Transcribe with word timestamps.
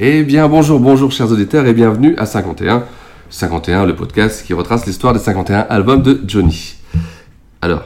Eh 0.00 0.22
bien, 0.22 0.48
bonjour, 0.48 0.78
bonjour, 0.78 1.10
chers 1.10 1.32
auditeurs, 1.32 1.66
et 1.66 1.74
bienvenue 1.74 2.14
à 2.18 2.24
51. 2.24 2.84
51, 3.30 3.84
le 3.84 3.96
podcast 3.96 4.46
qui 4.46 4.54
retrace 4.54 4.86
l'histoire 4.86 5.12
des 5.12 5.18
51 5.18 5.66
albums 5.68 6.02
de 6.02 6.20
Johnny. 6.24 6.76
Alors, 7.60 7.82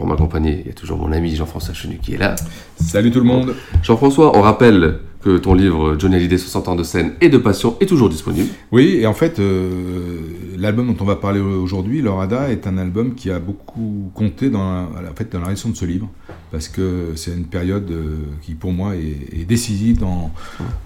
pour 0.00 0.08
m'accompagner, 0.08 0.62
il 0.64 0.66
y 0.66 0.70
a 0.70 0.72
toujours 0.72 0.96
mon 0.96 1.12
ami 1.12 1.36
Jean-François 1.36 1.74
Chenu 1.74 1.98
qui 1.98 2.14
est 2.14 2.16
là. 2.16 2.34
Salut 2.76 3.10
tout 3.10 3.18
le 3.18 3.26
monde. 3.26 3.54
Jean-François, 3.82 4.34
on 4.34 4.40
rappelle 4.40 5.00
que 5.22 5.36
ton 5.36 5.52
livre 5.52 5.96
Johnny 5.98 6.14
Hallyday 6.14 6.38
60 6.38 6.68
ans 6.68 6.74
de 6.74 6.84
scène 6.84 7.12
et 7.20 7.28
de 7.28 7.36
passion 7.36 7.76
est 7.80 7.86
toujours 7.86 8.08
disponible. 8.08 8.48
Oui, 8.72 8.96
et 8.98 9.06
en 9.06 9.12
fait, 9.12 9.38
euh, 9.38 10.20
l'album 10.56 10.86
dont 10.86 10.96
on 11.02 11.04
va 11.04 11.16
parler 11.16 11.40
aujourd'hui, 11.40 12.00
Lorada, 12.00 12.48
est 12.48 12.66
un 12.66 12.78
album 12.78 13.14
qui 13.14 13.30
a 13.30 13.40
beaucoup 13.40 14.10
compté 14.14 14.48
dans 14.48 14.72
la, 14.72 15.10
en 15.10 15.14
fait, 15.14 15.30
dans 15.30 15.40
la 15.40 15.48
rédaction 15.48 15.68
de 15.68 15.76
ce 15.76 15.84
livre, 15.84 16.08
parce 16.50 16.68
que 16.68 17.12
c'est 17.14 17.32
une 17.32 17.44
période 17.44 17.90
euh, 17.90 18.20
qui, 18.40 18.54
pour 18.54 18.72
moi, 18.72 18.96
est, 18.96 19.38
est 19.38 19.44
décisive 19.44 19.98
dans, 19.98 20.30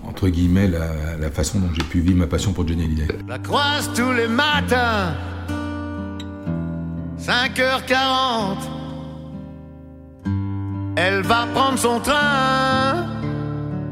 entre 0.08 0.28
guillemets, 0.28 0.66
la, 0.66 1.16
la 1.20 1.30
façon 1.30 1.60
dont 1.60 1.70
j'ai 1.72 1.84
pu 1.84 2.00
vivre 2.00 2.18
ma 2.18 2.26
passion 2.26 2.52
pour 2.52 2.66
Johnny 2.66 2.82
Hallyday. 2.82 3.06
La 3.28 3.38
croise 3.38 3.92
tous 3.94 4.12
les 4.12 4.26
matins, 4.26 5.14
5h40. 7.20 8.73
Elle 10.96 11.22
va 11.22 11.46
prendre 11.52 11.78
son 11.78 11.98
train, 11.98 13.06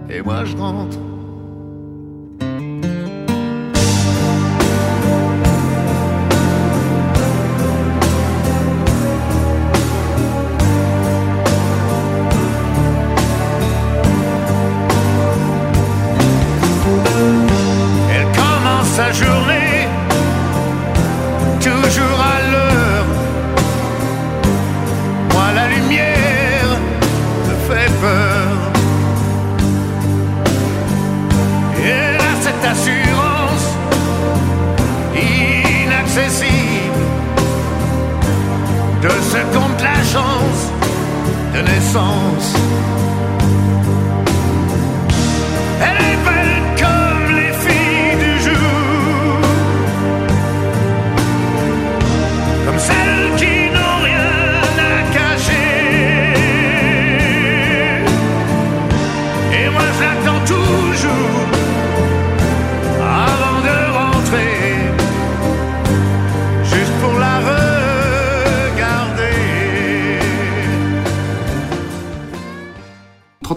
et 0.08 0.22
moi 0.22 0.44
je 0.44 0.56
rentre. 0.56 1.01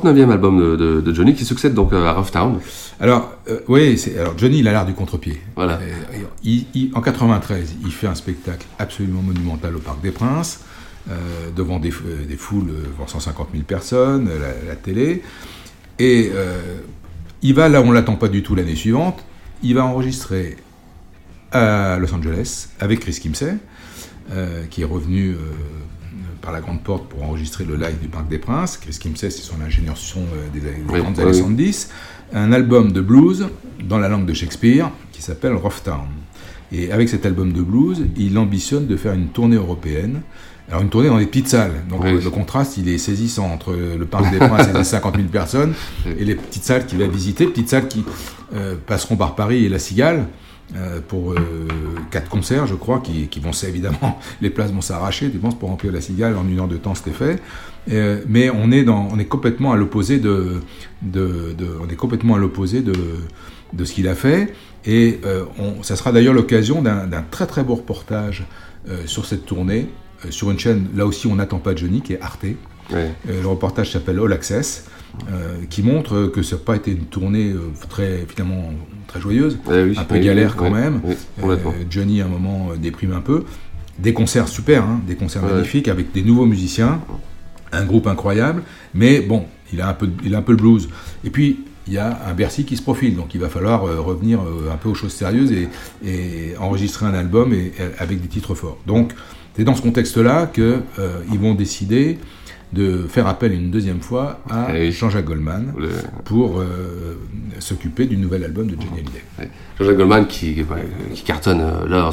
39e 0.05 0.31
album 0.31 0.59
de, 0.59 0.75
de- 0.75 1.01
de 1.01 1.13
Johnny 1.13 1.33
qui 1.33 1.45
succède 1.45 1.73
donc 1.73 1.91
à 1.93 2.11
Rough 2.13 2.31
Town. 2.31 2.59
Alors, 2.99 3.33
euh, 3.49 3.59
oui, 3.67 3.99
alors 4.19 4.37
Johnny, 4.37 4.59
il 4.59 4.67
a 4.67 4.71
l'art 4.71 4.85
du 4.85 4.93
contre-pied. 4.93 5.41
Voilà. 5.55 5.73
Euh, 5.81 5.93
il- 6.43 6.65
il- 6.75 6.91
en 6.93 7.01
93, 7.01 7.75
il 7.83 7.91
fait 7.91 8.07
un 8.07 8.15
spectacle 8.15 8.65
absolument 8.79 9.21
monumental 9.21 9.75
au 9.75 9.79
Parc 9.79 10.01
des 10.01 10.11
Princes, 10.11 10.61
euh, 11.09 11.13
devant 11.55 11.79
des, 11.79 11.89
euh, 11.91 12.25
des 12.27 12.37
foules, 12.37 12.69
euh, 12.69 12.83
devant 12.91 13.07
150 13.07 13.49
000 13.51 13.63
personnes, 13.63 14.27
euh, 14.29 14.39
la, 14.39 14.69
la 14.69 14.75
télé. 14.75 15.23
Et 15.99 16.31
euh, 16.33 16.59
il 17.41 17.53
va 17.53 17.67
là 17.69 17.81
où 17.81 17.85
on 17.85 17.91
l'attend 17.91 18.15
pas 18.15 18.27
du 18.27 18.43
tout 18.43 18.53
l'année 18.55 18.75
suivante. 18.75 19.23
Il 19.63 19.75
va 19.75 19.85
enregistrer 19.85 20.57
à 21.51 21.97
Los 21.99 22.13
Angeles 22.13 22.67
avec 22.79 22.99
Chris 22.99 23.17
Kimsey, 23.21 23.55
euh, 24.31 24.65
qui 24.69 24.81
est 24.81 24.85
revenu 24.85 25.31
euh, 25.31 25.37
par 26.45 26.53
la 26.53 26.61
grande 26.61 26.81
porte 26.83 27.09
pour 27.09 27.23
enregistrer 27.23 27.65
le 27.65 27.75
live 27.75 27.97
du 27.99 28.07
Parc 28.07 28.27
des 28.29 28.37
Princes. 28.37 28.77
Chris 28.77 28.95
Kimsey, 28.99 29.31
c'est 29.31 29.41
son 29.41 29.59
ingénieur 29.65 29.97
son 29.97 30.19
euh, 30.21 30.47
des, 30.53 30.59
des 30.59 30.67
Oui, 30.87 30.99
années 30.99 31.07
oui. 31.17 31.33
70. 31.33 31.89
Un 32.33 32.51
album 32.53 32.91
de 32.91 33.01
blues 33.01 33.47
dans 33.83 33.97
la 33.97 34.07
langue 34.07 34.25
de 34.27 34.33
Shakespeare 34.33 34.91
qui 35.11 35.23
s'appelle 35.23 35.53
Rough 35.53 35.81
Town. 35.83 36.05
Et 36.71 36.91
avec 36.91 37.09
cet 37.09 37.25
album 37.25 37.51
de 37.51 37.61
blues, 37.61 38.05
il 38.15 38.37
ambitionne 38.37 38.85
de 38.85 38.95
faire 38.95 39.13
une 39.13 39.27
tournée 39.29 39.55
européenne. 39.55 40.21
Alors 40.69 40.81
une 40.83 40.89
tournée 40.89 41.09
dans 41.09 41.17
des 41.17 41.25
petites 41.25 41.47
salles. 41.47 41.73
Donc 41.89 42.03
Oui. 42.03 42.11
euh, 42.11 42.21
le 42.23 42.29
contraste, 42.29 42.77
il 42.77 42.89
est 42.89 42.97
saisissant 42.99 43.47
entre 43.51 43.73
le 43.73 44.05
Parc 44.05 44.29
des 44.31 44.37
Princes 44.37 44.67
et 44.67 44.77
les 44.77 44.83
50 44.83 45.15
000 45.15 45.27
personnes 45.29 45.73
et 46.05 46.23
les 46.25 46.35
petites 46.35 46.63
salles 46.63 46.85
qu'il 46.85 46.99
va 46.99 47.07
visiter, 47.07 47.47
petites 47.47 47.69
salles 47.69 47.87
qui 47.87 48.03
euh, 48.53 48.75
passeront 48.85 49.15
par 49.15 49.33
Paris 49.35 49.65
et 49.65 49.69
La 49.69 49.79
Cigale 49.79 50.17
euh, 50.19 50.23
pour 51.07 51.33
euh, 51.33 51.37
quatre 52.11 52.29
concerts, 52.29 52.65
je 52.67 52.75
crois, 52.75 52.99
qui, 52.99 53.27
qui 53.27 53.39
vont 53.39 53.51
évidemment 53.67 54.19
les 54.41 54.49
places 54.49 54.71
vont 54.71 54.81
s'arracher, 54.81 55.29
tu 55.29 55.37
penses, 55.37 55.57
pour 55.57 55.69
remplir 55.69 55.91
La 55.91 56.01
Cigale 56.01 56.35
en 56.35 56.47
une 56.47 56.59
heure 56.59 56.67
de 56.67 56.77
temps, 56.77 56.95
c'était 56.95 57.11
fait. 57.11 57.41
Euh, 57.91 58.21
mais 58.27 58.49
on 58.49 58.71
est 58.71 58.83
dans, 58.83 59.07
on 59.11 59.19
est 59.19 59.25
complètement 59.25 59.71
à 59.71 59.77
l'opposé 59.77 60.17
de, 60.19 60.61
de, 61.03 61.53
de- 61.57 61.77
on 61.81 61.87
est 61.87 61.95
complètement 61.95 62.35
à 62.35 62.39
l'opposé 62.39 62.81
de, 62.81 62.93
de 63.73 63.85
ce 63.85 63.93
qu'il 63.93 64.07
a 64.07 64.15
fait. 64.15 64.53
Et 64.85 65.19
euh, 65.25 65.45
on, 65.59 65.83
ça 65.83 65.95
sera 65.95 66.11
d'ailleurs 66.11 66.33
l'occasion 66.33 66.81
d'un 66.81 67.23
très 67.29 67.45
très 67.47 67.63
beau 67.63 67.75
reportage 67.75 68.45
euh, 68.89 69.03
sur 69.05 69.25
cette 69.25 69.45
tournée 69.45 69.87
euh, 70.25 70.31
sur 70.31 70.49
une 70.51 70.59
chaîne, 70.59 70.87
là 70.95 71.05
aussi 71.05 71.27
on 71.27 71.35
n'attend 71.35 71.59
pas 71.59 71.75
Johnny, 71.75 72.01
qui 72.01 72.13
est 72.13 72.21
Arte. 72.21 72.45
Euh, 72.93 73.07
le 73.27 73.47
reportage 73.47 73.91
s'appelle 73.91 74.19
All 74.19 74.31
Access, 74.33 74.85
euh, 75.31 75.57
qui 75.69 75.81
montre 75.83 76.27
que 76.27 76.41
ça 76.43 76.55
n'a 76.55 76.61
pas 76.63 76.75
été 76.75 76.91
une 76.91 77.05
tournée 77.05 77.51
euh, 77.51 77.71
très, 77.89 78.25
finalement, 78.27 78.71
très 79.15 79.21
joyeuse, 79.21 79.57
oui, 79.67 79.95
un 79.97 80.03
peu 80.03 80.15
oui, 80.15 80.21
galère 80.21 80.55
quand 80.55 80.69
même. 80.69 81.01
Euh, 81.43 81.57
Johnny, 81.89 82.21
à 82.21 82.25
un 82.25 82.27
moment, 82.27 82.69
euh, 82.71 82.77
déprime 82.77 83.13
un 83.13 83.21
peu. 83.21 83.45
Des 83.97 84.13
concerts 84.13 84.49
super, 84.49 84.83
hein, 84.83 85.01
des 85.07 85.15
concerts 85.15 85.43
magnifiques 85.43 85.87
avec 85.87 86.11
des 86.11 86.21
nouveaux 86.21 86.45
musiciens, 86.45 86.99
un 87.71 87.85
groupe 87.85 88.07
incroyable, 88.07 88.63
mais 88.93 89.21
bon, 89.21 89.45
il 89.71 89.79
a 89.81 89.87
un 89.87 89.93
peu, 89.93 90.09
il 90.23 90.35
a 90.35 90.39
un 90.39 90.41
peu 90.41 90.51
le 90.51 90.57
blues. 90.57 90.89
Et 91.23 91.29
puis, 91.29 91.61
il 91.87 91.93
y 91.93 91.97
a 91.97 92.19
un 92.27 92.33
Bercy 92.33 92.65
qui 92.65 92.75
se 92.75 92.81
profile, 92.81 93.15
donc 93.15 93.35
il 93.35 93.39
va 93.39 93.47
falloir 93.47 93.85
euh, 93.85 94.01
revenir 94.01 94.41
euh, 94.41 94.73
un 94.73 94.75
peu 94.75 94.89
aux 94.89 94.95
choses 94.95 95.13
sérieuses 95.13 95.51
et, 95.51 95.69
et 96.03 96.57
enregistrer 96.59 97.05
un 97.05 97.13
album 97.13 97.53
et, 97.53 97.71
et 97.79 97.99
avec 97.99 98.21
des 98.21 98.27
titres 98.27 98.55
forts. 98.55 98.79
Donc, 98.85 99.13
c'est 99.55 99.63
dans 99.63 99.75
ce 99.75 99.81
contexte-là 99.81 100.47
qu'ils 100.47 101.39
vont 101.39 101.53
décider 101.53 102.17
de 102.73 103.05
faire 103.07 103.27
appel 103.27 103.53
une 103.53 103.71
deuxième 103.71 104.01
fois 104.01 104.39
à 104.49 104.67
Eh 104.75 104.87
oui. 104.87 104.91
Jean-Jacques 104.91 105.25
Goldman 105.25 105.73
Le- 105.77 105.89
pour 106.25 106.59
euh, 106.59 107.17
s'occuper 107.59 108.05
du 108.05 108.17
nouvel 108.17 108.43
album 108.43 108.67
de 108.67 108.71
Johnny 108.73 108.87
Hallyday. 108.95 109.23
Ouais. 109.39 109.49
Jean-Jacques 109.79 109.97
Goldman 109.97 110.27
qui, 110.27 110.57
cartonne 111.25 111.61
euh, 111.61 111.87
là 111.87 112.09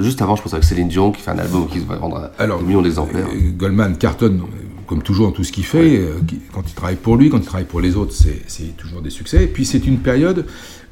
Juste 0.00 0.22
avant, 0.22 0.36
je 0.36 0.42
pense 0.42 0.54
avec 0.54 0.64
Céline 0.64 0.88
Dion 0.88 1.10
qui 1.12 1.20
fait 1.20 1.30
un 1.32 1.38
album 1.38 1.66
qui 1.68 1.80
va 1.80 1.96
vendre 1.96 2.16
à 2.38 2.42
Alors, 2.42 2.60
des 2.60 2.66
millions 2.66 2.82
d'exemplaires. 2.82 3.26
euh, 3.26 3.50
Goldman 3.56 3.96
cartonne, 3.98 4.40
euh, 4.40 4.44
comme 4.88 5.02
toujours 5.02 5.26
dans 5.26 5.32
tout 5.32 5.44
ce 5.44 5.52
qu'il 5.52 5.64
fait, 5.66 5.98
euh, 5.98 6.14
quand 6.52 6.62
il 6.66 6.74
travaille 6.74 6.96
pour 6.96 7.16
lui, 7.16 7.28
quand 7.30 7.38
il 7.38 7.44
travaille 7.44 7.66
pour 7.66 7.80
les 7.80 7.94
autres, 7.94 8.14
c'est 8.14 8.76
toujours 8.76 9.02
des 9.02 9.10
succès. 9.10 9.44
Et 9.44 9.46
puis 9.46 9.64
c'est 9.66 9.86
une 9.86 9.98
période 9.98 10.46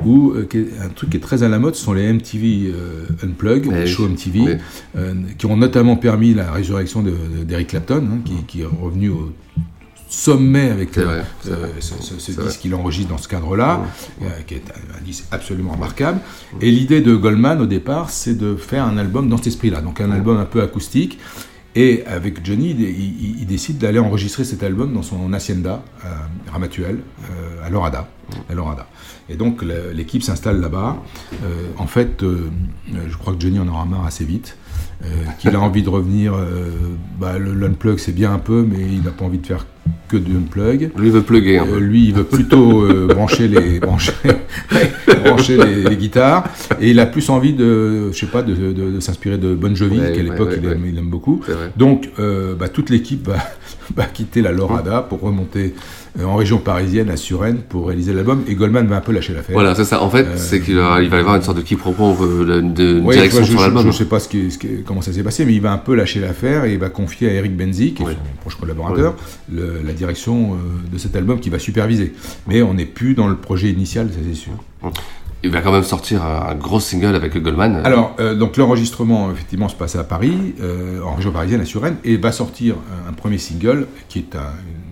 où 0.05 0.33
euh, 0.33 0.47
un 0.85 0.89
truc 0.91 1.11
qui 1.11 1.17
est 1.17 1.21
très 1.21 1.43
à 1.43 1.49
la 1.49 1.59
mode, 1.59 1.75
ce 1.75 1.83
sont 1.83 1.95
les 1.95 2.13
MTV 2.13 2.71
euh, 2.75 3.07
Unplug, 3.25 3.65
Eh 3.67 3.75
les 3.75 3.81
oui. 3.83 3.87
shows 3.89 4.07
MTV, 4.09 4.41
Oui. 4.41 4.53
euh, 4.97 5.15
qui 5.39 5.47
ont 5.47 5.57
notamment 5.57 5.97
permis 5.97 6.35
la 6.35 6.53
résurrection 6.53 7.03
de- 7.03 7.11
de- 7.11 7.45
d'Eric 7.45 7.69
Clapton, 7.69 8.07
hein, 8.13 8.19
qui, 8.25 8.35
qui 8.47 8.61
est 8.61 8.67
revenu 8.67 9.09
au 9.09 9.33
sommet 10.09 10.71
avec 10.71 10.97
euh, 10.99 11.05
vrai, 11.05 11.25
euh, 11.49 11.67
ce, 11.81 11.95
ce- 12.01 12.19
ce 12.21 12.33
C'est 12.33 12.41
disque 12.41 12.61
qu'il 12.61 12.75
enregistre 12.75 13.11
dans 13.11 13.19
ce 13.19 13.27
cadre-là, 13.29 13.83
qui 14.47 14.55
est 14.55 14.63
un, 14.71 14.99
un 15.01 15.05
disque 15.05 15.25
absolument 15.33 15.73
remarquable. 15.73 16.21
Et 16.61 16.71
l'idée 16.71 17.01
de 17.01 17.15
Goldman, 17.17 17.61
au 17.61 17.67
départ, 17.67 18.11
c'est 18.11 18.35
de 18.37 18.55
faire 18.57 18.85
un 18.85 18.99
album 18.99 19.29
dans 19.29 19.37
cet 19.39 19.49
esprit-là, 19.49 19.81
donc 19.81 20.01
un 20.01 20.11
album 20.13 20.37
un 20.37 20.45
peu 20.45 20.63
acoustique. 20.63 21.19
Et 21.77 22.05
avec 22.07 22.45
Johnny, 22.45 22.71
il, 22.71 23.47
décide 23.47 23.77
d'aller 23.77 23.99
enregistrer 23.99 24.45
cet 24.45 24.63
album 24.63 24.95
dans 24.95 25.03
son 25.03 25.33
hacienda 25.35 25.85
à 26.03 26.51
Ramatuel, 26.51 27.01
euh, 27.31 27.67
à 27.67 27.69
Lorada. 27.69 28.09
À 28.49 28.55
Lorada. 28.55 28.89
Et 29.29 29.37
donc 29.37 29.63
l'équipe 29.63 30.23
s'installe 30.23 30.61
là-bas. 30.61 30.97
Euh, 31.43 31.71
en 31.79 31.87
fait, 31.87 32.23
euh, 32.23 32.51
euh, 32.95 32.99
je 33.09 33.17
crois 33.17 33.35
que 33.35 33.41
Johnny 33.41 33.59
en 33.59 33.69
aura 33.69 33.85
marre 33.85 34.07
assez 34.07 34.25
vite. 34.25 34.57
Euh, 35.05 35.07
qu'il 35.39 35.55
a 35.55 35.61
envie 35.61 35.83
de 35.83 35.89
revenir. 35.89 36.35
euh, 36.35 36.71
bah, 37.21 37.39
le 37.39 37.55
l'unplug, 37.55 37.99
c'est 37.99 38.15
bien 38.15 38.33
un 38.33 38.39
peu, 38.39 38.67
mais 38.69 38.79
il 38.93 39.03
n'a 39.03 39.11
pas 39.11 39.25
envie 39.25 39.39
de 39.39 39.47
faire 39.47 39.67
que 40.09 40.17
de 40.17 40.31
unplug. 40.37 40.91
Lui 40.97 41.09
il 41.09 41.13
veut 41.13 41.23
plugger 41.23 41.59
Euh, 41.59 41.65
peu. 41.65 41.79
lui, 41.79 42.07
il 42.07 42.15
veut 42.15 42.25
plutôt 42.25 42.83
euh, 42.83 43.07
brancher 43.15 43.49
les 43.49 43.81
brancher, 43.81 44.13
brancher 45.25 45.57
les, 45.57 45.83
les 45.89 45.97
guitares, 45.97 46.45
et 46.81 46.91
il 46.91 47.01
a 47.01 47.07
plus 47.07 47.29
envie 47.31 47.53
de, 47.53 48.11
je 48.13 48.19
sais 48.19 48.27
pas, 48.27 48.43
de, 48.43 48.55
de- 48.55 48.91
de 48.93 49.01
s'inspirer 49.01 49.39
de 49.39 49.55
Bon 49.55 49.75
Jovi, 49.75 49.99
Ouais, 49.99 50.13
qu'à 50.13 50.23
l'époque 50.23 50.51
ouais, 50.51 50.59
il, 50.63 50.69
aime, 50.69 50.83
ouais. 50.83 50.89
il 50.93 50.99
aime 50.99 51.11
beaucoup. 51.11 51.41
Donc, 51.77 52.11
euh, 52.19 52.55
bah, 52.55 52.69
toute 52.69 52.91
l'équipe 52.91 53.27
va, 53.29 53.37
va 53.97 54.05
quitter 54.07 54.43
la 54.43 54.53
Lorada 54.53 55.03
pour 55.03 55.21
remonter 55.21 55.75
en 56.25 56.37
région 56.37 56.59
parisienne 56.59 57.11
à 57.11 57.17
Suresnes 57.17 57.59
pour 57.69 57.89
réaliser 57.89 58.13
l'album, 58.13 58.43
et 58.49 58.55
Goldman 58.55 58.87
va 58.87 58.97
un 58.97 59.01
peu 59.01 59.13
lâcher 59.13 59.35
l'affaire. 59.35 59.55
Voilà, 59.55 59.75
c'est 59.75 59.85
ça. 59.85 60.03
En 60.03 60.11
fait, 60.11 60.25
Euh, 60.25 60.35
c'est 60.37 60.61
qu'il 60.61 60.77
va 60.77 61.03
y 61.03 61.07
avoir 61.07 61.37
une 61.37 61.43
sorte 61.43 61.57
de 61.59 61.63
quiproquo 61.63 62.17
euh, 62.23 62.45
de, 62.45 62.61
de 62.61 63.01
Ouais, 63.01 63.15
direction 63.17 63.41
vois, 63.41 63.49
sur 63.49 63.61
l'album. 63.61 63.83
Je 63.83 63.89
ne 63.89 63.93
sais 63.93 64.05
pas 64.07 64.21
ce 64.21 64.29
qui- 64.29 64.51
ce 64.51 64.59
qui- 64.59 64.83
comment 64.85 65.03
ça 65.03 65.13
s'est 65.13 65.23
passé, 65.23 65.45
mais 65.45 65.55
il 65.55 65.61
va 65.61 65.73
un 65.73 65.79
peu 65.79 65.95
lâcher 65.95 66.21
l'affaire 66.21 66.65
et 66.65 66.73
il 66.73 66.79
va 66.79 66.89
confier 66.89 67.29
à 67.29 67.33
Eric 67.33 67.57
Benzi, 67.57 67.93
qui 67.93 68.03
est 68.03 68.07
Ouais. 68.07 68.13
son 68.13 68.41
proche 68.41 68.57
collaborateur, 68.57 69.15
le- 69.53 69.81
la 69.85 69.93
direction 69.93 70.55
euh, 70.55 70.57
de 70.93 70.99
cet 70.99 71.17
album 71.17 71.41
qu'il 71.41 71.53
va 71.53 71.59
superviser. 71.59 72.13
Mais 72.47 72.63
on 72.63 72.75
n'est 72.75 72.87
plus 72.87 73.15
dans 73.15 73.29
le 73.29 73.37
projet 73.37 73.69
initial, 73.71 74.09
ça 74.11 74.19
c'est 74.27 74.35
sûr. 74.35 74.53
Il 75.45 75.51
va 75.51 75.61
quand 75.61 75.71
même 75.71 75.83
sortir 75.85 76.25
un, 76.25 76.55
gros 76.55 76.81
single 76.81 77.15
avec 77.15 77.37
Goldman. 77.41 77.83
Alors, 77.85 78.17
euh, 78.19 78.35
donc 78.35 78.57
l'enregistrement, 78.57 79.31
effectivement, 79.31 79.69
se 79.69 79.77
passe 79.77 79.95
à 79.95 80.03
Paris, 80.03 80.55
euh, 80.61 81.01
en 81.03 81.15
région 81.15 81.31
parisienne, 81.31 81.61
à 81.61 81.65
Suresnes, 81.65 81.99
et 82.05 82.17
va 82.17 82.33
sortir 82.33 82.75
un, 83.07 83.11
un 83.11 83.13
premier 83.13 83.39
single 83.39 83.87
qui 84.09 84.21
est 84.21 84.35
un- 84.35 84.39
une 84.41 84.86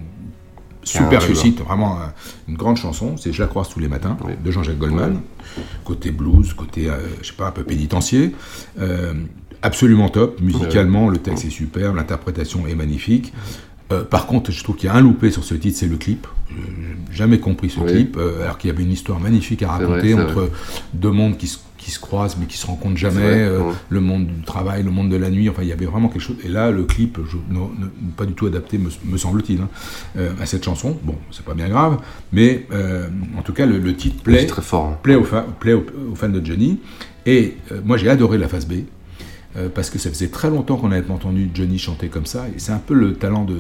super 0.84 1.22
réussite, 1.22 1.60
vraiment 1.60 2.00
un- 2.00 2.12
une 2.48 2.56
grande 2.56 2.76
chanson, 2.76 3.16
c'est 3.16 3.32
Je 3.32 3.42
la 3.42 3.48
croise 3.48 3.69
tous 3.69 3.81
les 3.81 3.88
matins, 3.88 4.16
Oui. 4.25 4.32
de 4.42 4.50
Jean-Jacques 4.50 4.78
Goldman, 4.78 5.20
côté 5.84 6.10
blues, 6.10 6.52
côté, 6.54 6.88
euh, 6.88 6.96
je 7.22 7.28
sais 7.28 7.32
pas, 7.34 7.46
un 7.48 7.50
peu 7.52 7.64
pénitencier. 7.64 8.34
Euh, 8.81 9.14
absolument 9.62 10.08
top, 10.08 10.40
musicalement, 10.40 11.08
le 11.08 11.19
texte 11.19 11.44
est 11.46 11.50
super, 11.50 11.92
l'interprétation 11.94 12.66
est 12.66 12.75
magnifique. 12.75 13.32
Euh, 13.92 14.02
par 14.02 14.26
contre, 14.26 14.50
je 14.50 14.62
trouve 14.62 14.76
qu'il 14.76 14.86
y 14.88 14.90
a 14.90 14.94
un 14.94 15.00
loupé 15.00 15.31
sur 15.31 15.44
ce 15.44 15.54
titre, 15.54 15.78
c'est 15.78 15.86
le 15.88 15.96
clip. 15.96 16.26
Jamais 17.10 17.38
compris 17.40 17.70
ce 17.70 17.81
clip, 17.81 18.16
euh, 18.16 18.42
alors 18.44 18.58
qu'il 18.58 18.70
y 18.70 18.72
avait 18.72 18.82
une 18.82 18.92
histoire 18.92 19.20
magnifique 19.20 19.62
à 19.62 19.66
vrai, 19.66 19.84
raconter 19.86 20.14
entre 20.14 20.32
vrai. 20.34 20.50
deux 20.92 21.10
mondes 21.10 21.36
qui 21.36 21.46
se, 21.48 21.58
qui 21.84 21.90
se 21.90 22.00
croisent 22.00 22.36
mais 22.40 22.46
qui 22.46 22.56
se 22.56 22.66
rencontrent 22.66 22.96
jamais, 22.96 23.20
vrai, 23.20 23.42
euh, 23.42 23.60
ouais. 23.60 23.72
le 23.90 24.00
monde 24.00 24.26
du 24.26 24.42
travail, 24.42 24.82
le 24.82 24.90
monde 24.90 25.10
de 25.10 25.16
la 25.16 25.28
nuit, 25.28 25.50
enfin 25.50 25.60
il 25.62 25.69
y 25.69 25.72
avait 25.72 25.84
vraiment 25.84 26.08
quelque 26.08 26.22
chose. 26.22 26.36
Et 26.42 26.48
là, 26.48 26.70
le 26.70 26.84
clip, 26.84 27.19
je, 27.31 27.36
non, 27.52 27.70
pas 28.16 28.25
du 28.25 28.32
tout 28.32 28.46
adapté, 28.46 28.78
me, 28.78 28.88
me 29.04 29.19
semble-t-il, 29.19 29.60
hein, 29.60 29.69
euh, 30.16 30.32
à 30.40 30.46
cette 30.46 30.64
chanson. 30.64 30.96
Bon, 31.02 31.16
c'est 31.31 31.44
pas 31.44 31.52
bien 31.52 31.69
grave, 31.69 31.98
mais 32.32 32.66
euh, 32.72 33.06
en 33.38 33.42
tout 33.42 33.52
cas, 33.52 33.66
le, 33.66 33.78
le 33.78 33.94
titre 33.94 34.22
plaît, 34.22 34.40
C'est 34.40 34.46
très 34.46 34.62
fort. 34.62 34.86
hein. 34.86 34.98
plaît, 35.02 35.14
aux, 35.16 35.25
fa- 35.25 35.46
plaît 35.60 35.75
aux, 35.75 35.84
aux 36.10 36.14
fans 36.14 36.31
de 36.31 36.44
Johnny. 36.44 36.81
Et 37.26 37.56
moi, 37.84 37.96
j'ai 37.98 38.08
adoré 38.08 38.38
la 38.38 38.48
phase 38.48 38.66
B. 38.66 38.72
euh, 39.56 39.69
parce 39.73 39.91
que 39.91 39.99
ça 39.99 40.11
faisait 40.11 40.29
très 40.29 40.51
longtemps 40.51 40.77
qu'on 40.77 40.89
n'avait 40.89 41.03
pas 41.06 41.15
entendu 41.15 41.51
Johnny 41.55 41.79
chanter 41.79 42.09
comme 42.09 42.27
ça, 42.27 42.47
et 42.49 42.59
c'est 42.59 42.73
un 42.73 42.79
peu 42.79 42.95
le 42.95 43.15
talent 43.15 43.45
de, 43.45 43.56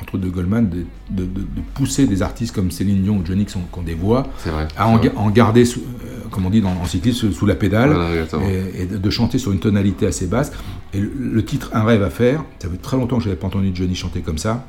entre 0.00 0.18
de 0.18 0.28
Goldman 0.28 0.68
de, 0.68 0.84
de- 1.10 1.24
de- 1.24 1.40
de 1.40 1.60
pousser 1.74 2.06
des 2.06 2.22
artistes 2.22 2.54
comme 2.54 2.70
Céline 2.70 3.02
Dion 3.02 3.16
ou 3.18 3.26
Johnny 3.26 3.44
qui, 3.44 3.52
sont, 3.52 3.60
qui 3.72 3.78
ont 3.78 3.82
des 3.82 3.94
voix, 3.94 4.28
vrai. 4.46 4.68
à 4.76 4.86
en, 4.88 5.30
garder, 5.30 5.64
sous- 5.64 5.80
euh, 5.80 6.28
comme 6.30 6.46
on 6.46 6.50
dit 6.50 6.60
dans, 6.60 6.70
en 6.70 6.84
cyclisme, 6.86 7.32
sous, 7.32 7.46
la 7.46 7.54
pédale, 7.56 7.90
Voilà, 7.92 8.48
et, 8.48 8.82
et 8.82 8.86
de, 8.86 9.10
chanter 9.10 9.38
sur 9.38 9.52
une 9.52 9.58
tonalité 9.60 10.06
assez 10.06 10.26
basse. 10.26 10.52
Et 10.94 11.00
le, 11.00 11.10
le 11.18 11.44
titre 11.44 11.70
Un 11.74 11.84
rêve 11.84 12.02
à 12.02 12.10
faire, 12.10 12.44
ça 12.60 12.68
fait 12.68 12.76
très 12.80 12.96
longtemps 12.96 13.16
que 13.18 13.24
je 13.24 13.28
n'avais 13.28 13.40
pas 13.40 13.48
entendu 13.48 13.70
Johnny 13.74 13.94
chanter 13.94 14.20
comme 14.20 14.38
ça, 14.38 14.66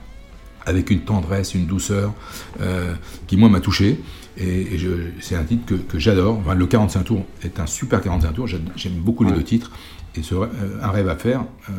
avec 0.66 0.90
une 0.90 1.02
tendresse, 1.02 1.54
une 1.56 1.66
douceur, 1.66 2.14
euh, 2.62 2.94
qui 3.28 3.38
moi 3.38 3.50
m'a 3.50 3.60
touché. 3.60 4.00
Et, 4.38 4.66
c'est 5.20 5.36
un 5.36 5.44
titre 5.44 5.66
que, 5.68 5.76
que 5.76 6.00
j'adore. 6.00 6.40
Enfin, 6.40 6.56
le 6.56 6.66
45 6.66 7.04
tours 7.04 7.26
est 7.44 7.60
un 7.60 7.68
super 7.68 8.02
45 8.02 8.34
tours, 8.34 8.48
j'aime 8.48 8.64
j'aime 8.76 8.94
beaucoup 8.94 9.24
les 9.24 9.30
Ouais. 9.32 9.38
deux 9.38 9.44
titres. 9.44 9.70
Et 10.16 10.22
ce, 10.24 10.36
euh, 10.36 10.48
Un 10.82 10.90
rêve 10.92 11.10
à 11.10 11.16
faire, 11.16 11.44
euh, 11.70 11.74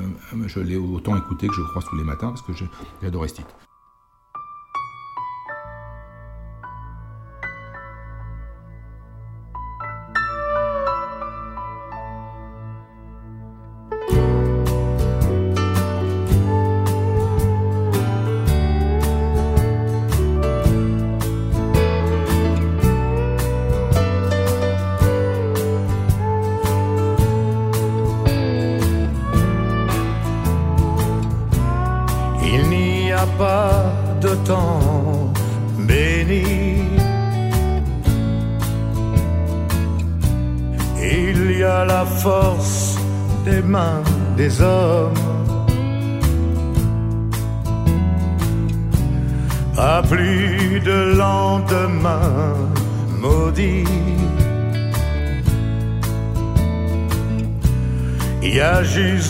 je 0.46 0.60
l'ai 0.60 0.76
autant 0.76 1.16
écouté 1.16 1.46
que 1.46 1.54
je 1.54 1.62
croise 1.62 1.84
tous 1.84 1.96
les 1.96 2.04
matins, 2.04 2.28
parce 2.28 2.42
que 2.42 2.52
je- 2.52 2.64
j'adorais 3.02 3.28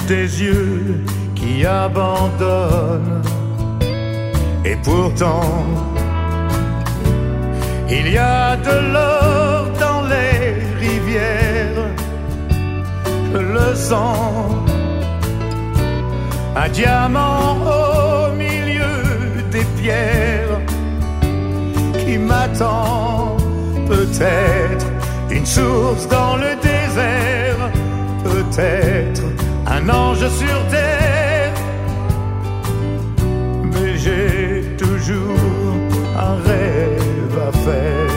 des 0.07 0.43
yeux 0.43 1.05
qui 1.35 1.65
abandonnent. 1.65 3.23
Et 4.65 4.77
pourtant, 4.77 5.65
il 7.89 8.13
y 8.13 8.19
a 8.19 8.57
de 8.57 8.93
l'or 8.93 9.67
dans 9.81 10.03
les 10.03 10.87
rivières. 10.87 11.89
Je 13.33 13.39
le 13.39 13.75
sens. 13.75 14.71
Un 16.57 16.69
diamant 16.69 17.57
au 17.67 18.33
milieu 18.35 18.97
des 19.51 19.67
pierres 19.81 20.61
qui 22.05 22.19
m'attend. 22.19 23.37
Peut-être 23.89 24.87
une 25.31 25.47
source 25.47 26.07
dans 26.09 26.37
le 26.37 26.55
désert. 26.63 27.71
Peut-être 28.25 29.24
un 29.85 29.89
ange 29.91 30.29
sur 30.29 30.67
terre. 30.69 31.53
Mais 33.73 33.97
j'ai 33.99 34.63
toujours 34.77 35.37
un 36.19 36.37
rêve 36.37 37.39
à 37.49 37.53
faire. 37.53 38.11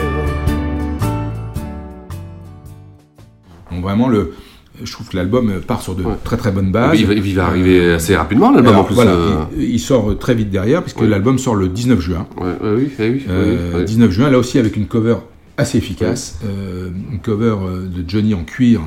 Donc 3.70 3.82
vraiment, 3.82 4.08
le, 4.08 4.34
je 4.82 4.90
trouve 4.92 5.08
que 5.08 5.16
l'album 5.16 5.60
part 5.66 5.82
sur 5.82 5.94
de 5.94 6.04
Ouais. 6.04 6.14
très 6.24 6.36
très 6.36 6.50
bonnes 6.52 6.72
bases. 6.72 6.90
puis, 6.92 7.00
il, 7.00 7.06
va, 7.06 7.12
il 7.14 7.34
va 7.34 7.46
arriver 7.46 7.92
assez 7.92 8.16
rapidement 8.16 8.50
l'album 8.50 8.76
en 8.76 8.84
plus. 8.84 8.94
voilà, 8.94 9.12
euh, 9.12 9.34
il, 9.56 9.62
il 9.74 9.78
sort 9.80 10.18
très 10.18 10.34
vite 10.34 10.50
derrière, 10.50 10.82
puisque 10.82 11.00
Ouais. 11.00 11.06
l'album 11.08 11.38
sort 11.38 11.54
le 11.54 11.68
19 11.68 12.00
juin. 12.00 12.26
ouais, 12.38 12.44
ouais, 12.46 12.74
oui, 12.76 12.90
oui, 12.98 13.06
oui, 13.10 13.22
Euh, 13.28 13.70
oui, 13.74 13.78
oui. 13.80 13.84
19 13.84 14.10
juin, 14.10 14.30
là 14.30 14.38
aussi 14.38 14.58
avec 14.58 14.76
une 14.76 14.86
cover 14.86 15.16
assez 15.56 15.76
efficace, 15.78 16.38
euh, 16.46 16.90
une 17.12 17.18
cover 17.18 17.56
euh, 17.60 17.86
de 17.88 18.08
Johnny 18.08 18.32
en 18.32 18.44
cuir 18.44 18.80
euh, 18.80 18.84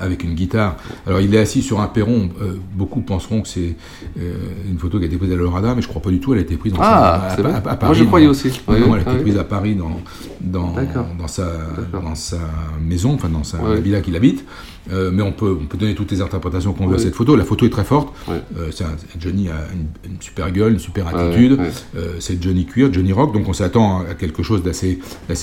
avec 0.00 0.22
une 0.24 0.34
guitare. 0.34 0.76
Alors 1.06 1.20
il 1.20 1.34
est 1.34 1.38
assis 1.38 1.62
sur 1.62 1.80
un 1.80 1.88
perron. 1.88 2.28
euh, 2.40 2.54
beaucoup 2.74 3.00
penseront 3.00 3.42
que 3.42 3.48
c'est 3.48 3.74
euh, 4.20 4.34
une 4.70 4.78
photo 4.78 4.98
qui 4.98 5.04
a 5.04 5.06
été 5.08 5.16
prise 5.16 5.32
à 5.32 5.36
l'Orada, 5.36 5.74
mais 5.74 5.82
je 5.82 5.88
crois 5.88 6.00
pas 6.02 6.10
du 6.10 6.20
tout. 6.20 6.32
Elle 6.34 6.40
a 6.40 6.42
été 6.42 6.56
prise 6.56 6.72
dans 6.72 6.78
Ah, 6.82 7.34
sa, 7.36 7.42
à, 7.42 7.56
à 7.56 7.60
Moi, 7.62 7.74
Paris. 7.76 7.98
je 7.98 8.04
croyais 8.04 8.26
aussi. 8.28 8.48
Non, 8.68 8.74
elle 8.76 8.92
a 8.94 9.00
été 9.00 9.10
oui. 9.12 9.20
prise 9.22 9.38
à 9.38 9.44
Paris 9.44 9.74
dans 9.74 10.00
dans, 10.40 10.72
D'accord. 10.72 11.06
dans 11.18 11.28
sa 11.28 11.46
D'accord. 11.76 12.02
dans 12.02 12.14
sa 12.14 12.38
maison, 12.80 13.14
enfin 13.14 13.28
dans 13.28 13.44
sa 13.44 13.58
Oui. 13.62 13.80
villa 13.80 14.00
qu'il 14.00 14.14
habite. 14.16 14.44
Euh, 14.92 15.10
mais 15.12 15.22
on 15.22 15.32
peut 15.32 15.58
on 15.60 15.64
peut 15.66 15.76
donner 15.76 15.96
toutes 15.96 16.12
les 16.12 16.20
interprétations 16.22 16.72
qu'on 16.72 16.86
veut 16.86 16.94
à 16.96 16.98
cette 17.00 17.16
photo. 17.16 17.34
La 17.34 17.44
photo 17.44 17.66
est 17.66 17.70
très 17.70 17.82
forte. 17.84 18.14
Oui. 18.28 18.36
Euh, 18.58 18.68
c'est 18.70 18.84
un- 18.84 18.94
Johnny 19.18 19.48
a 19.48 19.54
une, 19.74 20.12
une 20.12 20.20
super 20.22 20.52
gueule, 20.52 20.74
une 20.74 20.78
super 20.78 21.06
Ouais, 21.06 21.20
attitude. 21.20 21.58
Euh, 21.96 22.14
c'est 22.20 22.40
Johnny 22.40 22.66
Queer, 22.66 22.92
Johnny 22.92 23.12
Rock, 23.12 23.32
donc 23.34 23.48
on 23.48 23.52
s'attend 23.52 24.02
à 24.08 24.14
quelque 24.14 24.44
chose 24.44 24.62
d'assez 24.62 25.00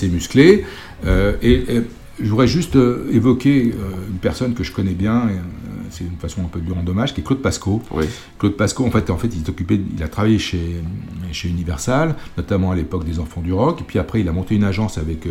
musclé. 0.08 0.64
Euh, 1.04 1.34
et, 1.42 1.76
et 1.76 1.82
je 2.20 2.28
voudrais 2.28 2.46
juste 2.46 2.76
euh, 2.76 3.08
évoquer 3.12 3.72
euh, 3.72 3.90
une 4.10 4.18
personne 4.18 4.54
que 4.54 4.62
je 4.62 4.72
connais 4.72 4.94
bien, 4.94 5.28
euh, 5.28 5.38
c'est 5.90 6.04
une 6.04 6.16
façon 6.16 6.42
un 6.42 6.48
peu 6.48 6.60
de 6.60 6.66
lui 6.66 6.72
rendre 6.72 6.90
hommage, 6.90 7.14
qui 7.14 7.20
est 7.20 7.24
Claude 7.24 7.42
Pasco. 7.42 7.82
Oui. 7.92 8.04
Claude 8.38 8.56
Pasco, 8.56 8.84
en 8.84 8.90
fait, 8.90 9.10
en 9.10 9.16
fait, 9.16 9.28
il, 9.28 9.42
est 9.42 9.48
occupé, 9.48 9.80
il 9.96 10.02
a 10.02 10.08
travaillé 10.08 10.38
chez, 10.38 10.82
chez 11.32 11.48
Universal, 11.48 12.16
notamment 12.36 12.72
à 12.72 12.76
l'époque 12.76 13.04
des 13.04 13.18
Enfants 13.18 13.40
du 13.40 13.52
Rock, 13.52 13.80
et 13.80 13.84
puis 13.84 13.98
après, 13.98 14.20
il 14.20 14.28
a 14.28 14.32
monté 14.32 14.54
une 14.54 14.64
agence 14.64 14.98
avec 14.98 15.26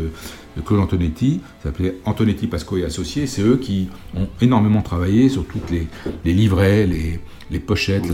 Claude 0.65 0.79
Antonetti, 0.79 1.41
ça 1.59 1.69
s'appelait 1.69 1.97
Antonetti 2.05 2.47
Pasco 2.47 2.77
et 2.77 2.85
Associés. 2.85 3.27
C'est 3.27 3.41
eux 3.41 3.57
qui 3.57 3.89
ont 4.15 4.27
énormément 4.41 4.81
travaillé 4.81 5.29
sur 5.29 5.45
toutes 5.45 5.69
les, 5.69 5.87
les 6.23 6.33
livrets, 6.33 6.85
les, 6.85 7.19
les 7.51 7.59
pochettes, 7.59 8.05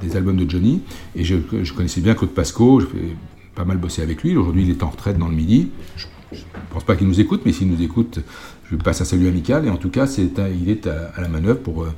des 0.00 0.16
albums 0.16 0.36
de 0.36 0.48
Johnny. 0.48 0.82
Et 1.16 1.24
je, 1.24 1.36
je 1.62 1.72
connaissais 1.72 2.00
bien 2.00 2.14
Claude 2.14 2.30
Pasco, 2.30 2.80
je 2.80 2.86
fais 2.86 3.16
pas 3.54 3.64
mal 3.64 3.78
bossé 3.78 4.02
avec 4.02 4.22
lui. 4.22 4.36
Aujourd'hui, 4.36 4.62
il 4.62 4.70
est 4.70 4.82
en 4.82 4.90
retraite 4.90 5.18
dans 5.18 5.28
le 5.28 5.34
Midi. 5.34 5.70
Je 5.96 6.06
ne 6.40 6.72
pense 6.72 6.84
pas 6.84 6.96
qu'il 6.96 7.06
nous 7.06 7.20
écoute, 7.20 7.42
mais 7.46 7.52
s'il 7.52 7.68
nous 7.68 7.82
écoute, 7.82 8.20
je 8.64 8.74
lui 8.76 8.82
passe 8.82 9.00
un 9.00 9.04
salut 9.04 9.28
amical. 9.28 9.66
Et 9.66 9.70
en 9.70 9.76
tout 9.76 9.90
cas, 9.90 10.06
c'est 10.06 10.38
un- 10.38 10.48
il 10.48 10.68
est 10.70 10.86
à, 10.86 11.12
à 11.16 11.20
la 11.20 11.28
manœuvre 11.28 11.60
pour 11.60 11.82
euh, 11.84 11.92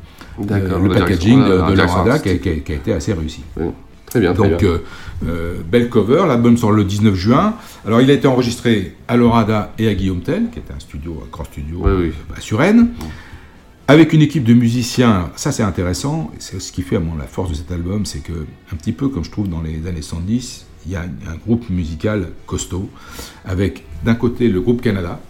euh, 0.50 0.78
le 0.78 0.88
packaging 0.90 1.38
de, 1.44 1.70
de 1.70 1.74
qui 1.74 1.80
a, 1.80 1.84
artistique. 1.84 2.42
qui 2.42 2.48
a- 2.48 2.54
qui 2.60 2.72
a 2.72 2.74
été 2.74 2.92
assez 2.92 3.12
réussi. 3.12 3.42
Oui. 3.56 3.66
Très 4.06 4.20
bien, 4.20 4.32
très 4.34 4.48
Donc, 4.50 4.60
bien. 4.60 4.78
euh, 5.28 5.56
belle 5.70 5.88
cover. 5.88 6.24
L'album 6.28 6.56
sort 6.56 6.70
le 6.72 6.84
19 6.84 7.14
juin. 7.14 7.54
Alors, 7.84 8.00
il 8.00 8.08
a 8.10 8.14
été 8.14 8.28
enregistré 8.28 8.94
à 9.08 9.16
Lorada 9.16 9.72
et 9.78 9.88
à 9.88 9.94
Guillaume 9.94 10.20
Tell, 10.20 10.44
qui 10.52 10.60
est 10.60 10.72
un 10.74 10.78
studio, 10.78 11.22
un 11.26 11.28
grand 11.30 11.44
studio 11.44 11.80
Oui, 11.82 11.90
oui. 11.98 12.12
à 12.36 12.40
Suresnes, 12.40 12.90
avec 13.88 14.12
une 14.12 14.22
équipe 14.22 14.44
de 14.44 14.54
musiciens. 14.54 15.30
Ça, 15.36 15.50
c'est 15.52 15.62
intéressant. 15.64 16.30
C'est 16.38 16.60
ce 16.60 16.70
qui 16.72 16.82
fait, 16.82 16.96
à 16.96 17.00
mon, 17.00 17.16
la 17.16 17.24
force 17.24 17.50
de 17.50 17.54
cet 17.56 17.70
album, 17.72 18.06
c'est 18.06 18.20
que, 18.20 18.32
un 18.72 18.76
petit 18.76 18.92
peu 18.92 19.08
comme 19.08 19.24
je 19.24 19.30
trouve 19.30 19.48
dans 19.48 19.60
les 19.62 19.86
années 19.88 20.02
110, 20.02 20.66
il 20.86 20.92
y 20.92 20.96
a 20.96 21.02
un, 21.02 21.36
groupe 21.44 21.68
musical 21.68 22.28
costaud, 22.46 22.88
avec 23.44 23.84
d'un 24.04 24.14
côté 24.14 24.48
le 24.48 24.60
groupe 24.60 24.80
Canada, 24.82 25.20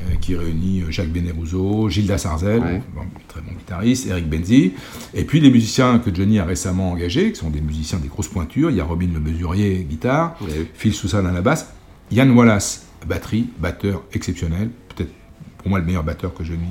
euh, 0.00 0.14
qui 0.20 0.34
réunit 0.36 0.82
euh, 0.82 0.90
Jacques 0.90 1.10
Beneruso, 1.10 1.88
Gilda 1.90 2.16
Sarzel, 2.16 2.60
Ouais. 2.60 2.82
très 3.28 3.40
bon 3.40 3.52
guitariste, 3.58 4.06
Eric 4.06 4.28
Benzi, 4.28 4.72
et 5.12 5.24
puis 5.24 5.40
les 5.40 5.50
musiciens 5.50 5.98
que 5.98 6.14
Johnny 6.14 6.38
a 6.38 6.44
récemment 6.44 6.90
engagés, 6.92 7.32
qui 7.32 7.38
sont 7.38 7.50
des 7.50 7.60
musiciens 7.60 7.98
des 7.98 8.08
grosses 8.08 8.28
pointures. 8.28 8.70
Il 8.70 8.76
y 8.76 8.80
a 8.80 8.84
Robin 8.84 9.08
Le 9.12 9.20
Mesurier, 9.20 9.86
guitare. 9.88 10.36
Phil 10.74 10.94
Soussan 10.94 11.26
à 11.26 11.32
la 11.32 11.42
basse, 11.42 11.72
Yann 12.10 12.30
Wallace, 12.30 12.86
batterie, 13.06 13.48
batteur 13.58 14.02
exceptionnel, 14.12 14.70
peut-être 14.94 15.10
pour 15.58 15.68
moi 15.68 15.78
le 15.78 15.84
meilleur 15.84 16.04
batteur 16.04 16.32
que 16.34 16.44
Johnny, 16.44 16.70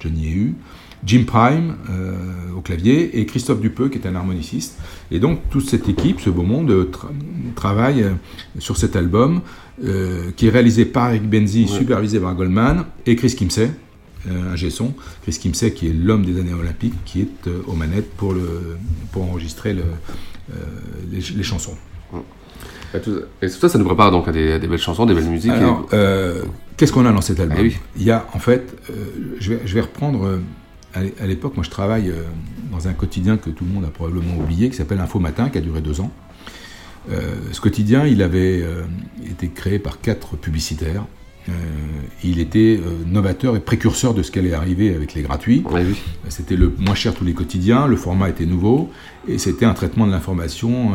Johnny 0.00 0.26
ait 0.28 0.32
eu. 0.32 0.54
Jim 1.06 1.24
Prime 1.26 1.76
euh, 1.90 2.14
au 2.56 2.60
clavier 2.60 3.18
et 3.18 3.26
Christophe 3.26 3.60
Dupeux 3.60 3.88
qui 3.88 3.98
est 3.98 4.06
un 4.06 4.14
harmoniciste. 4.14 4.78
Et 5.10 5.18
donc 5.18 5.40
toute 5.50 5.68
cette 5.68 5.88
équipe, 5.88 6.20
ce 6.20 6.30
beau 6.30 6.42
monde, 6.42 6.70
tra- 6.90 7.10
travaille 7.54 8.02
euh, 8.02 8.12
sur 8.58 8.76
cet 8.76 8.96
album 8.96 9.42
euh, 9.84 10.30
qui 10.36 10.46
est 10.46 10.50
réalisé 10.50 10.84
par 10.84 11.10
Eric 11.10 11.28
Benzi, 11.28 11.68
supervisé 11.68 12.18
par 12.20 12.34
Goldman 12.34 12.84
et 13.06 13.16
Chris 13.16 13.34
Kimsey, 13.34 13.70
un 14.26 14.56
gesson. 14.56 14.94
Chris 15.22 15.38
Kimsey 15.38 15.72
qui 15.72 15.88
est 15.88 15.92
l'homme 15.92 16.24
des 16.24 16.40
années 16.40 16.54
olympiques 16.54 16.94
qui 17.04 17.20
est 17.20 17.48
euh, 17.48 17.60
aux 17.66 17.74
manettes 17.74 18.10
pour, 18.12 18.32
le, 18.32 18.76
pour 19.12 19.24
enregistrer 19.24 19.74
le, 19.74 19.82
euh, 19.82 20.54
les, 21.10 21.20
les 21.36 21.42
chansons. 21.42 21.76
Et 22.94 23.00
tout, 23.00 23.16
et 23.42 23.48
tout 23.48 23.58
ça, 23.58 23.68
ça 23.68 23.76
nous 23.76 23.84
prépare 23.84 24.12
donc 24.12 24.28
à 24.28 24.32
des, 24.32 24.58
des 24.58 24.68
belles 24.68 24.78
chansons, 24.78 25.04
des 25.04 25.14
belles 25.14 25.28
musiques. 25.28 25.50
Alors, 25.50 25.86
euh, 25.92 26.42
qu'est-ce 26.76 26.92
qu'on 26.92 27.04
a 27.04 27.12
dans 27.12 27.20
cet 27.20 27.40
album? 27.40 27.58
Ah 27.58 27.62
oui. 27.62 27.76
Il 27.96 28.04
y 28.04 28.12
a, 28.12 28.24
en 28.32 28.38
fait, 28.38 28.72
je, 29.40 29.50
vais, 29.50 29.60
je 29.66 29.74
vais 29.74 29.80
reprendre, 29.80 30.38
à 30.94 31.02
l'é- 31.02 31.14
à 31.20 31.26
l'époque, 31.26 31.54
moi 31.56 31.64
je 31.64 31.70
travaille 31.70 32.08
euh, 32.10 32.22
dans 32.72 32.88
un 32.88 32.92
quotidien 32.92 33.36
que 33.36 33.50
tout 33.50 33.64
le 33.64 33.72
monde 33.72 33.84
a 33.84 33.88
probablement 33.88 34.36
oublié, 34.38 34.70
qui 34.70 34.76
s'appelle 34.76 35.00
Info 35.00 35.18
Matin, 35.18 35.48
qui 35.50 35.58
a 35.58 35.60
duré 35.60 35.80
deux 35.80 36.00
ans. 36.00 36.10
Euh, 37.10 37.34
ce 37.52 37.60
quotidien, 37.60 38.06
il 38.06 38.22
avait 38.22 38.62
euh, 38.62 38.82
été 39.30 39.48
créé 39.48 39.78
par 39.78 40.00
quatre 40.00 40.36
publicitaires. 40.36 41.04
Euh, 41.50 41.52
il 42.22 42.40
était 42.40 42.80
novateur 43.06 43.54
et 43.54 43.60
précurseur 43.60 44.14
de 44.14 44.22
ce 44.22 44.30
qui 44.30 44.38
allait 44.38 44.54
arriver 44.54 44.94
avec 44.94 45.12
les 45.12 45.20
gratuits. 45.20 45.58
et- 45.58 45.74
Oui, 45.74 45.80
oui. 45.88 45.96
C'était 46.30 46.56
le 46.56 46.72
moins 46.78 46.94
cher 46.94 47.12
tous 47.14 47.24
les 47.24 47.34
quotidiens, 47.34 47.86
le 47.86 47.96
format 47.96 48.30
était 48.30 48.46
nouveau, 48.46 48.90
et 49.28 49.36
c'était 49.36 49.66
un 49.66 49.74
traitement 49.74 50.06
de 50.06 50.12
l'information 50.12 50.92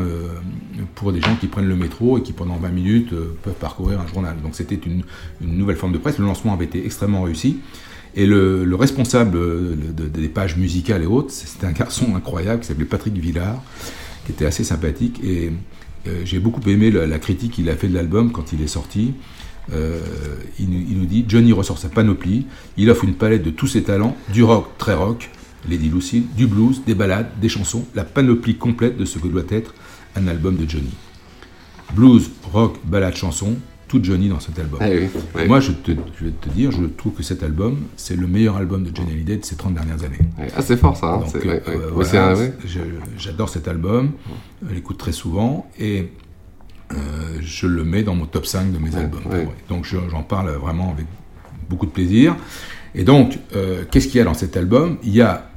pour 0.96 1.14
des 1.14 1.22
gens 1.22 1.36
qui 1.40 1.46
prennent 1.46 1.68
le 1.68 1.76
métro 1.76 2.18
et 2.18 2.24
qui 2.24 2.34
pendant 2.34 2.56
20 2.56 2.70
minutes 2.70 3.12
peuvent 3.44 3.54
parcourir 3.60 4.02
un 4.02 4.08
journal. 4.08 4.38
Donc 4.42 4.56
c'était 4.56 4.74
une, 4.84 5.04
une 5.42 5.56
nouvelle 5.56 5.76
forme 5.76 5.94
de 5.94 6.00
presse, 6.00 6.18
le 6.18 6.26
lancement 6.26 6.54
avait 6.54 6.66
été 6.66 6.84
extrêmement 6.84 7.22
réussi. 7.22 7.60
Et 8.16 8.26
le, 8.26 8.66
le 8.66 8.76
responsable 8.76 9.38
euh, 9.38 9.76
de- 9.76 10.04
de- 10.04 10.10
des 10.10 10.30
pages 10.30 10.58
musicales 10.58 11.04
et 11.04 11.06
autres, 11.06 11.32
c'était 11.32 11.68
un 11.68 11.72
garçon 11.72 12.16
incroyable 12.16 12.62
qui 12.62 12.68
s'appelait 12.68 12.86
Patrick 12.86 13.16
Villard, 13.18 13.62
qui 14.26 14.32
était 14.32 14.46
assez 14.46 14.64
sympathique. 14.64 15.20
Et 15.24 15.52
euh, 16.08 16.22
j'ai 16.26 16.40
beaucoup 16.40 16.68
aimé 16.70 16.90
la, 16.92 17.20
critique 17.20 17.52
qu'il 17.54 17.70
a 17.70 17.76
fait 17.76 17.88
de 17.88 17.94
l'album 17.94 18.32
quand 18.32 18.52
il 18.54 18.62
est 18.62 18.68
sorti. 18.68 19.14
Euh, 19.72 20.00
il 20.60 20.68
nous 20.98 21.06
dit 21.06 21.24
Johnny 21.28 21.52
ressort 21.54 21.78
sa 21.78 21.90
panoplie, 21.90 22.48
il 22.78 22.90
offre 22.90 23.04
une 23.04 23.14
palette 23.14 23.44
de 23.44 23.52
tous 23.52 23.68
ses 23.68 23.84
talents, 23.84 24.18
du 24.34 24.44
rock 24.44 24.68
très 24.80 24.96
rock, 24.96 25.30
Lady 25.70 25.90
Lucille, 25.90 26.24
du 26.36 26.48
blues, 26.48 26.82
des 26.88 26.96
ballades, 26.96 27.30
des 27.40 27.50
chansons, 27.50 27.86
la 27.94 28.04
panoplie 28.04 28.56
complète 28.56 28.98
de 28.98 29.06
ce 29.06 29.20
que 29.20 29.28
doit 29.28 29.44
être 29.50 29.76
un 30.16 30.28
album 30.28 30.56
de 30.56 30.68
Johnny. 30.68 30.90
Blues, 31.94 32.32
rock, 32.52 32.78
ballade, 32.84 33.16
chanson, 33.16 33.58
tout 33.90 34.00
Johnny 34.02 34.30
dans 34.30 34.40
cet 34.40 34.58
album. 34.60 34.80
Ah 34.82 34.88
oui, 34.90 35.10
oui. 35.36 35.42
Et 35.44 35.48
Moi, 35.48 35.60
je, 35.60 35.72
te- 35.72 35.92
je 36.20 36.26
vais 36.26 36.32
te 36.32 36.48
dire, 36.50 36.72
je 36.72 36.86
trouve 36.86 37.14
que 37.14 37.24
cet 37.24 37.44
album, 37.44 37.80
c'est 37.98 38.16
le 38.16 38.28
meilleur 38.28 38.56
album 38.56 38.84
de 38.84 38.96
Johnny 38.96 39.12
Hallyday 39.12 39.38
de 39.38 39.44
ces 39.46 39.56
30 39.58 39.74
dernières 39.74 40.04
années. 40.04 40.20
Ah, 40.56 40.62
c'est 40.62 40.78
fort 40.78 40.96
ça. 40.96 41.08
hein, 41.08 41.18
Donc, 41.18 41.30
c'est- 41.32 41.46
euh, 41.46 41.60
euh, 41.68 41.90
voilà, 41.92 42.36
J'adore 43.18 43.50
cet 43.50 43.68
album, 43.68 44.12
je 44.68 44.74
l'écoute 44.74 44.98
très 45.00 45.12
souvent 45.12 45.68
et 45.80 46.12
euh, 46.92 46.96
je 47.42 47.68
le 47.68 47.84
mets 47.84 48.04
dans 48.04 48.16
mon 48.16 48.26
top 48.26 48.46
5 48.46 48.72
de 48.72 48.78
mes 48.78 48.96
albums. 48.96 49.22
ouais. 49.32 49.48
Donc 49.70 49.86
je- 49.86 49.98
j'en 50.10 50.24
parle 50.24 50.50
vraiment 50.52 50.92
avec 50.92 51.06
beaucoup 51.70 51.86
de 51.86 51.92
plaisir. 51.92 52.36
Et 52.96 53.04
donc, 53.04 53.38
euh, 53.56 53.84
qu'est-ce 53.90 54.08
qu'il 54.08 54.18
y 54.18 54.22
a 54.22 54.24
dans 54.24 54.34
cet 54.34 54.56
album? 54.56 54.98
Il 55.04 55.14
y 55.16 55.22
a 55.22 55.50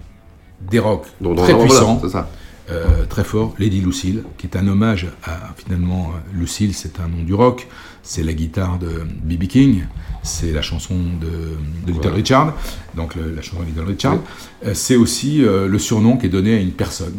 des 0.71 0.79
rocks 0.79 1.07
très 1.35 1.53
voilà, 1.53 1.59
puissants, 1.69 1.99
c'est 2.03 2.11
ça. 2.11 2.31
Euh, 2.71 3.05
très 3.09 3.25
forts. 3.25 3.55
Lady 3.59 3.81
Lucille, 3.81 4.23
qui 4.39 4.47
est 4.47 4.57
un 4.57 4.67
hommage 4.69 5.09
à 5.25 5.53
finalement 5.57 6.13
euh, 6.15 6.39
Lucille, 6.39 6.75
c'est 6.75 7.01
un 7.01 7.09
nom 7.09 7.23
du 7.25 7.35
rock. 7.35 7.67
C'est 8.05 8.23
la 8.23 8.33
guitare 8.33 8.79
de 8.79 9.05
B.B. 9.25 9.45
King, 9.47 9.85
c'est 10.25 10.53
la 10.53 10.63
chanson 10.63 10.95
de, 11.21 11.87
de 11.87 11.93
Little. 11.93 12.13
Richard, 12.13 12.57
donc 12.97 13.15
le- 13.15 13.33
la 13.35 13.43
chanson 13.43 13.61
de 13.63 13.67
Little 13.69 13.85
Richard. 13.87 14.19
Euh, 14.67 14.73
c'est 14.75 14.97
aussi 14.97 15.45
euh, 15.45 15.69
le 15.69 15.79
surnom 15.79 16.17
qui 16.17 16.27
est 16.27 16.29
donné 16.31 16.55
à 16.57 16.61
une 16.61 16.73
personne 16.73 17.15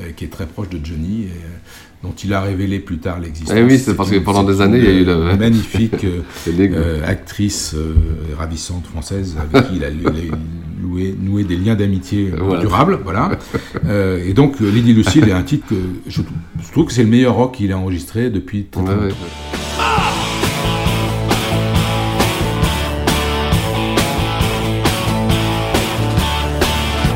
euh, 0.00 0.10
qui 0.16 0.24
est 0.24 0.28
très 0.28 0.46
proche 0.46 0.70
de 0.70 0.84
Johnny 0.84 1.24
et 1.24 1.32
dont 2.02 2.12
il 2.24 2.32
a 2.34 2.40
révélé 2.42 2.80
plus 2.80 2.98
tard 2.98 3.18
l'existence. 3.20 3.56
Eh 3.56 3.62
oui, 3.62 3.78
c'est 3.78 3.94
parce 3.94 4.10
que 4.10 4.18
pendant 4.18 4.42
des 4.44 4.60
années, 4.60 4.78
il 4.78 4.84
y 4.84 4.88
a 4.88 4.92
eu 4.92 5.04
le- 5.04 5.36
magnifique 5.36 6.04
euh, 6.48 7.00
actrice 7.06 7.74
euh, 7.74 7.94
ravissante 8.36 8.86
française 8.86 9.36
avec 9.38 9.68
qui 9.68 9.76
il 9.76 9.84
a 9.84 9.90
lu- 9.90 9.98
lu- 10.02 10.30
noué 10.84 11.44
des 11.44 11.56
liens 11.56 11.74
d'amitié 11.74 12.30
euh, 12.32 12.38
Voilà. 12.40 12.60
durables. 12.60 12.98
Voilà. 13.04 13.30
Euh, 13.86 14.24
et 14.26 14.32
donc, 14.32 14.62
euh, 14.62 14.70
Lady 14.70 14.94
Lucille 14.94 15.28
est 15.28 15.32
un 15.32 15.42
titre 15.42 15.66
que 15.68 15.74
je, 16.08 16.22
trou- 16.22 16.32
je 16.64 16.72
trouve 16.72 16.86
que 16.86 16.92
c'est 16.92 17.02
le 17.02 17.10
meilleur 17.10 17.34
rock 17.34 17.54
qu'il 17.56 17.70
a 17.72 17.76
enregistré 17.78 18.30
depuis 18.30 18.64
très, 18.64 18.82
très 18.82 18.94
Ouais, 18.94 19.00
ouais, 19.00 19.08
longtemps. 19.08 20.34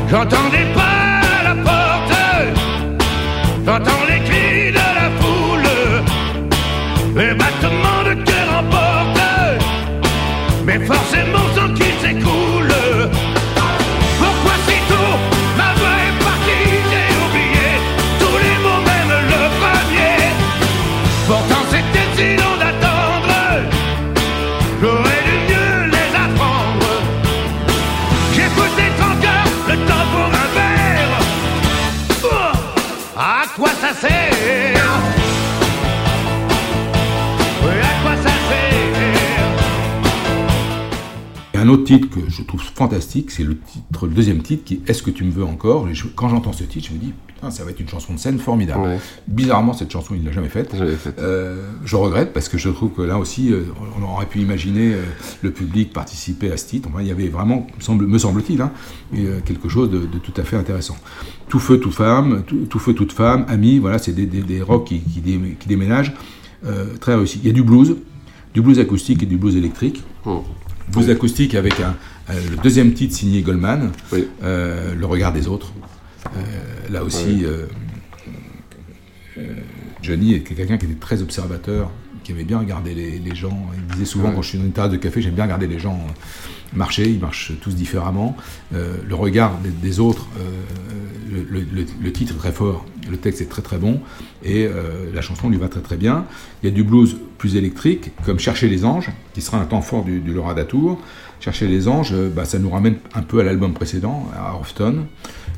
J'entends 0.09 0.49
des 0.49 0.65
pas 0.73 1.21
la 1.43 1.55
porte, 1.55 2.13
j'entends 3.65 4.05
autre 41.69 41.83
titre 41.83 42.09
que 42.09 42.19
je 42.29 42.41
trouve 42.43 42.61
fantastique, 42.61 43.31
c'est 43.31 43.43
le 43.43 43.57
titre, 43.57 44.07
le 44.07 44.13
deuxième 44.13 44.41
titre, 44.41 44.63
qui 44.63 44.75
est 44.75 44.89
Est-ce 44.89 45.03
que 45.03 45.11
tu 45.11 45.23
me 45.23 45.31
veux 45.31 45.43
encore? 45.43 45.87
Et 45.89 45.93
je- 45.93 46.07
Quand 46.07 46.29
j'entends 46.29 46.53
ce 46.53 46.63
titre, 46.63 46.87
je 46.89 46.93
me 46.93 46.99
dis 46.99 47.13
putain, 47.27 47.51
ça 47.51 47.63
va 47.63 47.71
être 47.71 47.79
une 47.79 47.87
chanson 47.87 48.13
de 48.13 48.19
scène 48.19 48.37
formidable. 48.39 48.81
Ouais. 48.81 48.99
Bizarrement, 49.27 49.73
cette 49.73 49.91
chanson, 49.91 50.13
il 50.15 50.23
l'a 50.25 50.31
jamais 50.31 50.49
faite. 50.49 50.75
Fait. 50.97 51.17
Euh, 51.19 51.69
je 51.85 51.95
regrette 51.95 52.33
parce 52.33 52.49
que 52.49 52.57
je 52.57 52.69
trouve 52.69 52.91
que 52.91 53.01
là 53.01 53.17
aussi, 53.17 53.51
euh, 53.53 53.63
on 53.99 54.03
aurait 54.03 54.25
pu 54.25 54.39
imaginer 54.39 54.93
euh, 54.93 55.03
le 55.41 55.51
public 55.51 55.93
participer 55.93 56.51
à 56.51 56.57
ce 56.57 56.67
titre. 56.67 56.89
Enfin, 56.91 57.01
il 57.01 57.07
y 57.07 57.11
avait 57.11 57.27
vraiment, 57.29 57.65
me 57.89 58.17
semble-t-il, 58.17 58.61
hein, 58.61 58.71
quelque 59.45 59.69
chose 59.69 59.89
de, 59.89 59.99
de 59.99 60.17
tout 60.17 60.33
à 60.37 60.43
fait 60.43 60.55
intéressant. 60.57 60.97
Tout 61.47 61.59
feu, 61.59 61.77
toute 61.79 61.93
femme, 61.93 62.43
tout, 62.45 62.65
tout 62.69 62.79
feu, 62.79 62.93
toute 62.93 63.11
femme, 63.13 63.45
amis, 63.47 63.79
voilà, 63.79 63.97
c'est 63.99 64.13
des, 64.13 64.25
des, 64.25 64.41
des 64.41 64.61
rocks 64.61 64.85
qui, 64.87 64.99
qui, 64.99 65.19
dé- 65.21 65.57
qui 65.59 65.67
déménagent. 65.67 66.13
Très 66.99 67.15
réussi. 67.15 67.39
Il 67.41 67.47
y 67.47 67.49
a 67.49 67.53
du 67.53 67.63
blues, 67.63 67.95
du 68.53 68.61
blues 68.61 68.79
acoustique 68.79 69.23
et 69.23 69.25
du 69.25 69.37
blues 69.37 69.55
électrique. 69.55 70.03
Oh. 70.25 70.43
Blues 70.91 71.09
acoustique 71.09 71.55
avec 71.55 71.79
un, 71.79 71.95
euh, 72.29 72.33
le 72.51 72.57
deuxième 72.57 72.93
titre 72.93 73.15
signé 73.15 73.41
Goldman, 73.41 73.91
Oui. 74.11 74.27
euh, 74.43 74.95
Le 74.95 75.05
regard 75.05 75.33
des 75.33 75.47
autres. 75.47 75.71
Euh, 76.35 76.39
là 76.91 77.03
aussi, 77.03 77.45
Johnny 80.01 80.33
était 80.33 80.53
quelqu'un 80.55 80.77
qui 80.77 80.85
était 80.85 80.99
très 80.99 81.21
observateur, 81.21 81.91
qui 82.23 82.31
aimait 82.31 82.43
bien 82.43 82.59
regarder 82.59 82.93
les, 82.93 83.19
les 83.19 83.35
gens. 83.35 83.67
Il 83.75 83.93
disait 83.93 84.05
souvent, 84.05 84.31
quand 84.31 84.41
je 84.41 84.49
suis 84.49 84.57
dans 84.57 84.65
une 84.65 84.71
terrasse 84.71 84.91
de 84.91 84.97
café, 84.97 85.21
j'aime 85.21 85.33
bien 85.35 85.45
regarder 85.45 85.67
les 85.67 85.79
gens 85.79 85.99
marcher, 86.73 87.09
ils 87.09 87.19
marchent 87.19 87.51
tous 87.61 87.75
différemment. 87.75 88.35
Euh, 88.73 88.95
le 89.07 89.15
regard 89.15 89.57
des, 89.59 89.69
des 89.69 89.99
autres, 89.99 90.27
euh, 90.39 91.43
le, 91.49 91.61
le- 91.61 91.85
le 92.01 92.11
titre 92.11 92.33
est 92.35 92.37
très 92.37 92.51
fort, 92.51 92.85
le 93.09 93.17
texte 93.17 93.41
est 93.41 93.45
très 93.49 93.61
très 93.61 93.77
bon, 93.77 93.99
et 94.43 94.65
euh, 94.65 95.09
la 95.13 95.21
chanson 95.21 95.49
lui 95.49 95.57
va 95.57 95.67
très 95.67 95.81
très 95.81 95.97
bien. 95.97 96.25
Il 96.63 96.69
y 96.69 96.71
a 96.71 96.75
du 96.75 96.83
blues 96.83 97.17
plus 97.37 97.55
électrique, 97.55 98.11
comme 98.25 98.39
Chercher 98.39 98.67
les 98.67 98.85
anges, 98.85 99.09
qui 99.33 99.41
sera 99.41 99.59
un 99.59 99.65
temps 99.65 99.81
fort 99.81 100.03
du, 100.03 100.19
du 100.19 100.33
Laura 100.33 100.53
Datour. 100.53 100.99
Chercher 101.39 101.67
les 101.67 101.87
anges, 101.87 102.13
bah, 102.35 102.43
ça 102.43 102.59
nous 102.59 102.69
ramène 102.69 102.95
un 103.15 103.21
peu 103.21 103.39
à 103.39 103.43
l'album 103.43 103.73
précédent, 103.73 104.29
à 104.35 104.53
Orfton. 104.55 105.05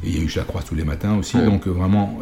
Et 0.04 0.10
il 0.10 0.18
y 0.18 0.20
a 0.20 0.24
eu 0.24 0.30
Je 0.30 0.38
la 0.40 0.46
croise 0.46 0.64
tous 0.66 0.76
les 0.76 0.84
matins 0.84 1.16
aussi, 1.18 1.38
Ouais. 1.38 1.46
donc 1.46 1.66
vraiment, 1.68 2.20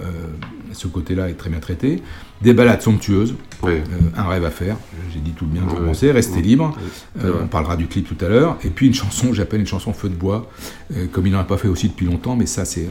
ce 0.74 0.88
côté-là 0.88 1.30
est 1.30 1.34
très 1.34 1.50
bien 1.50 1.60
traité. 1.60 2.02
Des 2.42 2.54
balades 2.54 2.82
somptueuses, 2.82 3.36
Oui. 3.64 3.74
euh, 3.74 3.82
un 4.18 4.28
rêve 4.28 4.46
à 4.46 4.50
faire, 4.52 4.78
j'ai 5.14 5.20
dit 5.20 5.32
tout 5.32 5.46
le 5.46 5.52
bien 5.52 5.64
que 5.64 5.72
je 5.72 5.76
pensais, 5.84 6.12
Restez 6.12 6.42
libre, 6.42 6.76
Euh, 7.24 7.34
on 7.44 7.48
parlera 7.48 7.76
du 7.76 7.88
clip 7.88 8.08
tout 8.08 8.24
à 8.26 8.30
l'heure, 8.30 8.58
et 8.64 8.70
puis 8.70 8.88
une 8.88 8.94
chanson, 8.94 9.34
j'appelle 9.34 9.60
une 9.60 9.68
chanson 9.68 9.92
Feu 9.94 10.10
de 10.10 10.16
bois, 10.16 10.50
euh, 10.96 11.08
comme 11.12 11.28
il 11.28 11.34
n'en 11.34 11.40
a 11.40 11.44
pas 11.44 11.58
fait 11.58 11.68
aussi 11.68 11.90
depuis 11.90 12.06
longtemps, 12.06 12.36
mais 12.36 12.46
ça 12.46 12.64
c'est 12.66 12.88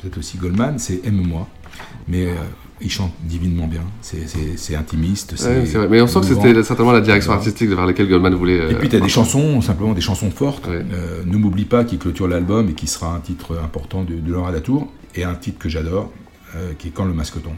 peut-être 0.00 0.18
aussi 0.18 0.38
Goldman, 0.38 0.78
c'est 0.78 1.00
Aime-moi, 1.04 1.46
mais 2.08 2.28
il 2.82 2.90
chante 2.90 3.12
divinement 3.22 3.66
bien, 3.66 3.82
c'est- 4.00 4.74
intimiste, 4.74 5.32
Ouais, 5.32 5.66
c'est 5.66 5.76
vrai. 5.78 5.86
Mais 5.90 6.00
on 6.00 6.06
sent 6.06 6.20
que 6.20 6.26
c'était 6.26 6.62
certainement 6.62 6.92
la 6.92 7.02
direction 7.02 7.32
artistique 7.32 7.68
vers 7.68 7.84
laquelle 7.86 8.08
Goldman 8.08 8.34
voulait. 8.34 8.58
euh, 8.58 8.70
Et 8.70 8.74
puis 8.74 8.88
tu 8.88 8.96
as 8.96 9.00
des 9.00 9.08
chansons, 9.10 9.60
simplement 9.60 9.92
des 9.92 10.00
chansons 10.00 10.30
fortes. 10.30 10.66
Ouais. 10.66 10.82
Euh, 10.92 11.22
ne 11.26 11.36
m'oublie 11.36 11.66
pas 11.66 11.84
qui 11.84 11.98
clôture 11.98 12.26
l'album 12.26 12.70
et 12.70 12.72
qui 12.72 12.86
sera 12.86 13.14
un 13.14 13.20
titre 13.20 13.58
important 13.62 14.02
de, 14.02 14.14
de 14.14 14.32
Laura 14.32 14.50
Latour. 14.50 14.90
Et 15.14 15.24
un 15.24 15.34
titre 15.34 15.58
que 15.58 15.68
j'adore, 15.68 16.10
euh, 16.56 16.72
qui 16.78 16.88
est 16.88 16.90
Quand 16.90 17.04
le 17.04 17.12
masque 17.14 17.40
tombe. 17.42 17.52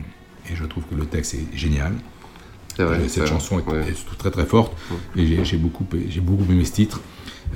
Et 0.50 0.56
je 0.56 0.64
trouve 0.64 0.84
que 0.84 0.94
le 0.94 1.06
texte 1.06 1.34
est 1.34 1.46
génial. 1.56 1.92
Vrai, 2.78 2.84
Euh, 2.96 3.08
Cette 3.08 3.24
vrai. 3.24 3.26
chanson 3.32 3.58
est, 3.60 3.66
Ouais. 3.70 3.80
est 3.88 4.18
très 4.18 4.30
très 4.30 4.46
forte. 4.46 4.76
Et 5.16 5.44
j'ai- 5.44 5.56
beaucoup, 5.58 5.86
j'ai 6.08 6.20
beaucoup 6.20 6.50
aimé 6.50 6.64
ce 6.64 6.72
titre. 6.72 7.00